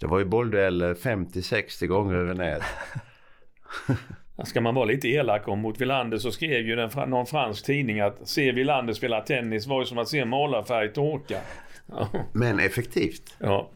Det 0.00 0.06
var 0.06 0.18
ju 0.18 0.24
bolldueller 0.24 0.94
50-60 0.94 1.86
gånger 1.86 2.14
över 2.14 2.34
nät. 2.34 2.62
Ska 4.44 4.60
man 4.60 4.74
vara 4.74 4.84
lite 4.84 5.08
elak 5.08 5.48
om 5.48 5.58
mot 5.58 5.80
Villander 5.80 6.18
så 6.18 6.30
skrev 6.30 6.66
ju 6.66 6.76
den, 6.76 7.10
någon 7.10 7.26
fransk 7.26 7.66
tidning 7.66 8.00
att 8.00 8.28
se 8.28 8.52
Villander 8.52 8.92
spela 8.92 9.20
tennis 9.20 9.66
var 9.66 9.80
ju 9.80 9.86
som 9.86 9.98
att 9.98 10.08
se 10.08 10.24
målarfärg 10.24 10.92
torka. 10.92 11.40
Ja. 11.86 12.08
Men 12.32 12.60
effektivt. 12.60 13.36
Ja. 13.38 13.70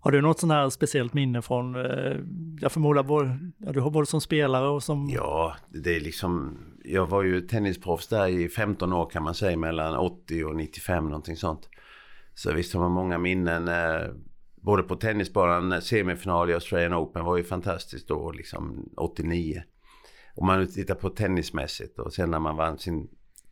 Har 0.00 0.10
du 0.10 0.20
något 0.20 0.40
sånt 0.40 0.52
här 0.52 0.70
speciellt 0.70 1.14
minne 1.14 1.42
från, 1.42 1.76
eh, 1.76 2.16
jag 2.60 2.72
förmodar 2.72 3.02
både, 3.02 3.38
ja, 3.58 3.72
du 3.72 3.80
har 3.80 3.90
både 3.90 4.06
som 4.06 4.20
spelare 4.20 4.68
och 4.68 4.82
som... 4.82 5.10
Ja, 5.10 5.56
det 5.68 5.96
är 5.96 6.00
liksom, 6.00 6.58
jag 6.92 7.06
var 7.06 7.22
ju 7.22 7.40
tennisproffs 7.40 8.08
där 8.08 8.26
i 8.26 8.48
15 8.48 8.92
år 8.92 9.10
kan 9.10 9.22
man 9.22 9.34
säga, 9.34 9.56
mellan 9.56 9.96
80 9.96 10.44
och 10.44 10.56
95 10.56 11.04
någonting 11.04 11.36
sånt. 11.36 11.68
Så 12.34 12.52
visst 12.52 12.74
har 12.74 12.80
man 12.80 12.92
många 12.92 13.18
minnen. 13.18 13.68
Eh, 13.68 14.10
både 14.54 14.82
på 14.82 14.96
tennisbanan, 14.96 15.82
semifinal 15.82 16.50
i 16.50 16.54
Australian 16.54 16.94
Open 16.94 17.24
var 17.24 17.36
ju 17.36 17.44
fantastiskt 17.44 18.08
då, 18.08 18.32
liksom 18.32 18.90
89. 18.96 19.62
Om 20.34 20.46
man 20.46 20.66
tittar 20.66 20.94
på 20.94 21.10
tennismässigt 21.10 21.98
och 21.98 22.12
sen 22.12 22.30
när 22.30 22.38
man 22.38 22.56
vann 22.56 22.78
sin 22.78 23.08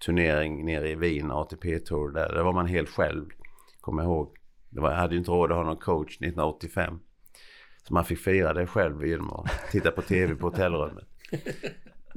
turnering 0.07 0.65
nere 0.65 0.91
i 0.91 0.95
Wien, 0.95 1.31
ATP 1.31 1.79
Tour 1.79 2.11
där, 2.11 2.33
där 2.33 2.43
var 2.43 2.53
man 2.53 2.67
helt 2.67 2.89
själv, 2.89 3.27
kommer 3.81 4.03
jag 4.03 4.11
ihåg. 4.11 4.37
Det 4.71 4.81
var, 4.81 4.91
jag 4.91 4.99
hade 4.99 5.15
ju 5.15 5.19
inte 5.19 5.31
råd 5.31 5.51
att 5.53 5.57
ha 5.57 5.65
någon 5.65 5.77
coach 5.77 6.17
1985. 6.17 6.99
Så 7.89 7.95
man 7.95 8.05
fick 8.05 8.19
fira 8.19 8.55
det 8.55 8.67
själv 8.67 9.07
genom 9.07 9.31
att 9.31 9.51
titta 9.71 9.91
på 9.91 10.03
tv 10.03 10.35
på 10.35 10.47
hotellrummet. 10.47 11.09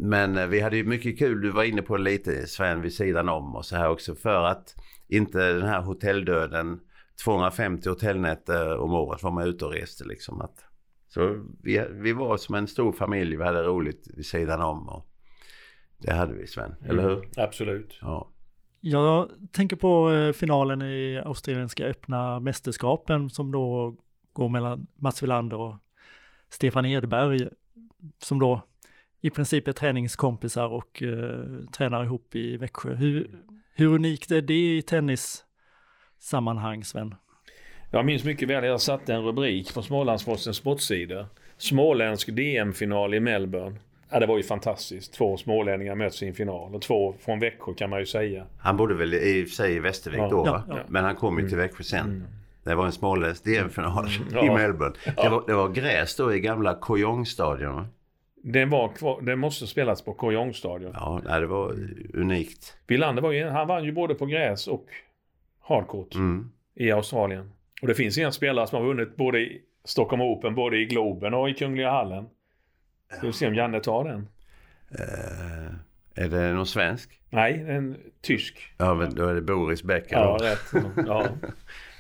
Men 0.04 0.38
eh, 0.38 0.48
vi 0.48 0.60
hade 0.60 0.78
ju 0.78 0.84
mycket 0.84 1.20
kul, 1.20 1.42
du 1.42 1.52
var 1.52 1.64
inne 1.64 1.82
på 1.82 1.98
det 1.98 2.04
lite 2.04 2.48
Sven, 2.48 2.82
vid 2.82 2.94
sidan 2.94 3.30
om 3.30 3.56
och 3.56 3.66
så 3.66 3.76
här 3.76 3.90
också. 3.90 4.16
För 4.16 4.44
att 4.44 4.76
inte 5.08 5.54
den 5.54 5.68
här 5.68 5.82
hotelldöden, 5.82 6.80
250 7.24 7.90
hotellnätter 7.90 8.78
om 8.78 8.94
året 8.94 9.24
var 9.24 9.32
man 9.32 9.48
ute 9.48 9.66
och 9.66 9.72
reste 9.72 10.06
liksom. 10.06 10.42
Att, 10.42 10.66
så 11.08 11.46
vi, 11.64 11.86
vi 11.92 12.14
var 12.14 12.38
som 12.38 12.56
en 12.56 12.68
stor 12.68 12.92
familj, 12.92 13.36
vi 13.36 13.44
hade 13.44 13.64
roligt 13.64 14.08
vid 14.14 14.26
sidan 14.26 14.62
om. 14.62 14.90
Och 14.90 15.08
det 15.98 16.14
hade 16.14 16.34
vi 16.34 16.48
Sven, 16.48 16.76
eller 16.86 17.04
hur? 17.04 17.18
Mm, 17.18 17.30
absolut. 17.38 17.98
Ja. 18.02 18.32
Jag 18.80 19.30
tänker 19.52 19.76
på 19.76 20.12
eh, 20.12 20.34
finalen 20.34 20.82
i 20.82 21.22
Australienska 21.26 21.86
öppna 21.86 22.40
mästerskapen 22.40 23.30
som 23.30 23.52
då 23.52 23.96
går 24.34 24.50
mellan 24.50 24.88
Mats 24.96 25.24
Wilander 25.24 25.58
och 25.58 25.76
Stefan 26.50 26.86
Edberg 26.86 27.50
som 28.20 28.40
då 28.40 28.62
i 29.22 29.30
princip 29.30 29.68
är 29.68 29.72
träningskompisar 29.72 30.68
och 30.68 31.02
uh, 31.02 31.66
tränar 31.78 32.04
ihop 32.04 32.36
i 32.36 32.58
Växjö. 32.58 32.96
Hur, 32.96 33.30
hur 33.76 33.94
unikt 33.94 34.32
är 34.32 34.42
det 34.42 34.78
i 34.78 34.82
tennissammanhang, 34.82 36.84
Sven? 36.84 37.16
Jag 37.92 38.06
minns 38.06 38.24
mycket 38.24 38.50
väl, 38.50 38.64
jag 38.64 38.82
satte 38.82 39.14
en 39.14 39.22
rubrik 39.22 39.74
på 39.74 39.82
Smålandspostens 39.82 40.58
sportsida. 40.58 41.28
Småländsk 41.58 42.36
DM-final 42.36 43.14
i 43.14 43.20
Melbourne. 43.20 43.76
Ja, 44.10 44.20
det 44.20 44.26
var 44.26 44.38
ju 44.38 44.44
fantastiskt. 44.44 45.14
Två 45.14 45.38
smålänningar 45.38 45.96
möts 45.96 46.24
i 46.24 46.28
en 46.28 46.34
final. 46.34 46.76
Och 46.76 46.82
två 46.82 47.16
från 47.20 47.40
Växjö 47.40 47.74
kan 47.74 47.90
man 47.90 48.00
ju 48.00 48.06
säga. 48.06 48.46
Han 48.60 48.78
bodde 48.78 48.94
väl 48.94 49.14
i 49.14 49.44
och 49.44 49.48
för 49.48 49.56
sig 49.56 49.76
i 49.76 49.80
Västervik 49.80 50.20
ja. 50.20 50.30
då 50.30 50.44
va? 50.44 50.64
Ja, 50.68 50.78
ja. 50.78 50.84
Men 50.88 51.04
han 51.04 51.16
kom 51.16 51.40
ju 51.40 51.44
till 51.44 51.54
mm. 51.54 51.68
Växjö 51.68 51.84
sen. 51.84 52.06
Mm. 52.06 52.24
Det 52.64 52.76
var 52.76 52.86
en 52.86 52.92
småländsk 52.92 53.44
DM-final 53.44 54.08
mm. 54.32 54.46
i 54.46 54.50
Melbourne. 54.50 54.96
Det, 55.06 55.30
var, 55.30 55.44
det 55.48 55.54
var 55.54 55.70
gräs 55.70 56.16
då 56.16 56.34
i 56.34 56.40
gamla 56.40 56.74
Kojong-stadion 56.74 57.88
den, 58.44 58.70
var 58.70 58.88
kvar, 58.88 59.22
den 59.22 59.40
måste 59.40 59.68
spelats 59.68 60.02
på 60.02 60.14
Kojong-stadion. 60.14 60.92
Ja, 60.94 61.22
nej, 61.26 61.42
det 61.42 61.48
var 61.48 61.76
unikt. 62.14 62.78
Wilander 62.88 63.22
var 63.22 63.32
ju, 63.32 63.46
han 63.46 63.68
vann 63.68 63.84
ju 63.84 63.92
både 63.92 64.16
på 64.16 64.26
gräs 64.26 64.68
och 64.68 64.86
hardcourt 65.60 66.16
mm. 66.16 66.52
i 66.76 66.92
Australien. 66.92 67.52
Och 67.82 67.88
det 67.88 67.96
finns 67.96 68.18
en 68.18 68.34
spelare 68.34 68.68
som 68.68 68.80
har 68.80 68.88
vunnit 68.88 69.16
både 69.16 69.50
Stockholm 69.84 70.22
Open 70.22 70.56
både 70.56 70.78
i 70.78 70.86
Globen 70.86 71.34
och 71.34 71.50
i 71.50 71.54
Kungliga 71.54 71.92
hallen. 71.92 72.26
Ska 73.18 73.28
vi 73.28 73.34
se 73.34 73.48
om 73.48 73.56
Janne 73.56 73.80
tar 73.80 74.04
den. 74.04 74.28
Eh, 74.92 76.24
är 76.24 76.30
det 76.30 76.54
någon 76.54 76.66
svensk? 76.66 77.22
Nej, 77.30 77.66
en 77.68 77.98
tysk. 78.22 78.74
Ja, 78.78 78.94
men 78.94 79.16
då 79.16 79.28
är 79.28 79.36
det 79.36 79.42
Boris 79.42 79.84
Becker. 79.84 80.16
Ja, 80.16 80.38
då. 80.40 80.46
rätt. 80.46 80.86
Ja. 81.08 81.28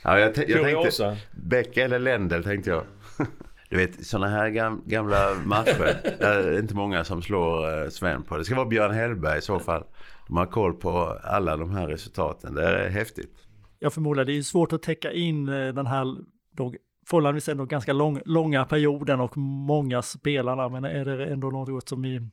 Ja, 0.04 0.20
jag, 0.20 0.38
jag 0.50 0.64
tänkte. 0.64 1.18
Becker 1.32 1.86
eller 1.86 2.00
Lendl 2.00 2.44
tänkte 2.44 2.70
jag. 2.70 2.84
Du 3.72 3.78
vet, 3.78 4.06
sådana 4.06 4.28
här 4.28 4.50
gam- 4.50 4.82
gamla 4.86 5.34
matcher. 5.46 6.00
Det 6.20 6.26
är 6.26 6.60
inte 6.60 6.76
många 6.76 7.04
som 7.04 7.22
slår 7.22 7.84
eh, 7.84 7.90
Sven 7.90 8.24
på. 8.24 8.38
Det 8.38 8.46
ska 8.46 8.56
vara 8.56 8.66
Björn 8.66 8.92
Hellberg 8.94 9.38
i 9.38 9.42
så 9.42 9.60
fall. 9.60 9.84
De 10.28 10.38
har 10.38 10.46
koll 10.46 10.74
på 10.74 11.18
alla 11.24 11.58
de 11.58 11.72
här 11.72 11.88
resultaten. 11.88 12.54
Det 12.54 12.64
är 12.68 12.90
häftigt. 12.90 13.38
Jag 13.80 13.94
förmodar 13.94 14.26
det 14.26 14.38
är 14.38 14.42
svårt 14.42 14.74
att 14.74 14.82
täcka 14.84 15.12
in 15.12 15.50
eh, 15.50 15.74
den 15.74 15.86
här 15.88 16.06
då, 16.52 16.74
förhållandevis 17.08 17.50
ändå 17.50 17.66
ganska 17.66 17.94
lång, 17.94 18.22
långa 18.26 18.66
perioden 18.66 19.20
och 19.20 19.38
många 19.38 20.02
spelarna. 20.02 20.70
Men 20.70 20.84
är 20.86 21.06
det 21.06 21.26
ändå 21.26 21.50
något 21.50 21.90
som 21.90 22.02
vi 22.02 22.30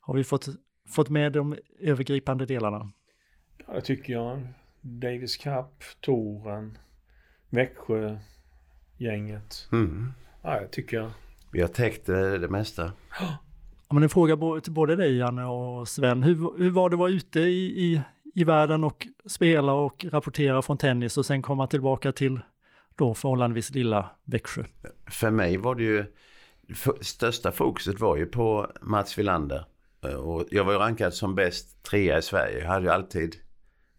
har 0.00 0.14
vi 0.14 0.24
fått, 0.24 0.46
fått 0.88 1.08
med 1.08 1.32
de 1.32 1.56
övergripande 1.80 2.46
delarna? 2.46 2.90
Ja, 3.66 3.74
det 3.74 3.80
tycker 3.80 4.12
jag. 4.12 4.48
Davis 4.80 5.36
Cup, 5.36 5.84
Toren, 6.00 6.78
Växjö, 7.50 8.18
gänget. 8.96 9.68
Mm. 9.72 10.12
Ja, 10.42 10.60
jag 10.60 10.70
tycker 10.70 10.96
jag. 10.96 11.10
Vi 11.52 11.60
har 11.60 11.68
täckt 11.68 12.06
det 12.06 12.48
mesta. 12.50 12.92
Ja, 13.88 13.94
men 13.94 14.02
en 14.02 14.08
fråga 14.08 14.60
till 14.60 14.72
både 14.72 14.96
dig 14.96 15.16
Janne 15.16 15.44
och 15.44 15.88
Sven. 15.88 16.22
Hur, 16.22 16.58
hur 16.58 16.70
var 16.70 16.90
det 16.90 16.94
att 16.94 16.98
vara 16.98 17.10
ute 17.10 17.40
i, 17.40 17.84
i, 17.84 18.00
i 18.34 18.44
världen 18.44 18.84
och 18.84 19.06
spela 19.26 19.72
och 19.72 20.06
rapportera 20.10 20.62
från 20.62 20.78
tennis 20.78 21.18
och 21.18 21.26
sen 21.26 21.42
komma 21.42 21.66
tillbaka 21.66 22.12
till 22.12 22.40
då 22.96 23.14
förhållandevis 23.14 23.70
lilla 23.70 24.10
Växjö? 24.24 24.64
För 25.10 25.30
mig 25.30 25.56
var 25.56 25.74
det 25.74 25.82
ju... 25.82 26.04
För, 26.74 26.94
största 27.00 27.52
fokuset 27.52 28.00
var 28.00 28.16
ju 28.16 28.26
på 28.26 28.70
Mats 28.80 29.18
Wilander. 29.18 29.64
Eh, 30.04 30.14
Och 30.14 30.44
jag 30.50 30.64
var 30.64 30.72
ju 30.72 30.78
rankad 30.78 31.14
som 31.14 31.34
bäst 31.34 31.82
trea 31.82 32.18
i 32.18 32.22
Sverige. 32.22 32.58
Jag 32.58 32.68
hade 32.68 32.86
ju 32.86 32.92
alltid 32.92 33.36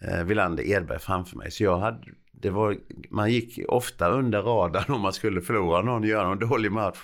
eh, 0.01 0.23
Wilander 0.23 0.63
Edberg 0.63 0.99
framför 0.99 1.37
mig. 1.37 1.51
Så 1.51 1.63
jag 1.63 1.79
hade... 1.79 1.97
Det 2.41 2.49
var, 2.49 2.77
man 3.09 3.31
gick 3.31 3.59
ofta 3.67 4.09
under 4.09 4.41
radarn 4.41 4.93
om 4.95 5.01
man 5.01 5.13
skulle 5.13 5.41
förlora 5.41 5.81
någon, 5.81 6.03
göra 6.03 6.27
någon 6.27 6.49
dålig 6.49 6.71
match. 6.71 6.97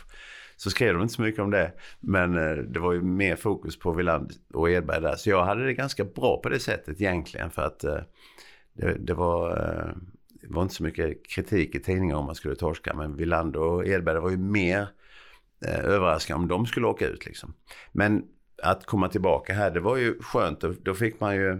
Så 0.57 0.69
skrev 0.69 0.93
de 0.93 1.01
inte 1.01 1.13
så 1.13 1.21
mycket 1.21 1.41
om 1.41 1.51
det. 1.51 1.71
Men 1.99 2.37
eh, 2.37 2.55
det 2.55 2.79
var 2.79 2.93
ju 2.93 3.01
mer 3.01 3.35
fokus 3.35 3.79
på 3.79 3.91
Wilander 3.91 4.35
och 4.53 4.69
Edberg 4.69 5.01
där. 5.01 5.15
Så 5.15 5.29
jag 5.29 5.43
hade 5.43 5.65
det 5.65 5.73
ganska 5.73 6.03
bra 6.03 6.41
på 6.41 6.49
det 6.49 6.59
sättet 6.59 7.01
egentligen. 7.01 7.51
För 7.51 7.61
att 7.61 7.83
eh, 7.83 7.99
det, 8.73 8.97
det 8.99 9.13
var... 9.13 9.95
Det 10.41 10.53
var 10.53 10.61
inte 10.61 10.75
så 10.75 10.83
mycket 10.83 11.27
kritik 11.27 11.75
i 11.75 11.79
tidningar 11.79 12.15
om 12.15 12.25
man 12.25 12.35
skulle 12.35 12.55
torska. 12.55 12.93
Men 12.93 13.15
Wilander 13.15 13.59
och 13.59 13.87
Edberg 13.87 14.19
var 14.19 14.29
ju 14.29 14.37
mer 14.37 14.87
överraskande 15.61 16.41
om 16.41 16.47
de 16.47 16.65
skulle 16.65 16.87
åka 16.87 17.07
ut 17.07 17.25
liksom. 17.25 17.53
Men 17.91 18.23
att 18.63 18.85
komma 18.85 19.09
tillbaka 19.09 19.53
här, 19.53 19.71
det 19.71 19.79
var 19.79 19.97
ju 19.97 20.19
skönt. 20.19 20.59
Då 20.59 20.93
fick 20.93 21.19
man 21.19 21.35
ju 21.35 21.59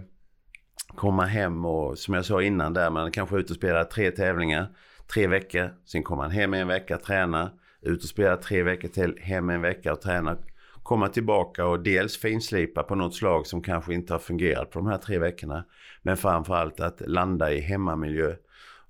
komma 0.86 1.24
hem 1.24 1.64
och 1.64 1.98
som 1.98 2.14
jag 2.14 2.24
sa 2.24 2.42
innan 2.42 2.72
där, 2.72 2.90
man 2.90 3.10
kanske 3.10 3.36
ut 3.36 3.50
och 3.50 3.56
spela 3.56 3.84
tre 3.84 4.10
tävlingar, 4.10 4.68
tre 5.14 5.26
veckor. 5.26 5.74
Sen 5.84 6.02
kommer 6.02 6.22
man 6.22 6.30
hem 6.30 6.54
en 6.54 6.68
vecka, 6.68 6.98
träna, 6.98 7.50
ut 7.82 8.02
och 8.02 8.08
spela 8.08 8.36
tre 8.36 8.62
veckor 8.62 8.88
till, 8.88 9.18
hem 9.20 9.50
en 9.50 9.60
vecka 9.60 9.92
och 9.92 10.00
träna. 10.00 10.36
Komma 10.82 11.08
tillbaka 11.08 11.66
och 11.66 11.80
dels 11.82 12.16
finslipa 12.16 12.82
på 12.82 12.94
något 12.94 13.14
slag 13.14 13.46
som 13.46 13.62
kanske 13.62 13.94
inte 13.94 14.14
har 14.14 14.18
fungerat 14.18 14.70
på 14.70 14.78
de 14.78 14.86
här 14.88 14.98
tre 14.98 15.18
veckorna. 15.18 15.64
Men 16.02 16.16
framförallt 16.16 16.80
att 16.80 17.02
landa 17.06 17.52
i 17.52 17.60
hemmamiljö 17.60 18.34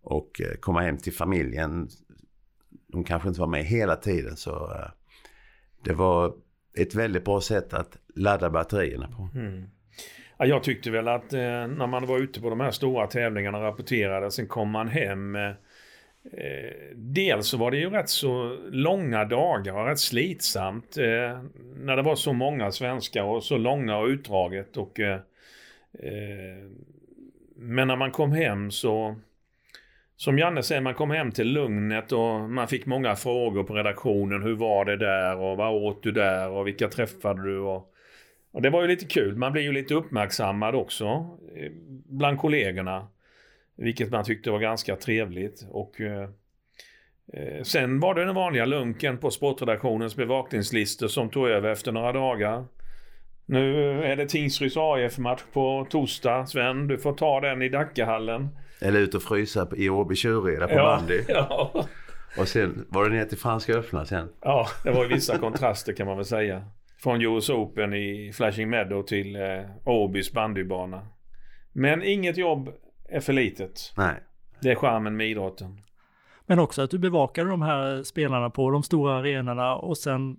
och 0.03 0.41
eh, 0.41 0.57
komma 0.61 0.81
hem 0.81 0.99
till 0.99 1.13
familjen. 1.13 1.89
De 2.89 3.05
kanske 3.05 3.29
inte 3.29 3.41
var 3.41 3.47
med 3.47 3.65
hela 3.65 3.97
tiden 3.97 4.37
så 4.37 4.51
eh, 4.51 4.91
det 5.85 5.93
var 5.93 6.35
ett 6.75 6.95
väldigt 6.95 7.25
bra 7.25 7.41
sätt 7.41 7.75
att 7.75 7.97
ladda 8.15 8.51
batterierna 8.51 9.09
på. 9.09 9.29
Mm. 9.35 9.69
Ja, 10.39 10.47
jag 10.47 10.63
tyckte 10.63 10.91
väl 10.91 11.09
att 11.09 11.33
eh, 11.33 11.41
när 11.67 11.87
man 11.87 12.07
var 12.07 12.19
ute 12.19 12.41
på 12.41 12.51
de 12.51 12.61
här 12.61 12.71
stora 12.71 13.07
tävlingarna 13.07 13.59
och 13.59 13.65
rapporterade, 13.65 14.31
sen 14.31 14.47
kom 14.47 14.71
man 14.71 14.89
hem. 14.89 15.37
Eh, 15.37 15.49
eh 16.33 16.73
dels 16.95 17.49
så 17.49 17.57
var 17.57 17.71
det 17.71 17.77
ju 17.77 17.91
rätt 17.91 18.09
så 18.09 18.59
långa 18.71 19.25
dagar 19.25 19.73
och 19.73 19.87
rätt 19.87 19.99
slitsamt. 19.99 20.97
Eh, 20.97 21.43
när 21.77 21.97
det 21.97 22.03
var 22.03 22.17
så 22.17 22.33
många 22.33 22.73
svenskar 22.73 23.23
och 23.23 23.45
så 23.45 23.57
långa 23.57 23.99
och 23.99 24.07
utdraget. 24.07 24.77
Och, 24.77 25.01
eh, 25.01 25.21
eh, 25.99 26.71
men 27.57 27.89
när 27.89 27.97
man 27.97 28.11
kom 28.11 28.33
hem 28.33 28.71
så 28.71 29.17
som 30.17 30.39
Janne 30.39 30.63
säger, 30.63 30.81
man 30.81 30.95
kom 30.95 31.11
hem 31.11 31.33
till 31.33 31.53
lugnet 31.53 32.13
och 32.13 32.41
man 32.51 32.69
fick 32.69 32.87
många 32.87 33.17
frågor 33.17 33.65
på 33.65 33.75
redaktionen. 33.75 34.43
Hur 34.43 34.55
var 34.55 34.85
det 34.85 34.97
där 34.97 35.37
och 35.37 35.57
vad 35.57 35.75
åt 35.75 36.03
du 36.03 36.13
där 36.13 36.51
och 36.51 36.67
vilka 36.67 36.89
träffade 36.89 37.43
du? 37.43 37.59
Och, 37.59 37.93
och 38.57 38.63
det 38.63 38.71
var 38.71 38.83
ju 38.83 38.89
lite 38.89 39.05
kul. 39.05 39.37
Man 39.37 39.53
blev 39.53 39.65
ju 39.65 39.73
lite 39.73 39.95
uppmärksammad 39.95 40.75
också 40.75 41.05
eh, 41.57 41.73
bland 42.09 42.39
kollegorna. 42.39 43.09
Vilket 43.77 44.11
man 44.11 44.25
tyckte 44.25 44.51
var 44.51 44.59
ganska 44.59 44.97
trevligt. 44.97 45.67
Och 45.71 46.01
eh, 46.01 46.29
eh, 47.33 47.63
sen 47.63 48.01
var 48.01 48.15
det 48.15 48.25
den 48.25 48.35
vanliga 48.35 48.65
lunken 48.65 49.19
på 49.19 49.31
sportredaktionens 49.31 50.17
bevakningslistor 50.17 51.09
som 51.09 51.31
tog 51.31 51.49
över 51.49 51.71
efter 51.71 51.93
några 51.93 52.13
dagar. 52.13 52.65
Nu 53.47 53.91
är 54.05 54.17
det 54.17 54.27
Tingsryds 54.29 54.77
AIF-match 54.77 55.43
på 55.53 55.87
torsdag. 55.91 56.47
Sven, 56.47 56.87
du 56.89 56.99
får 56.99 57.13
ta 57.13 57.41
den 57.41 57.63
i 57.63 57.69
Dackehallen. 57.69 58.49
Eller 58.81 59.01
ut 59.01 59.15
och 59.15 59.23
frysa 59.23 59.69
i 59.77 59.89
Åby 59.89 60.15
Tjureda 60.15 60.67
på 60.69 60.75
Ja, 60.75 60.97
bandy. 60.99 61.21
ja. 61.29 61.85
Och 62.39 62.49
sen 62.49 62.87
var 62.89 63.09
det 63.09 63.17
ner 63.17 63.25
till 63.25 63.39
Franska 63.39 63.75
öppna 63.75 64.05
sen. 64.07 64.29
ja, 64.43 64.67
det 64.85 64.91
var 64.91 65.03
ju 65.03 65.09
vissa 65.09 65.39
kontraster 65.39 65.93
kan 65.93 66.07
man 66.07 66.17
väl 66.17 66.25
säga. 66.27 66.65
Från 66.99 67.23
US 67.23 67.51
Open 67.51 67.95
i 67.95 68.33
Flashing 68.35 68.71
Meadow 68.71 69.03
till 69.03 69.37
eh, 69.37 69.43
Åbys 69.85 70.33
bandybana. 70.33 71.07
Men 71.73 72.03
inget 72.03 72.37
jobb 72.37 72.73
är 73.09 73.21
för 73.21 73.33
litet. 73.33 73.93
Nej. 73.97 74.15
Det 74.61 74.71
är 74.71 74.75
charmen 74.75 75.17
med 75.17 75.29
idrotten. 75.31 75.81
Men 76.47 76.59
också 76.59 76.83
att 76.83 76.91
du 76.91 76.99
bevakade 76.99 77.51
de 77.51 77.63
här 77.63 78.03
spelarna 78.03 78.51
på 78.51 78.71
de 78.71 78.83
stora 78.83 79.15
arenorna 79.15 79.77
och 79.77 79.99
sen 79.99 80.37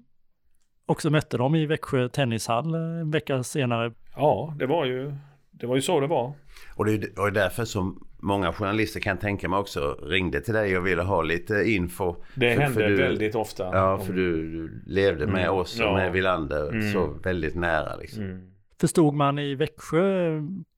också 0.86 1.10
mötte 1.10 1.38
dem 1.38 1.56
i 1.56 1.66
Växjö 1.66 2.10
tennishall 2.10 2.74
eh, 2.76 2.82
en 2.82 3.12
vecka 3.12 3.44
senare. 3.44 3.94
Ja, 4.16 4.54
det 4.60 4.66
var 4.66 4.86
ju, 4.86 5.16
det 5.60 5.68
var 5.68 5.76
ju 5.76 5.82
så 5.82 6.00
det 6.00 6.08
var. 6.08 6.34
Och 6.76 6.86
det 6.86 6.92
är 6.94 7.32
därför 7.32 7.66
som 7.66 8.08
många 8.20 8.54
journalister 8.54 9.00
kan 9.00 9.18
tänka 9.18 9.50
mig 9.50 9.60
också 9.60 9.98
ringde 10.04 10.42
till 10.42 10.54
dig 10.54 10.78
och 10.78 10.88
ville 10.88 11.02
ha 11.02 11.22
lite 11.22 11.54
info. 11.72 12.16
Det 12.36 12.54
För- 12.56 12.62
hände 12.62 12.74
för 12.82 12.88
du- 12.90 12.96
väldigt 12.98 13.36
ofta. 13.36 13.64
Ja, 13.64 13.98
för 13.98 14.14
du, 14.14 14.52
du 14.52 14.82
levde 14.86 15.28
med 15.28 15.44
Mm, 15.46 15.56
oss 15.56 15.80
och 15.80 15.86
ja. 15.86 15.94
med 15.94 16.12
Wilander 16.12 16.70
Mm. 16.70 16.94
så 16.94 17.08
väldigt 17.24 17.56
nära 17.56 17.96
liksom. 17.96 18.24
Mm. 18.24 18.42
Förstod 18.80 19.14
man 19.14 19.40
i 19.40 19.56
Växjö, 19.56 20.32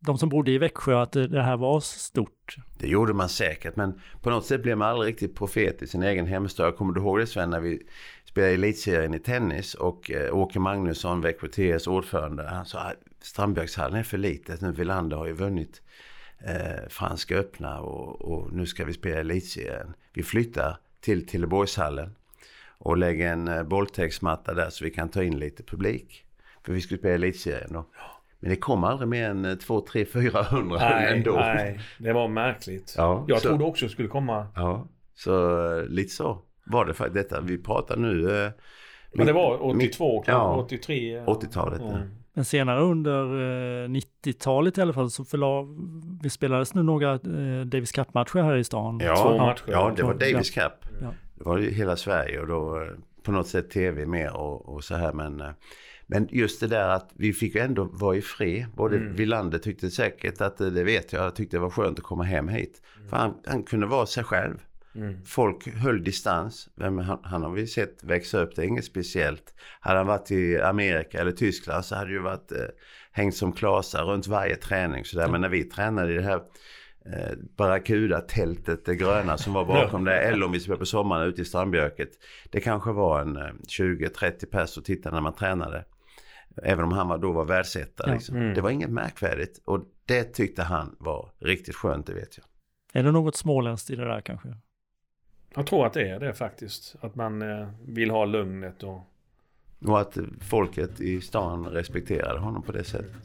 de 0.05 0.17
som 0.17 0.29
bodde 0.29 0.51
i 0.51 0.57
Växjö, 0.57 1.01
att 1.01 1.11
det 1.11 1.41
här 1.43 1.57
var 1.57 1.79
stort? 1.79 2.55
Det 2.79 2.87
gjorde 2.87 3.13
man 3.13 3.29
säkert 3.29 3.75
men 3.75 3.99
på 4.21 4.29
något 4.29 4.45
sätt 4.45 4.63
blev 4.63 4.77
man 4.77 4.89
aldrig 4.89 5.09
riktigt 5.13 5.35
profet 5.35 5.81
i 5.81 5.87
sin 5.87 6.03
egen 6.03 6.25
hemstad. 6.25 6.65
Jag 6.67 6.77
kommer 6.77 6.93
du 6.93 7.01
ihåg 7.01 7.19
det 7.19 7.27
Sven 7.27 7.49
när 7.49 7.59
vi 7.59 7.81
spelade 8.25 8.53
elitserien 8.53 9.13
i 9.13 9.19
tennis 9.19 9.73
och 9.75 10.11
eh, 10.11 10.35
Åke 10.37 10.59
Magnusson, 10.59 11.21
Växjö 11.21 11.47
TS 11.47 11.87
ordförande, 11.87 12.43
han 12.47 12.65
sa 12.65 12.79
att 12.79 12.95
Strandbergshallen 13.21 13.99
är 13.99 14.03
för 14.03 14.17
litet 14.17 14.61
nu. 14.61 14.71
Wilander 14.71 15.17
har 15.17 15.25
ju 15.25 15.33
vunnit 15.33 15.81
eh, 16.45 16.87
Franska 16.89 17.37
öppna 17.37 17.79
och, 17.79 18.21
och 18.21 18.53
nu 18.53 18.65
ska 18.65 18.85
vi 18.85 18.93
spela 18.93 19.19
elitserien. 19.19 19.93
Vi 20.13 20.23
flyttar 20.23 20.77
till 21.01 21.27
Tilleborgshallen 21.27 22.15
och 22.77 22.97
lägger 22.97 23.31
en 23.33 23.47
eh, 23.47 23.63
bolltäcksmatta 23.63 24.53
där 24.53 24.69
så 24.69 24.83
vi 24.83 24.91
kan 24.91 25.09
ta 25.09 25.23
in 25.23 25.39
lite 25.39 25.63
publik. 25.63 26.25
För 26.65 26.73
vi 26.73 26.81
skulle 26.81 26.97
spela 26.99 27.15
elitserien 27.15 27.73
då. 27.73 27.85
Men 28.39 28.49
det 28.49 28.55
kom 28.55 28.83
aldrig 28.83 29.07
mer 29.09 29.29
än 29.29 29.45
eh, 29.45 29.55
2, 29.55 29.81
3, 29.81 30.05
400 30.05 30.77
Nej, 30.79 31.13
ändå. 31.17 31.31
nej, 31.35 31.79
det 31.97 32.13
var 32.13 32.27
märkligt. 32.27 32.93
Ja, 32.97 33.25
jag 33.27 33.41
så- 33.41 33.47
trodde 33.49 33.63
också 33.63 33.85
det 33.85 33.91
skulle 33.91 34.07
komma. 34.07 34.47
Ja, 34.55 34.87
så 35.15 35.65
eh, 35.77 35.83
lite 35.85 36.09
så 36.09 36.41
var 36.65 36.85
det 36.85 36.93
faktiskt. 36.93 37.15
Detta 37.15 37.41
vi 37.41 37.57
pratar 37.57 37.97
nu. 37.97 38.43
eh, 38.45 38.51
Men 39.13 39.25
det 39.27 39.33
var 39.33 39.53
82 39.63 39.73
mitt- 40.17 40.27
ja, 40.27 40.55
83. 40.55 41.13
ja. 41.15 41.25
80-talet, 41.25 41.81
ja. 41.83 41.97
Mm. 42.39 42.41
Men 42.41 42.45
senare 42.45 42.81
under 42.81 43.23
eh, 43.83 43.87
90-talet 43.87 44.77
i 44.77 44.81
alla 44.81 44.93
fall 44.93 45.09
så 45.09 45.25
förla, 45.25 45.67
vi 46.23 46.29
spelades 46.29 46.73
nu 46.73 46.83
några 46.83 47.13
eh, 47.13 47.65
Davis 47.65 47.91
Cup-matcher 47.91 48.41
här 48.41 48.57
i 48.57 48.63
stan. 48.63 48.99
Ja, 49.03 49.15
Två 49.15 49.35
ja, 49.35 49.45
matcher. 49.45 49.63
Ja, 49.67 49.93
det 49.95 50.03
var. 50.03 50.13
Davis 50.13 50.51
Cup. 50.51 50.73
Ja. 51.01 51.13
Det 51.35 51.43
var 51.43 51.57
ju 51.57 51.69
hela 51.71 51.95
Sverige 51.95 52.39
och 52.39 52.47
då 52.47 52.81
eh, 52.81 52.87
på 53.23 53.31
något 53.31 53.47
sätt 53.47 53.69
tv 53.69 54.05
mer 54.05 54.37
och, 54.37 54.69
och 54.69 54.83
så 54.83 54.95
här. 54.95 55.13
Men, 55.13 55.41
eh, 55.41 55.49
men 56.07 56.27
just 56.31 56.59
det 56.59 56.67
där 56.67 56.89
att 56.89 57.09
vi 57.15 57.33
fick 57.33 57.55
ändå 57.55 57.83
vara 57.83 58.15
i 58.15 58.21
fred. 58.21 58.65
Både 58.75 58.97
Mm. 58.97 59.15
Wilander 59.15 59.59
tyckte 59.59 59.89
säkert 59.89 60.41
att 60.41 60.61
eh, 60.61 60.67
det 60.67 60.83
vet 60.83 61.13
jag, 61.13 61.35
tyckte 61.35 61.57
det 61.57 61.61
var 61.61 61.69
skönt 61.69 61.99
att 61.99 62.05
komma 62.05 62.23
hem 62.23 62.47
hit. 62.47 62.81
För 63.09 63.17
han, 63.17 63.33
han 63.45 63.63
kunde 63.63 63.87
vara 63.87 64.05
sig 64.05 64.23
själv. 64.23 64.57
Mm. 64.95 65.25
Folk 65.25 65.67
höll 65.67 66.03
distans. 66.03 66.69
Vem, 66.75 66.97
han, 66.97 67.19
han 67.23 67.43
har 67.43 67.51
vi 67.51 67.67
sett 67.67 68.03
växa 68.03 68.39
upp, 68.39 68.55
det 68.55 68.61
är 68.61 68.65
inget 68.65 68.85
speciellt. 68.85 69.53
Hade 69.79 69.97
han 69.97 70.07
varit 70.07 70.31
i 70.31 70.61
Amerika 70.61 71.21
eller 71.21 71.31
Tyskland 71.31 71.85
så 71.85 71.95
hade 71.95 72.09
det 72.09 72.13
ju 72.13 72.21
varit 72.21 72.51
eh, 72.51 72.57
hängt 73.11 73.35
som 73.35 73.51
klasar 73.51 74.03
runt 74.03 74.27
varje 74.27 74.55
träning. 74.55 75.05
Så 75.05 75.17
där. 75.17 75.27
Men 75.27 75.41
när 75.41 75.49
vi 75.49 75.63
tränade 75.63 76.13
i 76.13 76.15
det 76.15 76.23
här 76.23 76.41
eh, 77.05 77.37
Barracuda-tältet, 77.57 78.85
det 78.85 78.95
gröna 78.95 79.37
som 79.37 79.53
var 79.53 79.65
bakom 79.65 80.03
det. 80.03 80.19
Eller 80.19 80.45
om 80.45 80.51
vi 80.51 80.59
spelade 80.59 80.79
på 80.79 80.85
sommaren 80.85 81.27
ute 81.27 81.41
i 81.41 81.45
Strandbjörket. 81.45 82.09
Det 82.49 82.59
kanske 82.59 82.91
var 82.91 83.21
en 83.21 83.37
eh, 83.37 83.51
20-30 83.79 84.45
pers 84.45 84.77
och 84.77 84.85
tittade 84.85 85.15
när 85.15 85.21
man 85.21 85.33
tränade. 85.33 85.85
Även 86.63 86.85
om 86.85 86.91
han 86.91 87.07
var, 87.07 87.17
då 87.17 87.31
var 87.31 87.45
världsetta. 87.45 88.03
Ja. 88.07 88.13
Liksom. 88.13 88.35
Mm. 88.35 88.53
Det 88.53 88.61
var 88.61 88.69
inget 88.69 88.89
märkvärdigt. 88.89 89.61
Och 89.65 89.79
det 90.05 90.23
tyckte 90.23 90.63
han 90.63 90.95
var 90.99 91.31
riktigt 91.39 91.75
skönt, 91.75 92.07
det 92.07 92.13
vet 92.13 92.37
jag. 92.37 92.45
Är 92.93 93.03
det 93.03 93.11
något 93.11 93.35
småländskt 93.35 93.89
i 93.89 93.95
det 93.95 94.05
där 94.05 94.21
kanske? 94.21 94.49
Jag 95.55 95.67
tror 95.67 95.85
att 95.85 95.93
det 95.93 96.09
är 96.09 96.19
det 96.19 96.33
faktiskt. 96.33 96.95
Att 97.01 97.15
man 97.15 97.41
eh, 97.41 97.67
vill 97.85 98.11
ha 98.11 98.25
lugnet 98.25 98.83
och... 98.83 98.99
Och 99.85 99.99
att 99.99 100.17
folket 100.39 101.01
i 101.01 101.21
stan 101.21 101.65
respekterade 101.65 102.39
honom 102.39 102.61
på 102.61 102.71
det 102.71 102.83
sättet. 102.83 103.15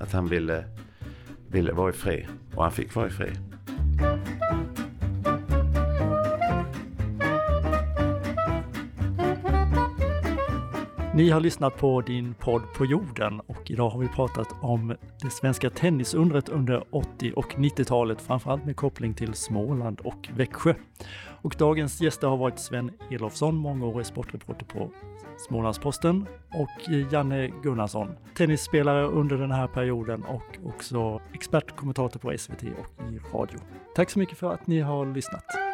Att 0.00 0.12
han 0.12 0.28
ville, 0.28 0.64
ville 1.50 1.72
vara 1.72 1.90
i 1.90 1.92
fred. 1.92 2.26
Och 2.54 2.62
han 2.62 2.72
fick 2.72 2.94
vara 2.94 3.06
i 3.06 3.10
fred. 3.10 3.36
Ni 11.14 11.30
har 11.30 11.40
lyssnat 11.40 11.76
på 11.76 12.00
din 12.00 12.34
podd 12.34 12.62
på 12.74 12.86
jorden 12.86 13.40
och 13.40 13.70
idag 13.70 13.90
har 13.90 13.98
vi 14.00 14.08
pratat 14.08 14.54
om 14.60 14.96
det 15.22 15.30
svenska 15.30 15.70
tennisundret 15.70 16.48
under 16.48 16.84
80 16.90 17.32
och 17.36 17.54
90-talet, 17.54 18.22
framförallt 18.22 18.64
med 18.64 18.76
koppling 18.76 19.14
till 19.14 19.34
Småland 19.34 20.00
och 20.00 20.28
Växjö. 20.36 20.74
Och 21.42 21.54
dagens 21.58 22.00
gäster 22.00 22.28
har 22.28 22.36
varit 22.36 22.58
Sven 22.58 22.90
Elofsson, 23.10 23.54
mångårig 23.54 24.06
sportreporter 24.06 24.66
på 24.66 24.90
Smålandsposten 25.48 26.26
och 26.54 26.92
Janne 27.12 27.50
Gunnarsson, 27.62 28.08
tennisspelare 28.36 29.06
under 29.06 29.36
den 29.36 29.50
här 29.50 29.66
perioden 29.66 30.22
och 30.22 30.58
också 30.64 31.20
expertkommentator 31.34 32.20
på 32.20 32.38
SVT 32.38 32.62
och 32.62 33.12
i 33.12 33.18
radio. 33.34 33.58
Tack 33.94 34.10
så 34.10 34.18
mycket 34.18 34.38
för 34.38 34.52
att 34.52 34.66
ni 34.66 34.80
har 34.80 35.06
lyssnat. 35.06 35.71